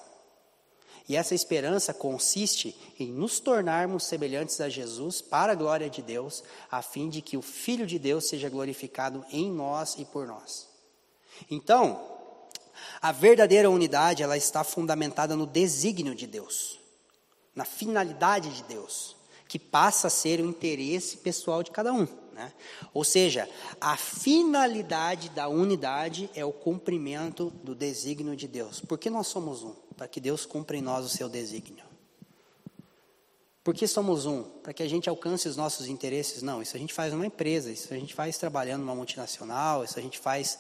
E 1.07 1.16
essa 1.16 1.34
esperança 1.34 1.92
consiste 1.92 2.74
em 2.98 3.12
nos 3.12 3.38
tornarmos 3.38 4.05
semelhantes 4.05 4.61
a 4.61 4.70
Jesus 4.70 5.20
para 5.20 5.52
a 5.52 5.57
glória 5.57 5.90
de 5.90 6.00
Deus, 6.00 6.42
a 6.70 6.80
fim 6.80 7.11
de 7.11 7.20
que 7.20 7.36
o 7.36 7.42
Filho 7.42 7.86
de 7.86 7.98
Deus 7.98 8.26
seja 8.26 8.48
glorificado 8.48 9.24
em 9.30 9.50
nós 9.50 9.96
e 9.98 10.05
por 10.07 10.26
nós. 10.26 10.66
Então, 11.50 12.00
a 13.02 13.12
verdadeira 13.12 13.68
unidade, 13.68 14.22
ela 14.22 14.36
está 14.36 14.64
fundamentada 14.64 15.36
no 15.36 15.46
desígnio 15.46 16.14
de 16.14 16.26
Deus, 16.26 16.80
na 17.55 17.66
finalidade 17.66 18.50
de 18.50 18.62
Deus, 18.64 19.14
que 19.46 19.59
passa 19.59 20.07
a 20.07 20.11
ser 20.11 20.40
o 20.40 20.46
interesse 20.46 21.18
pessoal 21.18 21.62
de 21.62 21.70
cada 21.70 21.92
um. 21.92 22.09
Né? 22.35 22.53
Ou 22.93 23.05
seja, 23.05 23.49
a 23.80 23.97
finalidade 23.97 25.28
da 25.28 25.49
unidade 25.49 26.28
é 26.35 26.45
o 26.45 26.53
cumprimento 26.53 27.51
do 27.62 27.74
desígnio 27.74 28.35
de 28.35 28.49
Deus. 28.49 28.80
Por 28.80 28.99
que 28.99 29.09
nós 29.09 29.28
somos 29.28 29.62
um? 29.62 29.72
Para 29.97 30.09
que 30.09 30.20
Deus 30.20 30.45
cumpra 30.45 30.76
em 30.76 30.82
nós 30.82 31.07
o 31.07 31.09
seu 31.09 31.28
desígnio. 31.28 31.85
Por 33.62 33.72
que 33.72 33.87
somos 33.87 34.26
um? 34.26 34.43
Para 34.43 34.74
que 34.74 34.82
a 34.82 34.89
gente 34.89 35.09
alcance 35.09 35.49
os 35.49 35.57
nossos 35.57 35.87
interesses? 35.87 36.43
Não, 36.43 36.61
isso 36.61 36.76
a 36.76 36.80
gente 36.80 36.93
faz 36.93 37.12
numa 37.12 37.26
empresa, 37.26 37.70
isso 37.70 37.95
a 37.95 37.97
gente 37.97 38.12
faz 38.12 38.37
trabalhando 38.37 38.80
numa 38.80 38.95
multinacional, 38.95 39.85
isso 39.85 39.99
a 39.99 40.03
gente 40.03 40.18
faz 40.18 40.59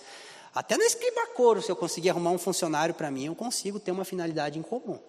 até 0.54 0.76
no 0.76 0.84
escribacoro, 0.84 1.60
se 1.60 1.70
eu 1.70 1.74
conseguir 1.74 2.10
arrumar 2.10 2.30
um 2.30 2.38
funcionário 2.38 2.94
para 2.94 3.10
mim, 3.10 3.26
eu 3.26 3.34
consigo 3.34 3.80
ter 3.80 3.90
uma 3.90 4.04
finalidade 4.04 4.56
em 4.56 4.62
comum. 4.62 5.00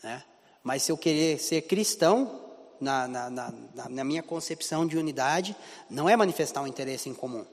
Né? 0.00 0.22
Mas 0.62 0.84
se 0.84 0.92
eu 0.92 0.96
querer 0.96 1.40
ser 1.40 1.62
cristão, 1.62 2.40
na, 2.82 3.06
na, 3.06 3.30
na, 3.30 3.54
na 3.88 4.04
minha 4.04 4.22
concepção 4.22 4.86
de 4.86 4.98
unidade, 4.98 5.56
não 5.88 6.08
é 6.08 6.16
manifestar 6.16 6.60
um 6.62 6.66
interesse 6.66 7.08
em 7.08 7.14
comum. 7.14 7.46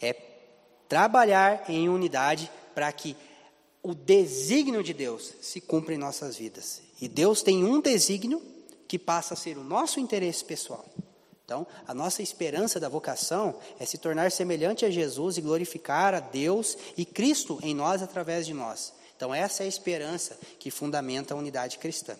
É 0.00 0.14
trabalhar 0.88 1.68
em 1.68 1.88
unidade 1.88 2.50
para 2.74 2.90
que 2.92 3.16
o 3.82 3.94
desígnio 3.94 4.82
de 4.82 4.92
Deus 4.92 5.34
se 5.40 5.60
cumpra 5.60 5.94
em 5.94 5.98
nossas 5.98 6.36
vidas. 6.36 6.82
E 7.00 7.08
Deus 7.08 7.42
tem 7.42 7.64
um 7.64 7.80
desígnio 7.80 8.42
que 8.88 8.98
passa 8.98 9.34
a 9.34 9.36
ser 9.36 9.58
o 9.58 9.64
nosso 9.64 9.98
interesse 9.98 10.44
pessoal. 10.44 10.84
Então, 11.44 11.66
a 11.86 11.94
nossa 11.94 12.22
esperança 12.22 12.80
da 12.80 12.88
vocação 12.88 13.54
é 13.78 13.86
se 13.86 13.98
tornar 13.98 14.32
semelhante 14.32 14.84
a 14.84 14.90
Jesus 14.90 15.36
e 15.36 15.40
glorificar 15.40 16.14
a 16.14 16.20
Deus 16.20 16.76
e 16.96 17.04
Cristo 17.04 17.58
em 17.62 17.74
nós 17.74 18.02
através 18.02 18.46
de 18.46 18.52
nós. 18.52 18.92
Então, 19.16 19.34
essa 19.34 19.62
é 19.62 19.66
a 19.66 19.68
esperança 19.68 20.36
que 20.58 20.70
fundamenta 20.70 21.34
a 21.34 21.36
unidade 21.36 21.78
cristã. 21.78 22.16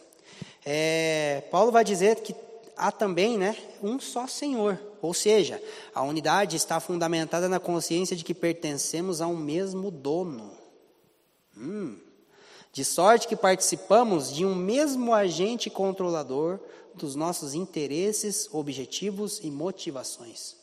É, 0.69 1.45
Paulo 1.49 1.71
vai 1.71 1.85
dizer 1.85 2.17
que 2.17 2.35
há 2.77 2.91
também 2.91 3.39
né, 3.39 3.57
um 3.81 4.01
só 4.01 4.27
Senhor, 4.27 4.77
ou 5.01 5.15
seja, 5.15 5.63
a 5.95 6.03
unidade 6.03 6.57
está 6.57 6.81
fundamentada 6.81 7.49
na 7.49 7.61
consciência 7.61 8.17
de 8.17 8.25
que 8.25 8.35
pertencemos 8.35 9.21
a 9.21 9.29
um 9.29 9.37
mesmo 9.37 9.93
dono. 9.93 10.51
Hum, 11.57 11.97
de 12.73 12.85
sorte 12.85 13.29
que 13.29 13.37
participamos 13.37 14.35
de 14.35 14.45
um 14.45 14.57
mesmo 14.57 15.15
agente 15.15 15.71
controlador 15.71 16.59
dos 16.95 17.15
nossos 17.15 17.55
interesses, 17.55 18.49
objetivos 18.53 19.39
e 19.45 19.51
motivações. 19.53 20.57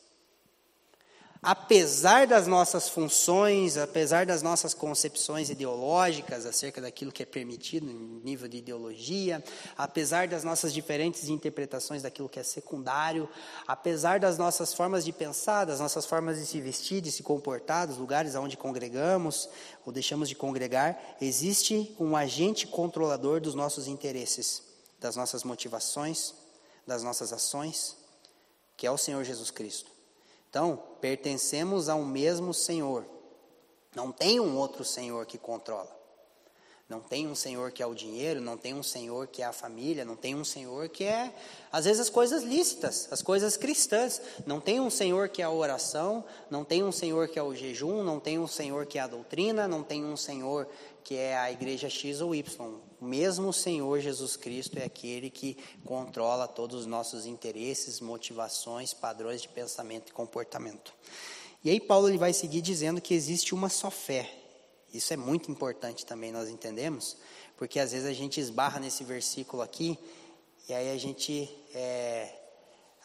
Apesar 1.44 2.26
das 2.26 2.48
nossas 2.48 2.88
funções, 2.88 3.78
apesar 3.78 4.26
das 4.26 4.42
nossas 4.42 4.74
concepções 4.74 5.50
ideológicas 5.50 6.46
acerca 6.46 6.80
daquilo 6.80 7.12
que 7.12 7.22
é 7.22 7.26
permitido 7.26 7.90
em 7.90 8.22
nível 8.24 8.48
de 8.48 8.58
ideologia, 8.58 9.44
apesar 9.78 10.28
das 10.28 10.44
nossas 10.44 10.74
diferentes 10.74 11.28
interpretações 11.28 12.02
daquilo 12.02 12.30
que 12.30 12.40
é 12.40 12.44
secundário, 12.44 13.30
apesar 13.68 14.20
das 14.20 14.38
nossas 14.38 14.74
formas 14.74 15.04
de 15.04 15.12
pensar, 15.12 15.66
das 15.66 15.80
nossas 15.80 16.06
formas 16.06 16.40
de 16.40 16.46
se 16.46 16.62
vestir, 16.62 17.02
de 17.02 17.12
se 17.12 17.22
comportar, 17.22 17.88
dos 17.88 17.98
lugares 17.98 18.36
onde 18.36 18.56
congregamos 18.56 19.50
ou 19.86 19.92
deixamos 19.92 20.30
de 20.30 20.36
congregar, 20.36 20.98
existe 21.20 21.94
um 22.00 22.16
agente 22.16 22.66
controlador 22.66 23.42
dos 23.42 23.54
nossos 23.54 23.88
interesses 23.88 24.74
das 25.04 25.18
nossas 25.18 25.44
motivações, 25.44 26.34
das 26.88 27.04
nossas 27.04 27.34
ações, 27.34 27.98
que 28.78 28.88
é 28.88 28.92
o 28.92 28.98
Senhor 28.98 29.22
Jesus 29.26 29.52
Cristo. 29.52 29.93
Então, 30.54 30.80
pertencemos 31.02 31.90
a 31.90 31.96
um 31.96 32.06
mesmo 32.06 32.54
Senhor. 32.54 33.04
Não 33.96 34.12
tem 34.12 34.40
um 34.40 34.56
outro 34.56 34.86
Senhor 34.86 35.26
que 35.26 35.36
controla. 35.36 35.90
Não 36.88 37.00
tem 37.00 37.28
um 37.28 37.34
Senhor 37.34 37.72
que 37.72 37.82
é 37.82 37.88
o 37.88 37.96
dinheiro, 37.96 38.40
não 38.40 38.56
tem 38.56 38.76
um 38.76 38.84
Senhor 38.84 39.26
que 39.26 39.42
é 39.42 39.46
a 39.46 39.52
família, 39.52 40.06
não 40.06 40.16
tem 40.16 40.36
um 40.36 40.44
Senhor 40.44 40.90
que 40.90 41.06
é, 41.06 41.34
às 41.72 41.86
vezes, 41.86 42.02
as 42.02 42.10
coisas 42.12 42.44
lícitas, 42.44 43.08
as 43.10 43.24
coisas 43.24 43.58
cristãs. 43.58 44.22
Não 44.46 44.60
tem 44.60 44.80
um 44.80 44.92
Senhor 44.92 45.28
que 45.28 45.42
é 45.42 45.46
a 45.46 45.50
oração, 45.50 46.24
não 46.52 46.64
tem 46.64 46.84
um 46.84 46.92
Senhor 46.92 47.28
que 47.30 47.40
é 47.40 47.42
o 47.42 47.56
jejum, 47.56 48.04
não 48.04 48.20
tem 48.20 48.38
um 48.38 48.46
Senhor 48.46 48.86
que 48.86 49.00
é 49.00 49.02
a 49.02 49.08
doutrina, 49.08 49.68
não 49.68 49.82
tem 49.82 50.06
um 50.06 50.16
Senhor 50.16 50.68
que 51.04 51.16
é 51.16 51.36
a 51.36 51.52
igreja 51.52 51.90
X 51.90 52.22
ou 52.22 52.36
Y. 52.36 52.80
O 53.04 53.06
mesmo 53.06 53.52
Senhor 53.52 54.00
Jesus 54.00 54.38
Cristo 54.38 54.80
é 54.80 54.86
aquele 54.86 55.30
que 55.30 55.58
controla 55.84 56.48
todos 56.48 56.80
os 56.80 56.86
nossos 56.86 57.26
interesses, 57.26 58.00
motivações, 58.00 58.94
padrões 58.94 59.42
de 59.42 59.50
pensamento 59.50 60.08
e 60.08 60.14
comportamento. 60.14 60.94
E 61.66 61.70
aí 61.70 61.82
Paulo 61.82 62.08
ele 62.08 62.18
vai 62.18 62.32
seguir 62.32 62.62
dizendo 62.62 63.02
que 63.02 63.14
existe 63.14 63.54
uma 63.54 63.68
só 63.68 63.92
fé. 63.92 64.34
Isso 64.94 65.12
é 65.12 65.18
muito 65.18 65.52
importante 65.52 66.06
também 66.06 66.32
nós 66.32 66.48
entendemos, 66.48 67.18
porque 67.58 67.78
às 67.78 67.92
vezes 67.92 68.08
a 68.08 68.14
gente 68.14 68.40
esbarra 68.40 68.80
nesse 68.80 69.04
versículo 69.04 69.62
aqui 69.62 70.00
e 70.70 70.74
aí 70.74 70.90
a 70.90 70.98
gente 70.98 71.54
é, 71.76 72.34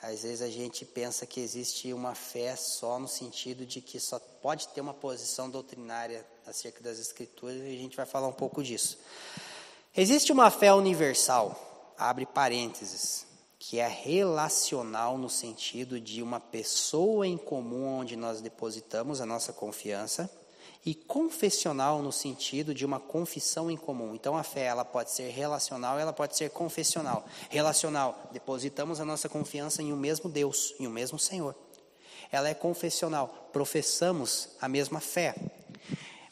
às 0.01 0.23
vezes 0.23 0.43
a 0.43 0.49
gente 0.49 0.85
pensa 0.85 1.27
que 1.27 1.41
existe 1.41 1.93
uma 1.93 2.15
fé 2.15 2.55
só 2.55 3.01
no 3.01 3.09
sentido 3.09 3.67
de 3.67 3.81
que 3.81 3.99
só 3.99 4.21
pode 4.21 4.69
ter 4.69 4.81
uma 4.81 4.95
posição 4.95 5.51
doutrinária 5.51 6.25
acerca 6.47 6.81
das 6.85 7.01
Escrituras 7.01 7.57
e 7.57 7.75
a 7.75 7.79
gente 7.79 7.97
vai 7.97 8.07
falar 8.07 8.29
um 8.29 8.33
pouco 8.33 8.63
disso. 8.63 8.97
Existe 10.01 10.31
uma 10.31 10.49
fé 10.49 10.73
universal, 10.73 11.93
abre 11.99 12.25
parênteses, 12.25 13.27
que 13.59 13.81
é 13.81 13.89
relacional 13.89 15.19
no 15.19 15.29
sentido 15.29 16.01
de 16.01 16.23
uma 16.23 16.39
pessoa 16.39 17.27
em 17.27 17.37
comum 17.37 17.99
onde 17.99 18.15
nós 18.15 18.41
depositamos 18.41 19.21
a 19.21 19.27
nossa 19.27 19.53
confiança 19.53 20.31
e 20.87 20.95
confessional 20.95 22.01
no 22.01 22.13
sentido 22.13 22.73
de 22.73 22.87
uma 22.87 23.01
confissão 23.01 23.69
em 23.69 23.77
comum. 23.77 24.15
Então 24.15 24.37
a 24.37 24.45
fé 24.45 24.67
ela 24.67 24.85
pode 24.85 25.11
ser 25.11 25.31
relacional, 25.31 25.99
ela 25.99 26.13
pode 26.13 26.37
ser 26.37 26.51
confessional. 26.51 27.27
Relacional, 27.51 28.31
depositamos 28.31 29.01
a 29.01 29.05
nossa 29.05 29.29
confiança 29.29 29.83
em 29.83 29.93
um 29.93 29.97
mesmo 29.97 30.31
Deus, 30.31 30.77
em 30.79 30.87
um 30.87 30.93
mesmo 30.93 31.19
Senhor. 31.19 31.57
Ela 32.31 32.49
é 32.49 32.55
confessional, 32.55 33.49
professamos 33.53 34.51
a 34.61 34.69
mesma 34.69 35.01
fé. 35.01 35.35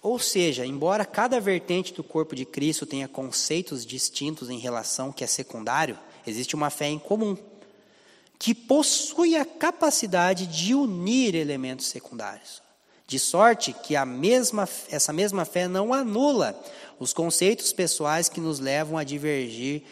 Ou 0.07 0.21
seja, 0.21 0.65
embora 0.65 1.05
cada 1.05 1.41
vertente 1.41 1.93
do 1.93 2.05
corpo 2.05 2.37
de 2.37 2.45
Cristo 2.45 2.87
tenha 2.87 3.09
conceitos 3.09 3.85
distintos 3.85 4.49
em 4.49 4.57
relação 4.57 5.11
que 5.11 5.25
é 5.25 5.27
secundário, 5.27 5.99
existe 6.25 6.55
uma 6.55 6.71
fé 6.71 6.87
em 6.87 6.97
comum, 6.97 7.37
que 8.39 8.55
possui 8.55 9.35
a 9.35 9.45
capacidade 9.45 10.47
de 10.47 10.77
unir 10.77 11.35
elementos 11.35 11.87
secundários. 11.87 12.63
De 13.05 13.19
sorte 13.19 13.73
que 13.73 13.97
a 13.97 14.07
mesma, 14.07 14.69
essa 14.89 15.13
mesma 15.13 15.45
fé 15.45 15.67
não 15.67 15.93
anula 15.93 16.57
os 17.01 17.13
conceitos 17.13 17.73
pessoais 17.73 18.29
que 18.29 18.39
nos 18.39 18.61
levam 18.61 18.97
a 18.97 19.03
divergir 19.03 19.83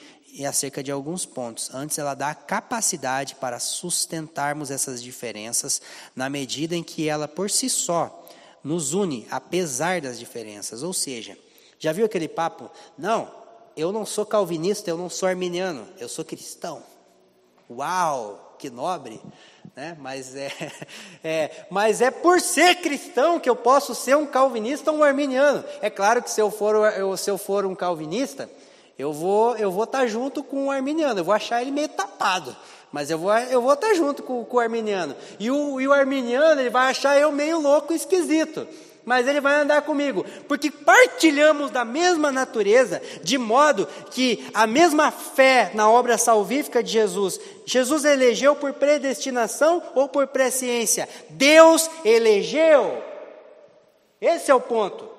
acerca 0.47 0.81
de 0.81 0.93
alguns 0.93 1.27
pontos. 1.27 1.75
Antes, 1.75 1.99
ela 1.99 2.15
dá 2.15 2.33
capacidade 2.37 3.35
para 3.35 3.59
sustentarmos 3.59 4.71
essas 4.71 5.03
diferenças 5.03 5.83
na 6.15 6.31
medida 6.31 6.77
em 6.77 6.85
que 6.85 7.09
ela, 7.09 7.27
por 7.27 7.51
si 7.51 7.69
só, 7.69 8.24
nos 8.65 8.95
une 8.95 9.27
apesar 9.31 10.01
das 10.01 10.19
diferenças. 10.19 10.83
Ou 10.83 10.93
seja, 10.93 11.37
já 11.79 11.93
viu 11.93 12.07
aquele 12.07 12.27
papo? 12.27 12.71
Não, 12.97 13.31
eu 13.77 13.93
não 13.93 14.07
sou 14.07 14.25
calvinista, 14.25 14.89
eu 14.89 14.97
não 14.97 15.11
sou 15.11 15.29
arminiano, 15.29 15.87
eu 15.99 16.09
sou 16.09 16.25
cristão. 16.25 16.83
Uau, 17.71 18.57
que 18.59 18.71
nobre! 18.71 19.21
Né? 19.77 19.97
Mas, 20.01 20.35
é, 20.35 20.51
é, 21.23 21.67
mas 21.71 22.01
é 22.01 22.11
por 22.11 22.41
ser 22.41 22.77
cristão 22.77 23.41
que 23.41 23.51
eu 23.51 23.57
posso 23.57 23.95
ser 23.95 24.17
um 24.17 24.27
calvinista 24.27 24.91
ou 24.91 24.99
um 24.99 25.05
arminiano. 25.05 25.65
É 25.83 25.91
claro 25.91 26.23
que 26.23 26.31
se 26.31 26.41
eu 26.41 26.51
for, 26.51 26.75
eu, 26.95 27.17
se 27.17 27.31
eu 27.31 27.37
for 27.37 27.67
um 27.67 27.75
calvinista, 27.75 28.49
eu 28.99 29.13
vou 29.13 29.57
eu 29.57 29.71
vou 29.71 29.85
estar 29.85 30.01
tá 30.01 30.07
junto 30.07 30.43
com 30.43 30.67
o 30.67 30.71
arminiano, 30.71 31.21
eu 31.21 31.25
vou 31.25 31.35
achar 31.35 31.61
ele 31.61 31.71
meio 31.71 31.89
tapado. 31.89 32.57
Mas 32.95 33.11
eu 33.11 33.19
vou, 33.19 33.37
eu 33.37 33.61
vou 33.61 33.75
estar 33.75 33.93
junto 33.95 34.23
com, 34.23 34.45
com 34.45 34.57
o 34.57 34.61
arminiano. 34.61 35.17
E 35.41 35.51
o, 35.51 35.81
e 35.81 35.89
o 35.89 35.93
arminiano 35.93 36.61
ele 36.61 36.71
vai 36.71 36.93
achar 36.93 37.19
eu 37.19 37.33
meio 37.33 37.59
louco 37.59 37.93
e 37.93 37.97
esquisito. 37.97 38.69
Mas 39.05 39.27
ele 39.27 39.41
vai 39.41 39.57
andar 39.57 39.83
comigo, 39.83 40.25
porque 40.47 40.71
partilhamos 40.71 41.73
da 41.73 41.85
mesma 41.85 42.31
natureza, 42.31 43.03
de 43.21 43.37
modo 43.37 43.89
que 44.13 44.47
a 44.55 44.65
mesma 44.65 45.11
fé 45.11 45.73
na 45.75 45.91
obra 45.91 46.17
salvífica 46.17 46.85
de 46.85 46.93
Jesus, 46.93 47.41
Jesus 47.67 48.05
elegeu 48.05 48.55
por 48.55 48.73
predestinação 48.75 49.83
ou 49.97 50.09
por 50.09 50.29
presciência? 50.29 51.09
Deus 51.31 51.91
elegeu. 52.05 53.03
Esse 54.21 54.53
é 54.53 54.55
o 54.55 54.61
ponto. 54.61 55.11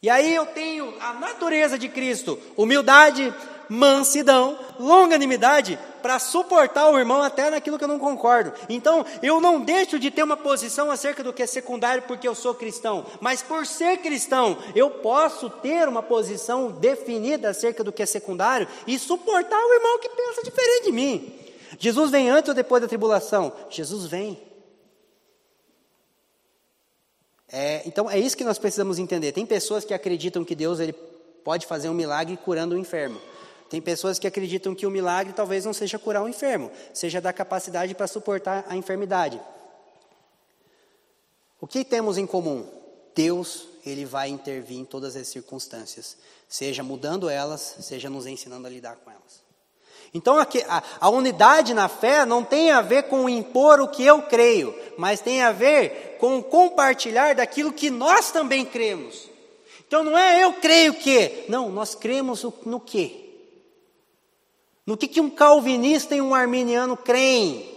E 0.00 0.08
aí 0.08 0.36
eu 0.36 0.46
tenho 0.46 0.94
a 1.00 1.14
natureza 1.14 1.76
de 1.76 1.88
Cristo, 1.88 2.38
humildade, 2.56 3.34
mansidão, 3.68 4.58
longanimidade, 4.78 5.78
para 6.02 6.18
suportar 6.18 6.88
o 6.90 6.98
irmão 6.98 7.22
até 7.22 7.50
naquilo 7.50 7.78
que 7.78 7.84
eu 7.84 7.88
não 7.88 7.98
concordo. 7.98 8.52
Então, 8.68 9.04
eu 9.22 9.40
não 9.40 9.60
deixo 9.60 9.98
de 9.98 10.10
ter 10.10 10.22
uma 10.22 10.36
posição 10.36 10.90
acerca 10.90 11.22
do 11.22 11.32
que 11.32 11.42
é 11.42 11.46
secundário 11.46 12.04
porque 12.04 12.26
eu 12.26 12.34
sou 12.34 12.54
cristão, 12.54 13.04
mas 13.20 13.42
por 13.42 13.66
ser 13.66 13.98
cristão, 13.98 14.56
eu 14.74 14.90
posso 14.90 15.50
ter 15.50 15.88
uma 15.88 16.02
posição 16.02 16.70
definida 16.70 17.50
acerca 17.50 17.84
do 17.84 17.92
que 17.92 18.02
é 18.02 18.06
secundário 18.06 18.68
e 18.86 18.98
suportar 18.98 19.58
o 19.58 19.74
irmão 19.74 19.98
que 19.98 20.08
pensa 20.08 20.42
diferente 20.42 20.84
de 20.84 20.92
mim. 20.92 21.34
Jesus 21.78 22.10
vem 22.10 22.30
antes 22.30 22.48
ou 22.48 22.54
depois 22.54 22.80
da 22.80 22.88
tribulação? 22.88 23.52
Jesus 23.68 24.06
vem. 24.06 24.40
É, 27.50 27.82
então 27.86 28.10
é 28.10 28.18
isso 28.18 28.36
que 28.36 28.44
nós 28.44 28.58
precisamos 28.58 28.98
entender. 28.98 29.32
Tem 29.32 29.46
pessoas 29.46 29.84
que 29.84 29.94
acreditam 29.94 30.44
que 30.44 30.54
Deus 30.54 30.80
ele 30.80 30.92
pode 31.44 31.66
fazer 31.66 31.88
um 31.88 31.94
milagre 31.94 32.36
curando 32.36 32.74
o 32.74 32.78
enfermo. 32.78 33.18
Tem 33.68 33.80
pessoas 33.80 34.18
que 34.18 34.26
acreditam 34.26 34.74
que 34.74 34.86
o 34.86 34.90
milagre 34.90 35.32
talvez 35.32 35.64
não 35.64 35.72
seja 35.72 35.98
curar 35.98 36.22
o 36.22 36.28
enfermo, 36.28 36.70
seja 36.94 37.20
dar 37.20 37.32
capacidade 37.32 37.94
para 37.94 38.06
suportar 38.06 38.64
a 38.68 38.76
enfermidade. 38.76 39.40
O 41.60 41.66
que 41.66 41.84
temos 41.84 42.16
em 42.16 42.26
comum? 42.26 42.66
Deus, 43.14 43.66
ele 43.84 44.04
vai 44.04 44.28
intervir 44.28 44.78
em 44.78 44.84
todas 44.84 45.16
as 45.16 45.28
circunstâncias, 45.28 46.16
seja 46.48 46.82
mudando 46.82 47.28
elas, 47.28 47.76
seja 47.80 48.08
nos 48.08 48.26
ensinando 48.26 48.66
a 48.66 48.70
lidar 48.70 48.96
com 48.96 49.10
elas. 49.10 49.42
Então 50.14 50.38
a, 50.38 50.46
a, 51.00 51.10
unidade 51.10 51.74
na 51.74 51.88
fé 51.88 52.24
não 52.24 52.42
tem 52.42 52.70
a 52.70 52.80
ver 52.80 53.04
com 53.04 53.28
impor 53.28 53.80
o 53.80 53.88
que 53.88 54.04
eu 54.04 54.22
creio, 54.22 54.74
mas 54.96 55.20
tem 55.20 55.42
a 55.42 55.52
ver 55.52 56.16
com 56.18 56.42
compartilhar 56.42 57.34
daquilo 57.34 57.72
que 57.72 57.90
nós 57.90 58.30
também 58.30 58.64
cremos. 58.64 59.28
Então 59.86 60.02
não 60.02 60.16
é 60.16 60.42
eu 60.42 60.54
creio 60.54 60.94
que, 60.94 61.44
não, 61.48 61.68
nós 61.70 61.94
cremos 61.94 62.46
no 62.64 62.80
que? 62.80 63.27
No 64.88 64.96
que, 64.96 65.06
que 65.06 65.20
um 65.20 65.28
calvinista 65.28 66.14
e 66.14 66.22
um 66.22 66.34
arminiano 66.34 66.96
creem? 66.96 67.76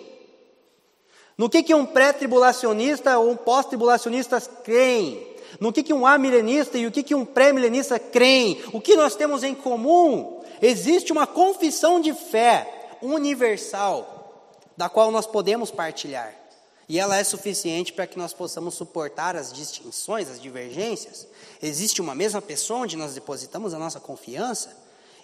No 1.38 1.50
que, 1.50 1.62
que 1.62 1.76
um 1.76 1.86
pré-tribulacionista 1.86 3.20
ou 3.20 3.32
um 3.32 3.36
pós-tribulacionista 3.36 4.40
creem? 4.40 5.28
No 5.60 5.74
que, 5.74 5.84
que 5.84 5.94
um 5.94 6.08
amilenista 6.08 6.78
e 6.78 6.88
o 6.88 6.92
que, 6.92 7.04
que 7.04 7.14
um 7.14 7.26
pré-milenista 7.26 8.00
creem? 8.00 8.64
O 8.72 8.80
que 8.80 8.96
nós 8.96 9.14
temos 9.14 9.44
em 9.44 9.54
comum? 9.54 10.42
Existe 10.62 11.12
uma 11.12 11.28
confissão 11.28 12.00
de 12.00 12.14
fé 12.14 12.96
universal, 13.02 14.48
da 14.78 14.88
qual 14.88 15.12
nós 15.12 15.28
podemos 15.28 15.70
partilhar. 15.70 16.34
E 16.88 16.98
ela 16.98 17.18
é 17.18 17.26
suficiente 17.26 17.92
para 17.92 18.08
que 18.08 18.18
nós 18.18 18.32
possamos 18.32 18.76
suportar 18.76 19.36
as 19.36 19.52
distinções, 19.52 20.30
as 20.30 20.42
divergências. 20.42 21.28
Existe 21.62 22.00
uma 22.00 22.16
mesma 22.16 22.42
pessoa 22.42 22.80
onde 22.80 22.96
nós 22.96 23.14
depositamos 23.14 23.74
a 23.74 23.78
nossa 23.78 24.00
confiança. 24.00 24.81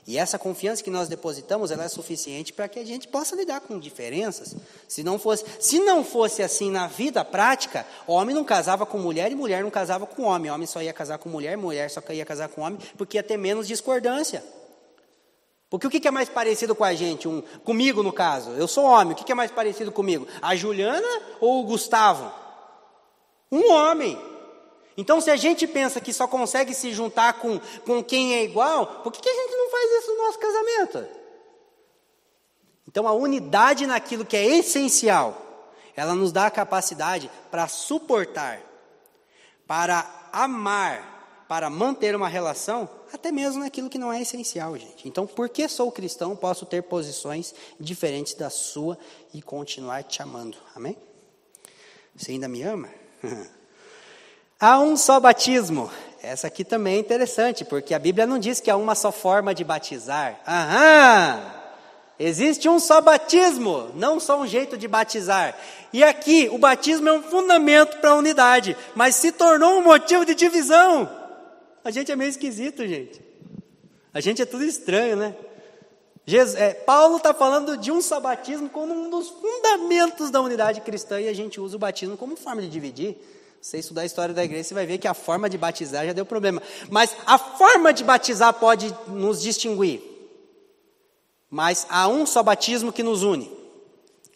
E 0.08 0.18
essa 0.18 0.40
confiança 0.40 0.82
que 0.82 0.90
nós 0.90 1.10
depositamos, 1.10 1.70
ela 1.70 1.84
é 1.84 1.90
suficiente 1.90 2.54
para 2.54 2.70
que 2.70 2.80
a 2.80 2.86
gente 2.86 3.10
possa 3.10 3.36
lidar 3.36 3.60
com 3.60 3.78
diferenças. 3.78 4.56
Se 4.88 5.04
não 5.04 5.20
fosse, 5.20 5.44
se 5.60 5.80
não 5.80 6.02
fosse 6.02 6.42
assim 6.42 6.72
na 6.72 6.88
vida 6.88 7.26
prática, 7.26 7.86
homem 8.08 8.34
não 8.34 8.46
casava 8.46 8.86
com 8.86 8.98
mulher 8.98 9.30
e 9.30 9.36
mulher 9.36 9.62
não 9.62 9.70
casava 9.70 10.08
com 10.08 10.24
homem. 10.24 10.50
Homem 10.50 10.66
só 10.66 10.82
ia 10.82 10.94
casar 10.94 11.18
com 11.18 11.28
mulher, 11.28 11.58
mulher 11.58 11.90
só 11.90 12.02
ia 12.10 12.24
casar 12.24 12.48
com 12.48 12.62
homem, 12.62 12.80
porque 12.98 13.18
ia 13.18 13.24
ter 13.24 13.36
menos 13.36 13.68
discordância. 13.68 14.42
Porque 15.70 15.88
o 15.88 15.90
que 15.90 16.08
é 16.08 16.12
mais 16.12 16.30
parecido 16.30 16.74
com 16.74 16.86
a 16.86 16.94
gente? 16.94 17.28
Um, 17.28 17.42
comigo, 17.66 18.02
no 18.02 18.14
caso. 18.14 18.52
Eu 18.52 18.70
sou 18.70 18.86
homem. 18.86 19.12
O 19.12 19.16
que 19.16 19.30
é 19.30 19.36
mais 19.36 19.52
parecido 19.52 19.92
comigo? 19.92 20.26
A 20.42 20.56
Juliana 20.56 21.06
ou 21.42 21.62
o 21.62 21.66
Gustavo? 21.66 22.32
Um 23.52 23.74
homem. 23.74 24.18
Então, 24.98 25.22
se 25.22 25.30
a 25.30 25.36
gente 25.36 25.68
pensa 25.68 26.02
que 26.02 26.12
só 26.12 26.28
consegue 26.28 26.74
se 26.74 26.92
juntar 26.92 27.34
com, 27.34 27.60
com 27.86 28.04
quem 28.04 28.34
é 28.34 28.44
igual, 28.44 29.04
por 29.04 29.14
que, 29.14 29.22
que 29.22 29.30
a 29.30 29.34
gente 29.34 29.56
não 29.56 29.70
faz 29.70 29.92
isso 29.92 30.12
no 30.12 30.24
nosso 30.24 30.40
casamento? 30.40 31.08
Então, 32.88 33.08
a 33.08 33.14
unidade 33.14 33.86
naquilo 33.86 34.26
que 34.26 34.36
é 34.36 34.44
essencial, 34.58 35.72
ela 35.96 36.16
nos 36.16 36.32
dá 36.32 36.48
a 36.48 36.52
capacidade 36.52 37.30
para 37.52 37.68
suportar, 37.68 38.60
para 39.68 40.30
amar, 40.34 41.46
para 41.48 41.70
manter 41.70 42.16
uma 42.16 42.28
relação, 42.28 42.90
até 43.14 43.32
mesmo 43.32 43.64
naquilo 43.64 43.92
que 43.92 44.00
não 44.00 44.12
é 44.12 44.22
essencial, 44.24 44.76
gente. 44.78 45.08
Então, 45.08 45.28
porque 45.28 45.70
sou 45.70 45.92
cristão, 45.92 46.36
posso 46.36 46.66
ter 46.66 46.82
posições 46.82 47.54
diferentes 47.80 48.34
da 48.34 48.50
sua 48.50 48.98
e 49.32 49.44
continuar 49.44 50.04
te 50.04 50.24
amando. 50.24 50.58
Amém? 50.76 50.98
Você 52.16 52.32
ainda 52.32 52.48
me 52.48 52.64
ama? 52.64 52.90
Há 54.60 54.80
um 54.80 54.98
só 54.98 55.20
batismo. 55.20 55.90
Essa 56.22 56.48
aqui 56.48 56.64
também 56.64 56.96
é 56.96 57.00
interessante, 57.00 57.64
porque 57.64 57.94
a 57.94 58.00
Bíblia 58.00 58.26
não 58.26 58.40
diz 58.40 58.60
que 58.60 58.72
há 58.72 58.76
uma 58.76 58.96
só 58.96 59.12
forma 59.12 59.54
de 59.54 59.64
batizar. 59.64 60.42
Aham! 60.48 61.58
Existe 62.20 62.68
um 62.68 62.80
só 62.80 63.00
batismo, 63.00 63.92
não 63.94 64.20
só 64.20 64.42
um 64.42 64.48
jeito 64.48 64.76
de 64.76 64.88
batizar. 64.88 65.56
E 65.94 66.04
aqui, 66.04 66.50
o 66.52 66.58
batismo 66.58 67.08
é 67.08 67.14
um 67.14 67.22
fundamento 67.22 67.98
para 67.98 68.10
a 68.10 68.16
unidade, 68.16 68.76
mas 68.96 69.16
se 69.16 69.32
tornou 69.32 69.78
um 69.78 69.84
motivo 69.84 70.26
de 70.26 70.34
divisão. 70.34 71.08
A 71.86 71.92
gente 71.92 72.12
é 72.12 72.16
meio 72.16 72.30
esquisito, 72.30 72.88
gente. 72.88 73.22
A 74.12 74.20
gente 74.20 74.42
é 74.42 74.46
tudo 74.46 74.64
estranho, 74.64 75.16
né? 75.16 75.36
Jesus, 76.26 76.60
é, 76.60 76.74
Paulo 76.74 77.18
está 77.18 77.34
falando 77.34 77.78
de 77.78 77.92
um 77.92 78.02
só 78.02 78.20
batismo 78.20 78.68
como 78.68 78.94
um 78.94 79.10
dos 79.10 79.30
fundamentos 79.30 80.32
da 80.32 80.42
unidade 80.42 80.82
cristã 80.82 81.22
e 81.22 81.30
a 81.30 81.34
gente 81.34 81.62
usa 81.62 81.76
o 81.78 81.80
batismo 81.80 82.18
como 82.18 82.36
forma 82.36 82.64
de 82.64 82.68
dividir. 82.68 83.16
Você 83.62 83.80
estudar 83.80 84.02
a 84.02 84.06
história 84.06 84.34
da 84.34 84.44
igreja, 84.44 84.64
você 84.64 84.74
vai 84.74 84.86
ver 84.86 84.98
que 84.98 85.08
a 85.08 85.14
forma 85.14 85.50
de 85.50 85.58
batizar 85.58 86.06
já 86.06 86.14
deu 86.14 86.26
problema. 86.26 86.62
Mas 86.90 87.16
a 87.26 87.38
forma 87.38 87.94
de 87.94 88.04
batizar 88.04 88.54
pode 88.54 88.96
nos 89.08 89.42
distinguir. 89.42 90.02
Mas 91.50 91.86
há 91.90 92.08
um 92.08 92.26
só 92.26 92.44
batismo 92.44 92.94
que 92.94 93.04
nos 93.04 93.24
une. 93.24 93.52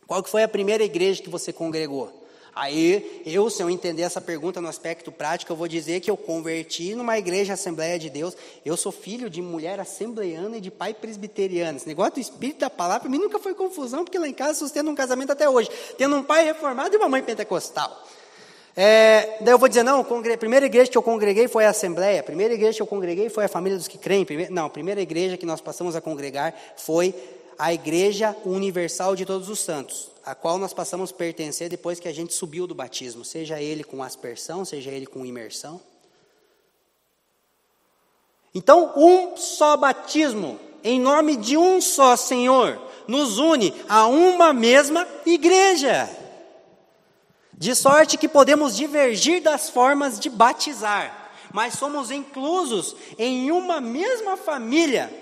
Qual 0.07 0.21
que 0.21 0.29
foi 0.29 0.43
a 0.43 0.47
primeira 0.47 0.83
igreja 0.83 1.21
que 1.21 1.29
você 1.29 1.53
congregou? 1.53 2.21
Aí, 2.53 3.23
eu, 3.25 3.49
se 3.49 3.63
eu 3.63 3.69
entender 3.69 4.01
essa 4.01 4.19
pergunta 4.19 4.59
no 4.59 4.67
aspecto 4.67 5.09
prático, 5.09 5.53
eu 5.53 5.55
vou 5.55 5.69
dizer 5.69 6.01
que 6.01 6.11
eu 6.11 6.17
converti 6.17 6.93
numa 6.95 7.17
igreja 7.17 7.53
Assembleia 7.53 7.97
de 7.97 8.09
Deus. 8.09 8.35
Eu 8.65 8.75
sou 8.75 8.91
filho 8.91 9.29
de 9.29 9.41
mulher 9.41 9.79
assembleiana 9.79 10.57
e 10.57 10.61
de 10.61 10.69
pai 10.69 10.93
presbiteriano. 10.93 11.77
Esse 11.77 11.87
negócio 11.87 12.15
do 12.15 12.19
espírito 12.19 12.59
da 12.59 12.69
palavra, 12.69 13.01
para 13.01 13.09
mim 13.09 13.19
nunca 13.19 13.39
foi 13.39 13.53
confusão, 13.53 14.03
porque 14.03 14.19
lá 14.19 14.27
em 14.27 14.33
casa 14.33 14.59
sustento 14.59 14.89
um 14.89 14.95
casamento 14.95 15.31
até 15.31 15.49
hoje. 15.49 15.69
Tendo 15.97 16.17
um 16.17 16.23
pai 16.23 16.43
reformado 16.43 16.93
e 16.93 16.97
uma 16.97 17.07
mãe 17.07 17.23
pentecostal. 17.23 18.05
É, 18.75 19.37
daí 19.41 19.53
eu 19.53 19.59
vou 19.59 19.67
dizer, 19.67 19.83
não, 19.83 19.99
a 19.99 20.37
primeira 20.37 20.65
igreja 20.65 20.89
que 20.89 20.97
eu 20.97 21.03
congreguei 21.03 21.47
foi 21.47 21.65
a 21.65 21.71
Assembleia, 21.71 22.21
a 22.21 22.23
primeira 22.23 22.53
igreja 22.53 22.77
que 22.77 22.81
eu 22.81 22.87
congreguei 22.87 23.29
foi 23.29 23.45
a 23.45 23.49
família 23.49 23.77
dos 23.77 23.87
que 23.87 23.97
creem. 23.97 24.25
não, 24.49 24.65
a 24.65 24.69
primeira 24.69 25.01
igreja 25.01 25.35
que 25.37 25.45
nós 25.45 25.59
passamos 25.59 25.95
a 25.95 26.01
congregar 26.01 26.53
foi 26.77 27.13
a 27.61 27.73
Igreja 27.73 28.35
Universal 28.45 29.15
de 29.15 29.25
Todos 29.25 29.49
os 29.49 29.59
Santos, 29.59 30.09
a 30.25 30.33
qual 30.33 30.57
nós 30.57 30.73
passamos 30.73 31.11
a 31.11 31.13
pertencer 31.13 31.69
depois 31.69 31.99
que 31.99 32.07
a 32.07 32.13
gente 32.13 32.33
subiu 32.33 32.65
do 32.65 32.73
batismo, 32.73 33.23
seja 33.23 33.61
ele 33.61 33.83
com 33.83 34.01
aspersão, 34.01 34.65
seja 34.65 34.89
ele 34.89 35.05
com 35.05 35.25
imersão. 35.25 35.79
Então, 38.53 38.93
um 38.95 39.37
só 39.37 39.77
batismo, 39.77 40.59
em 40.83 40.99
nome 40.99 41.35
de 41.35 41.55
um 41.55 41.79
só 41.79 42.15
Senhor, 42.15 42.81
nos 43.07 43.37
une 43.37 43.73
a 43.87 44.07
uma 44.07 44.53
mesma 44.53 45.07
igreja. 45.25 46.09
De 47.61 47.75
sorte 47.75 48.17
que 48.17 48.27
podemos 48.27 48.75
divergir 48.75 49.39
das 49.39 49.69
formas 49.69 50.19
de 50.19 50.31
batizar, 50.31 51.29
mas 51.53 51.75
somos 51.75 52.09
inclusos 52.09 52.95
em 53.19 53.51
uma 53.51 53.79
mesma 53.79 54.35
família 54.35 55.13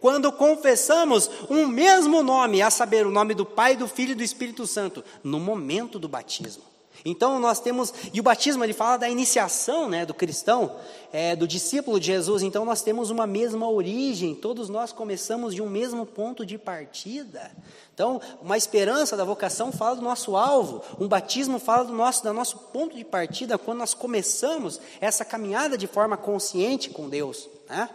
quando 0.00 0.32
confessamos 0.32 1.30
um 1.48 1.68
mesmo 1.68 2.20
nome, 2.20 2.60
a 2.60 2.68
saber, 2.68 3.06
o 3.06 3.12
nome 3.12 3.32
do 3.32 3.46
Pai, 3.46 3.76
do 3.76 3.86
Filho 3.86 4.10
e 4.10 4.16
do 4.16 4.24
Espírito 4.24 4.66
Santo, 4.66 5.04
no 5.22 5.38
momento 5.38 5.96
do 5.96 6.08
batismo. 6.08 6.64
Então 7.04 7.38
nós 7.38 7.60
temos, 7.60 7.92
e 8.14 8.18
o 8.18 8.22
batismo 8.22 8.64
ele 8.64 8.72
fala 8.72 8.96
da 8.96 9.10
iniciação 9.10 9.90
né, 9.90 10.06
do 10.06 10.14
cristão, 10.14 10.74
é, 11.12 11.36
do 11.36 11.46
discípulo 11.46 12.00
de 12.00 12.06
Jesus, 12.06 12.42
então 12.42 12.64
nós 12.64 12.80
temos 12.80 13.10
uma 13.10 13.26
mesma 13.26 13.68
origem, 13.68 14.34
todos 14.34 14.70
nós 14.70 14.90
começamos 14.90 15.54
de 15.54 15.60
um 15.60 15.68
mesmo 15.68 16.06
ponto 16.06 16.46
de 16.46 16.56
partida. 16.56 17.50
Então, 17.92 18.20
uma 18.40 18.56
esperança 18.56 19.16
da 19.16 19.24
vocação 19.24 19.70
fala 19.70 19.96
do 19.96 20.02
nosso 20.02 20.34
alvo, 20.34 20.82
um 20.98 21.06
batismo 21.06 21.58
fala 21.58 21.84
do 21.84 21.92
nosso, 21.92 22.22
do 22.22 22.32
nosso 22.32 22.56
ponto 22.72 22.96
de 22.96 23.04
partida, 23.04 23.58
quando 23.58 23.78
nós 23.78 23.92
começamos 23.92 24.80
essa 24.98 25.24
caminhada 25.26 25.76
de 25.76 25.86
forma 25.86 26.16
consciente 26.16 26.88
com 26.88 27.08
Deus. 27.08 27.48
Né? 27.68 27.88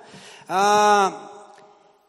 Ah, 0.47 1.31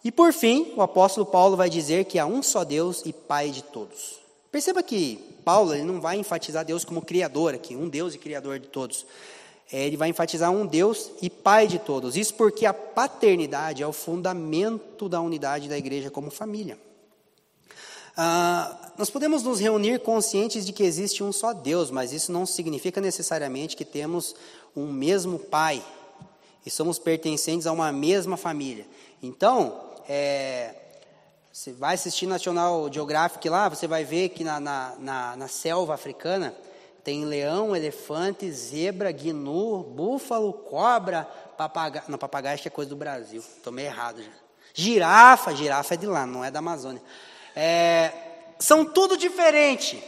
e 0.04 0.12
por 0.12 0.32
fim, 0.34 0.72
o 0.76 0.82
apóstolo 0.82 1.26
Paulo 1.26 1.56
vai 1.56 1.70
dizer 1.70 2.04
que 2.04 2.18
há 2.18 2.26
um 2.26 2.42
só 2.42 2.62
Deus 2.62 3.02
e 3.06 3.12
Pai 3.12 3.50
de 3.50 3.62
todos. 3.62 4.19
Perceba 4.50 4.82
que 4.82 5.16
Paulo 5.44 5.74
ele 5.74 5.84
não 5.84 6.00
vai 6.00 6.16
enfatizar 6.16 6.64
Deus 6.64 6.84
como 6.84 7.02
criador 7.02 7.54
aqui, 7.54 7.76
um 7.76 7.88
Deus 7.88 8.14
e 8.14 8.18
criador 8.18 8.58
de 8.58 8.68
todos. 8.68 9.06
É, 9.72 9.86
ele 9.86 9.96
vai 9.96 10.08
enfatizar 10.08 10.50
um 10.50 10.66
Deus 10.66 11.10
e 11.22 11.30
Pai 11.30 11.68
de 11.68 11.78
todos. 11.78 12.16
Isso 12.16 12.34
porque 12.34 12.66
a 12.66 12.74
paternidade 12.74 13.82
é 13.82 13.86
o 13.86 13.92
fundamento 13.92 15.08
da 15.08 15.20
unidade 15.20 15.68
da 15.68 15.78
igreja 15.78 16.10
como 16.10 16.30
família. 16.30 16.76
Ah, 18.16 18.92
nós 18.98 19.08
podemos 19.08 19.42
nos 19.44 19.60
reunir 19.60 20.00
conscientes 20.00 20.66
de 20.66 20.72
que 20.72 20.82
existe 20.82 21.22
um 21.22 21.32
só 21.32 21.52
Deus, 21.52 21.90
mas 21.90 22.12
isso 22.12 22.32
não 22.32 22.44
significa 22.44 23.00
necessariamente 23.00 23.76
que 23.76 23.84
temos 23.84 24.34
um 24.74 24.92
mesmo 24.92 25.38
Pai 25.38 25.82
e 26.66 26.70
somos 26.70 26.98
pertencentes 26.98 27.66
a 27.66 27.72
uma 27.72 27.92
mesma 27.92 28.36
família. 28.36 28.86
Então, 29.22 29.80
é, 30.08 30.74
você 31.52 31.72
vai 31.72 31.94
assistir 31.94 32.26
National 32.26 32.88
Geographic 32.92 33.48
lá, 33.48 33.68
você 33.68 33.86
vai 33.86 34.04
ver 34.04 34.28
que 34.28 34.44
na, 34.44 34.60
na, 34.60 34.94
na, 34.98 35.36
na 35.36 35.48
selva 35.48 35.94
africana 35.94 36.54
tem 37.02 37.24
leão, 37.24 37.74
elefante, 37.74 38.50
zebra, 38.52 39.10
gnu, 39.10 39.82
búfalo, 39.82 40.52
cobra, 40.52 41.24
papagaio. 41.56 42.04
Não, 42.08 42.16
papagaio 42.18 42.54
acho 42.54 42.62
que 42.62 42.68
é 42.68 42.70
coisa 42.70 42.88
do 42.88 42.96
Brasil. 42.96 43.42
Tomei 43.64 43.86
errado 43.86 44.22
já. 44.22 44.30
Girafa, 44.72 45.54
girafa 45.54 45.94
é 45.94 45.96
de 45.96 46.06
lá, 46.06 46.24
não 46.24 46.44
é 46.44 46.50
da 46.52 46.60
Amazônia. 46.60 47.02
É, 47.56 48.12
são 48.58 48.84
tudo 48.84 49.16
diferente. 49.16 50.02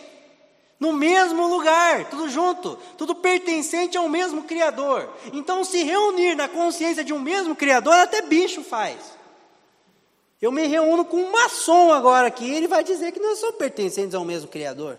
No 0.78 0.92
mesmo 0.92 1.46
lugar, 1.48 2.08
tudo 2.08 2.28
junto, 2.28 2.76
tudo 2.96 3.16
pertencente 3.16 3.96
ao 3.96 4.08
mesmo 4.08 4.44
Criador. 4.44 5.08
Então, 5.32 5.64
se 5.64 5.82
reunir 5.82 6.36
na 6.36 6.48
consciência 6.48 7.02
de 7.02 7.12
um 7.12 7.18
mesmo 7.18 7.56
Criador, 7.56 7.94
até 7.94 8.22
bicho 8.22 8.62
faz. 8.62 8.96
Eu 10.42 10.50
me 10.50 10.66
reúno 10.66 11.04
com 11.04 11.18
um 11.18 11.30
maçom 11.30 11.92
agora 11.92 12.26
aqui, 12.26 12.50
ele 12.50 12.66
vai 12.66 12.82
dizer 12.82 13.12
que 13.12 13.20
nós 13.20 13.38
somos 13.38 13.54
pertencentes 13.54 14.12
ao 14.12 14.24
mesmo 14.24 14.48
Criador. 14.48 14.98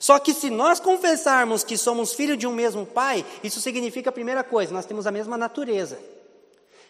Só 0.00 0.18
que 0.18 0.32
se 0.32 0.48
nós 0.48 0.80
confessarmos 0.80 1.62
que 1.62 1.76
somos 1.76 2.14
filhos 2.14 2.38
de 2.38 2.46
um 2.46 2.52
mesmo 2.52 2.86
Pai, 2.86 3.24
isso 3.44 3.60
significa 3.60 4.08
a 4.08 4.12
primeira 4.12 4.42
coisa, 4.42 4.72
nós 4.72 4.86
temos 4.86 5.06
a 5.06 5.12
mesma 5.12 5.36
natureza. 5.36 6.00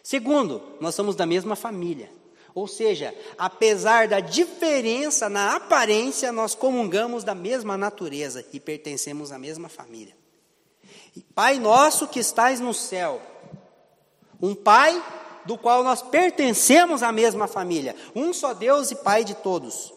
Segundo, 0.01 0.61
nós 0.79 0.95
somos 0.95 1.13
da 1.13 1.25
mesma 1.25 1.57
família. 1.57 2.09
Ou 2.55 2.67
seja, 2.67 3.13
apesar 3.37 4.07
da 4.07 4.21
diferença 4.21 5.27
na 5.27 5.57
aparência, 5.57 6.31
nós 6.31 6.55
comungamos 6.55 7.25
da 7.25 7.35
mesma 7.35 7.77
natureza 7.77 8.45
e 8.53 8.61
pertencemos 8.61 9.33
à 9.33 9.37
mesma 9.37 9.67
família. 9.67 10.15
Pai 11.35 11.59
nosso 11.59 12.07
que 12.07 12.19
estais 12.19 12.61
no 12.61 12.73
céu, 12.73 13.21
um 14.41 14.55
Pai 14.55 15.03
do 15.47 15.57
qual 15.57 15.83
nós 15.83 16.01
pertencemos 16.01 17.01
à 17.01 17.11
mesma 17.11 17.47
família, 17.47 17.95
um 18.15 18.33
só 18.33 18.53
Deus 18.53 18.91
e 18.91 18.95
Pai 18.95 19.23
de 19.23 19.33
todos. 19.33 19.93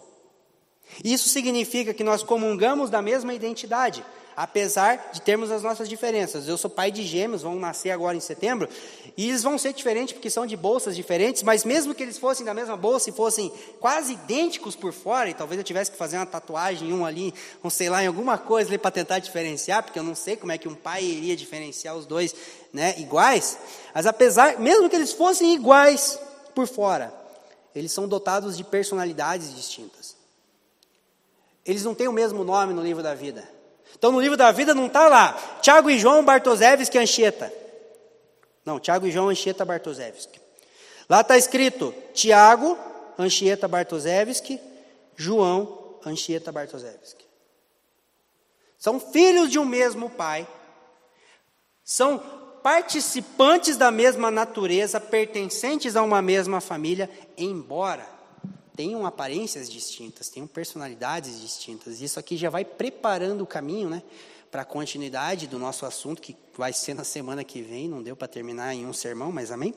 Isso 1.05 1.29
significa 1.29 1.93
que 1.93 2.03
nós 2.03 2.23
comungamos 2.23 2.89
da 2.89 3.03
mesma 3.03 3.35
identidade 3.35 4.05
apesar 4.37 5.11
de 5.13 5.21
termos 5.21 5.51
as 5.51 5.63
nossas 5.63 5.89
diferenças. 5.89 6.49
Eu 6.49 6.57
sou 6.57 6.71
pai 6.71 6.91
de 6.91 7.03
gêmeos, 7.03 7.43
vão 7.43 7.57
nascer 7.57 7.91
agora 7.91 8.17
em 8.17 8.21
setembro, 8.21 8.69
e 9.17 9.29
eles 9.29 9.43
vão 9.43 9.59
ser 9.59 9.73
diferentes 9.73 10.13
porque 10.13 10.31
são 10.31 10.47
de 10.47 10.57
bolsas 10.57 10.97
diferentes, 10.97 11.43
mas 11.43 11.65
mesmo 11.65 11.95
que 11.95 12.03
eles 12.03 12.19
fossem 12.19 12.45
da 12.45 12.55
mesma 12.55 12.77
bolsa 12.77 13.11
e 13.11 13.13
fossem 13.13 13.53
quase 13.79 14.15
idênticos 14.15 14.77
por 14.77 14.93
fora, 14.93 15.29
e 15.29 15.35
talvez 15.35 15.59
eu 15.59 15.65
tivesse 15.65 15.91
que 15.91 15.97
fazer 15.97 16.17
uma 16.17 16.27
tatuagem, 16.27 16.93
um 16.93 17.05
ali, 17.05 17.35
um 17.63 17.71
sei 17.71 17.89
lá, 17.89 18.03
em 18.03 18.07
alguma 18.07 18.39
coisa 18.39 18.71
ali 18.71 18.79
para 18.79 18.91
tentar 18.91 19.19
diferenciar, 19.19 19.83
porque 19.83 19.99
eu 19.99 20.05
não 20.05 20.15
sei 20.15 20.37
como 20.37 20.53
é 20.53 20.59
que 20.59 20.69
um 20.69 20.75
pai 20.75 21.05
iria 21.05 21.37
diferenciar 21.37 21.97
os 21.97 22.07
dois, 22.07 22.35
né, 22.73 22.95
iguais, 22.99 23.59
mas 23.95 24.07
apesar, 24.07 24.59
mesmo 24.59 24.89
que 24.89 24.97
eles 24.97 25.13
fossem 25.13 25.55
iguais 25.55 26.19
por 26.55 26.67
fora, 26.67 27.13
eles 27.75 27.93
são 27.93 28.09
dotados 28.09 28.57
de 28.57 28.65
personalidades 28.65 29.55
distintas. 29.55 30.17
Eles 31.65 31.85
não 31.85 31.95
têm 31.95 32.09
o 32.09 32.13
mesmo 32.13 32.43
nome 32.43 32.73
no 32.73 32.83
livro 32.83 33.03
da 33.03 33.15
vida. 33.15 33.49
Então 33.97 34.13
no 34.13 34.21
livro 34.21 34.37
da 34.37 34.51
vida 34.51 34.75
não 34.75 34.87
está 34.87 35.09
lá, 35.09 35.33
Tiago 35.61 35.91
e 35.91 35.99
João 35.99 36.25
Bartosevski 36.25 36.99
Anchieta. 36.99 37.53
Não, 38.65 38.79
Tiago 38.79 39.07
e 39.07 39.11
João 39.11 39.29
Anchieta 39.29 39.65
Bartosevski. 39.65 40.41
Lá 41.09 41.23
está 41.23 41.37
escrito 41.37 41.95
Tiago 42.15 42.79
Anchieta 43.19 43.67
Bartosevski, 43.67 44.61
João 45.17 45.99
Anchieta 46.05 46.53
Bartosevski. 46.53 47.25
São 48.79 48.99
filhos 48.99 49.51
de 49.51 49.59
um 49.59 49.65
mesmo 49.65 50.09
pai, 50.09 50.49
são 51.85 52.19
participantes 52.63 53.77
da 53.77 53.91
mesma 53.91 54.31
natureza, 54.31 55.01
pertencentes 55.01 55.97
a 55.97 56.03
uma 56.03 56.23
mesma 56.23 56.61
família, 56.61 57.11
embora 57.37 58.20
tenham 58.81 59.05
aparências 59.05 59.69
distintas, 59.69 60.31
tenham 60.31 60.47
personalidades 60.47 61.39
distintas. 61.39 62.01
Isso 62.01 62.19
aqui 62.19 62.35
já 62.35 62.49
vai 62.49 62.65
preparando 62.65 63.43
o 63.43 63.47
caminho, 63.47 63.91
né? 63.91 64.03
Para 64.51 64.63
a 64.63 64.65
continuidade 64.65 65.47
do 65.47 65.59
nosso 65.59 65.85
assunto, 65.85 66.23
que 66.23 66.35
vai 66.57 66.73
ser 66.73 66.95
na 66.95 67.05
semana 67.05 67.45
que 67.45 67.61
vem, 67.61 67.91
não 67.91 68.03
deu 68.03 68.17
para 68.17 68.27
terminar 68.27 68.75
em 68.75 68.87
um 68.87 68.93
sermão, 68.95 69.31
mas 69.31 69.51
amém? 69.51 69.75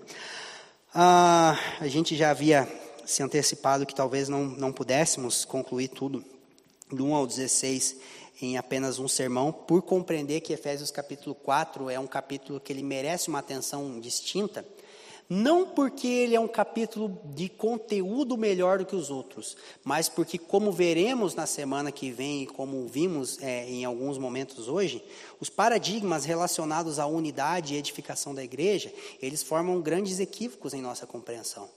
Ah, 0.95 1.59
a 1.81 1.87
gente 1.89 2.15
já 2.15 2.29
havia 2.29 2.65
se 3.05 3.21
antecipado 3.21 3.85
que 3.85 3.93
talvez 3.93 4.29
não, 4.29 4.45
não 4.45 4.71
pudéssemos 4.71 5.43
concluir 5.43 5.89
tudo, 5.89 6.23
do 6.89 7.05
1 7.05 7.13
ao 7.13 7.27
16, 7.27 7.97
em 8.41 8.57
apenas 8.57 8.99
um 8.99 9.07
sermão, 9.09 9.51
por 9.51 9.81
compreender 9.81 10.39
que 10.39 10.53
Efésios 10.53 10.91
capítulo 10.91 11.35
4 11.35 11.89
é 11.89 11.99
um 11.99 12.07
capítulo 12.07 12.57
que 12.57 12.71
ele 12.71 12.83
merece 12.83 13.27
uma 13.27 13.39
atenção 13.39 13.99
distinta, 13.99 14.65
não 15.29 15.65
porque 15.65 16.07
ele 16.07 16.35
é 16.35 16.39
um 16.39 16.47
capítulo 16.47 17.19
de 17.33 17.49
conteúdo 17.49 18.37
melhor 18.37 18.79
do 18.79 18.85
que 18.85 18.95
os 18.95 19.09
outros, 19.09 19.57
mas 19.83 20.09
porque, 20.09 20.37
como 20.37 20.71
veremos 20.71 21.35
na 21.35 21.45
semana 21.45 21.91
que 21.91 22.11
vem 22.11 22.43
e 22.43 22.47
como 22.47 22.87
vimos 22.87 23.37
é, 23.41 23.69
em 23.69 23.85
alguns 23.85 24.17
momentos 24.17 24.67
hoje, 24.67 25.03
os 25.39 25.49
paradigmas 25.49 26.25
relacionados 26.25 26.99
à 26.99 27.05
unidade 27.05 27.73
e 27.73 27.77
edificação 27.77 28.33
da 28.33 28.43
igreja, 28.43 28.93
eles 29.21 29.43
formam 29.43 29.81
grandes 29.81 30.19
equívocos 30.19 30.73
em 30.73 30.81
nossa 30.81 31.05
compreensão. 31.05 31.69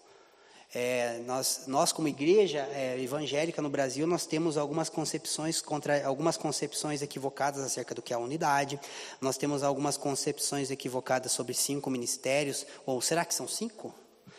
É, 0.75 1.21
nós, 1.27 1.63
nós, 1.67 1.93
como 1.93 2.09
igreja 2.09 2.69
é, 2.73 3.01
evangélica 3.01 3.63
no 3.63 3.71
Brasil, 3.71 4.07
nós 4.07 4.27
temos 4.27 4.57
algumas 4.57 4.89
concepções 4.89 5.61
contra 5.63 6.07
algumas 6.07 6.37
concepções 6.37 7.03
equivocadas 7.03 7.63
acerca 7.63 7.95
do 7.95 8.03
que 8.03 8.13
é 8.13 8.17
a 8.17 8.19
unidade. 8.19 8.79
Nós 9.21 9.37
temos 9.37 9.63
algumas 9.63 9.97
concepções 9.97 10.71
equivocadas 10.71 11.33
sobre 11.33 11.55
cinco 11.55 11.89
ministérios. 11.89 12.67
Ou 12.85 13.01
será 13.01 13.25
que 13.25 13.35
são 13.35 13.49
cinco? 13.49 13.95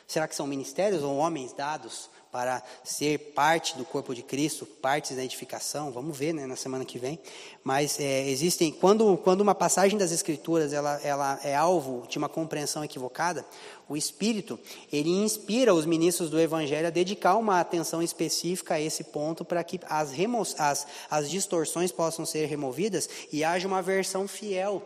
Será 0.05 0.27
que 0.27 0.35
são 0.35 0.47
ministérios 0.47 1.03
ou 1.03 1.17
homens 1.17 1.53
dados 1.53 2.09
para 2.37 2.61
ser 2.83 3.31
parte 3.33 3.75
do 3.75 3.83
corpo 3.83 4.13
de 4.13 4.21
Cristo, 4.21 4.63
partes 4.63 5.15
da 5.15 5.23
edificação? 5.23 5.91
Vamos 5.91 6.15
ver, 6.15 6.35
né, 6.35 6.45
na 6.45 6.55
semana 6.55 6.85
que 6.85 6.99
vem. 6.99 7.17
Mas 7.63 7.99
é, 7.99 8.29
existem 8.29 8.71
quando 8.71 9.17
quando 9.17 9.41
uma 9.41 9.55
passagem 9.55 9.97
das 9.97 10.11
Escrituras 10.11 10.71
ela 10.71 11.01
ela 11.03 11.39
é 11.43 11.55
alvo 11.55 12.05
de 12.07 12.19
uma 12.19 12.29
compreensão 12.29 12.83
equivocada, 12.83 13.43
o 13.89 13.97
Espírito, 13.97 14.59
ele 14.91 15.09
inspira 15.09 15.73
os 15.73 15.85
ministros 15.85 16.29
do 16.29 16.39
Evangelho 16.39 16.85
a 16.85 16.91
dedicar 16.91 17.37
uma 17.37 17.59
atenção 17.59 18.03
específica 18.03 18.75
a 18.75 18.81
esse 18.81 19.05
ponto 19.05 19.43
para 19.43 19.63
que 19.63 19.79
as, 19.89 20.11
as, 20.59 20.87
as 21.09 21.29
distorções 21.29 21.91
possam 21.91 22.25
ser 22.25 22.45
removidas 22.45 23.09
e 23.31 23.43
haja 23.43 23.67
uma 23.67 23.81
versão 23.81 24.27
fiel 24.27 24.83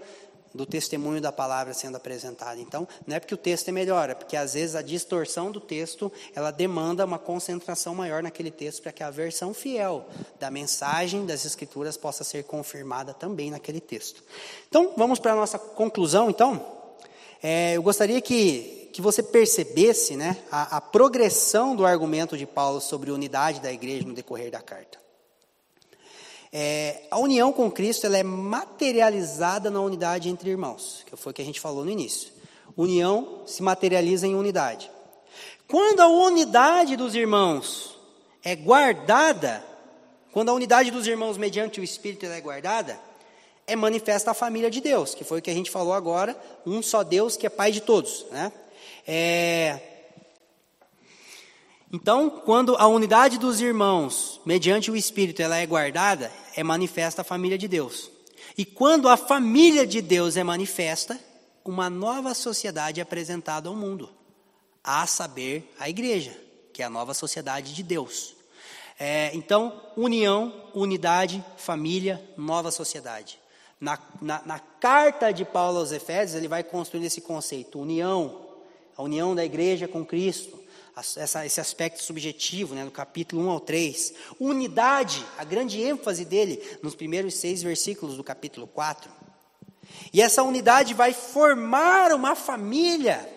do 0.54 0.66
testemunho 0.66 1.22
da 1.22 1.32
palavra 1.32 1.74
sendo 1.74 1.98
apresentada. 1.98 2.60
Então, 2.60 2.88
não 3.06 3.16
é 3.16 3.20
porque 3.20 3.34
o 3.34 3.38
texto 3.38 3.70
é 3.70 3.72
melhor, 3.72 4.10
é 4.10 4.14
porque 4.14 4.36
às 4.36 4.54
vezes 4.54 4.76
a 4.76 4.82
distorção 4.82 5.52
do 5.52 5.60
texto, 5.60 6.12
ela 6.36 6.52
demanda 6.52 7.06
uma 7.06 7.20
concentração 7.20 7.96
maior 7.96 8.22
naquele 8.22 8.52
texto 8.52 8.82
para 8.82 8.92
que 8.92 9.04
a 9.04 9.10
versão 9.10 9.54
fiel 9.54 10.06
da 10.40 10.52
mensagem 10.52 11.26
das 11.26 11.46
escrituras 11.46 11.98
possa 11.98 12.24
ser 12.24 12.44
confirmada 12.44 13.14
também 13.14 13.52
naquele 13.52 13.80
texto. 13.80 14.24
Então, 14.68 14.94
vamos 14.98 15.20
para 15.20 15.34
a 15.34 15.36
nossa 15.36 15.58
conclusão, 15.58 16.30
então. 16.30 16.80
É, 17.44 17.76
eu 17.76 17.82
gostaria 17.82 18.22
que 18.22 18.80
que 18.92 19.02
você 19.02 19.24
percebesse 19.24 20.16
né, 20.16 20.38
a, 20.52 20.78
a 20.78 20.82
progressão 20.82 21.76
do 21.76 21.86
argumento 21.86 22.38
de 22.38 22.46
Paulo 22.46 22.82
sobre 22.82 23.10
unidade 23.10 23.62
da 23.62 23.72
igreja 23.72 24.06
no 24.06 24.14
decorrer 24.14 24.52
da 24.52 24.62
carta. 24.62 25.01
É, 26.54 27.04
a 27.10 27.18
união 27.18 27.54
com 27.54 27.72
Cristo 27.72 28.06
ela 28.06 28.18
é 28.18 28.24
materializada 28.24 29.72
na 29.72 29.80
unidade 29.80 30.30
entre 30.30 30.50
irmãos, 30.50 31.04
que 31.06 31.16
foi 31.16 31.32
o 31.32 31.36
que 31.36 31.42
a 31.42 31.46
gente 31.46 31.60
falou 31.60 31.86
no 31.86 31.92
início. 31.92 32.32
União 32.76 33.44
se 33.46 33.64
materializa 33.64 34.28
em 34.28 34.36
unidade. 34.36 34.92
Quando 35.68 36.02
a 36.02 36.08
unidade 36.08 36.98
dos 36.98 37.16
irmãos 37.16 37.98
é 38.44 38.56
guardada, 38.56 39.64
quando 40.34 40.50
a 40.50 40.54
unidade 40.54 40.92
dos 40.92 41.08
irmãos 41.08 41.38
mediante 41.38 41.80
o 41.80 41.84
Espírito 41.84 42.26
é 42.26 42.42
guardada, 42.42 43.00
é 43.66 43.76
manifesta 43.76 44.32
a 44.32 44.34
família 44.34 44.70
de 44.70 44.82
Deus, 44.82 45.16
que 45.16 45.24
foi 45.24 45.40
o 45.40 45.42
que 45.42 45.50
a 45.50 45.54
gente 45.54 45.72
falou 45.72 45.94
agora, 45.94 46.36
um 46.66 46.82
só 46.82 47.04
Deus 47.04 47.38
que 47.38 47.46
é 47.46 47.50
Pai 47.50 47.72
de 47.72 47.82
todos. 47.82 48.26
Né? 48.32 48.52
É... 49.08 49.80
Então, 51.94 52.30
quando 52.30 52.76
a 52.78 52.88
unidade 52.88 53.38
dos 53.38 53.60
irmãos, 53.60 54.40
mediante 54.46 54.90
o 54.90 54.96
Espírito, 54.96 55.42
ela 55.42 55.58
é 55.58 55.66
guardada, 55.66 56.32
é 56.56 56.64
manifesta 56.64 57.22
a 57.22 57.26
família 57.26 57.58
de 57.58 57.68
Deus. 57.68 58.10
E 58.58 58.64
quando 58.64 59.10
a 59.10 59.18
família 59.18 59.86
de 59.86 60.02
Deus 60.02 60.38
é 60.38 60.44
manifesta, 60.44 61.20
uma 61.66 61.90
nova 61.90 62.34
sociedade 62.34 63.02
é 63.02 63.04
apresentada 63.04 63.68
ao 63.68 63.76
mundo, 63.76 64.10
a 64.82 65.06
saber, 65.06 65.70
a 65.78 65.90
igreja, 65.90 66.36
que 66.72 66.82
é 66.82 66.86
a 66.86 66.90
nova 66.90 67.14
sociedade 67.14 67.74
de 67.74 67.84
Deus. 67.84 68.36
É, 68.98 69.32
então, 69.34 69.82
união, 69.98 70.54
unidade, 70.74 71.44
família, 71.58 72.24
nova 72.38 72.72
sociedade. 72.72 73.38
Na, 73.80 74.00
na, 74.22 74.42
na 74.46 74.60
carta 74.60 75.32
de 75.32 75.44
Paulo 75.44 75.80
aos 75.80 75.92
Efésios, 75.92 76.38
ele 76.38 76.48
vai 76.48 76.64
construindo 76.64 77.06
esse 77.06 77.20
conceito: 77.20 77.80
união, 77.80 78.46
a 78.96 79.02
união 79.02 79.36
da 79.36 79.44
igreja 79.44 79.88
com 79.88 80.06
Cristo, 80.06 80.61
essa, 81.18 81.46
esse 81.46 81.60
aspecto 81.60 82.02
subjetivo, 82.02 82.74
né, 82.74 82.84
no 82.84 82.92
capítulo 82.92 83.44
1 83.44 83.50
ao 83.50 83.60
3. 83.60 84.14
Unidade, 84.40 85.26
a 85.38 85.44
grande 85.44 85.82
ênfase 85.82 86.26
dele 86.26 86.62
nos 86.82 86.96
primeiros 86.96 87.36
seis 87.36 87.62
versículos 87.62 88.18
do 88.18 88.24
capítulo 88.24 88.68
4. 88.68 89.12
E 90.14 90.22
essa 90.22 90.44
unidade 90.44 90.94
vai 90.94 91.14
formar 91.14 92.14
uma 92.14 92.36
família. 92.36 93.28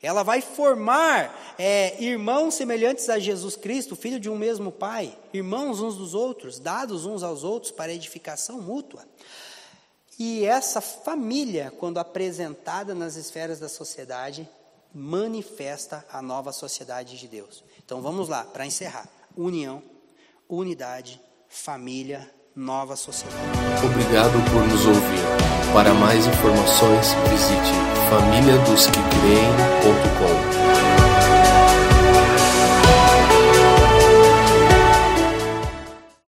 Ela 0.00 0.22
vai 0.22 0.40
formar 0.40 1.54
é, 1.56 2.02
irmãos 2.02 2.54
semelhantes 2.54 3.08
a 3.08 3.18
Jesus 3.18 3.54
Cristo, 3.54 3.94
filho 3.94 4.18
de 4.18 4.28
um 4.28 4.36
mesmo 4.36 4.72
Pai, 4.72 5.16
irmãos 5.32 5.80
uns 5.80 5.96
dos 5.96 6.12
outros, 6.12 6.58
dados 6.58 7.06
uns 7.06 7.22
aos 7.22 7.44
outros 7.44 7.70
para 7.70 7.92
edificação 7.92 8.60
mútua. 8.60 9.04
E 10.18 10.44
essa 10.44 10.80
família, 10.80 11.72
quando 11.78 11.98
apresentada 11.98 12.94
nas 12.94 13.16
esferas 13.16 13.60
da 13.60 13.68
sociedade, 13.68 14.48
manifesta 14.94 16.04
a 16.10 16.20
nova 16.20 16.52
sociedade 16.52 17.18
de 17.18 17.26
Deus. 17.28 17.64
Então 17.84 18.02
vamos 18.02 18.28
lá, 18.28 18.44
para 18.44 18.66
encerrar: 18.66 19.08
união, 19.36 19.82
unidade, 20.48 21.20
família, 21.48 22.28
nova 22.54 22.94
sociedade. 22.96 23.42
Obrigado 23.84 24.32
por 24.52 24.66
nos 24.66 24.86
ouvir. 24.86 25.22
Para 25.72 25.94
mais 25.94 26.26
informações, 26.26 27.14
visite 27.30 27.72
famíliadosquecreem.com. 28.10 31.01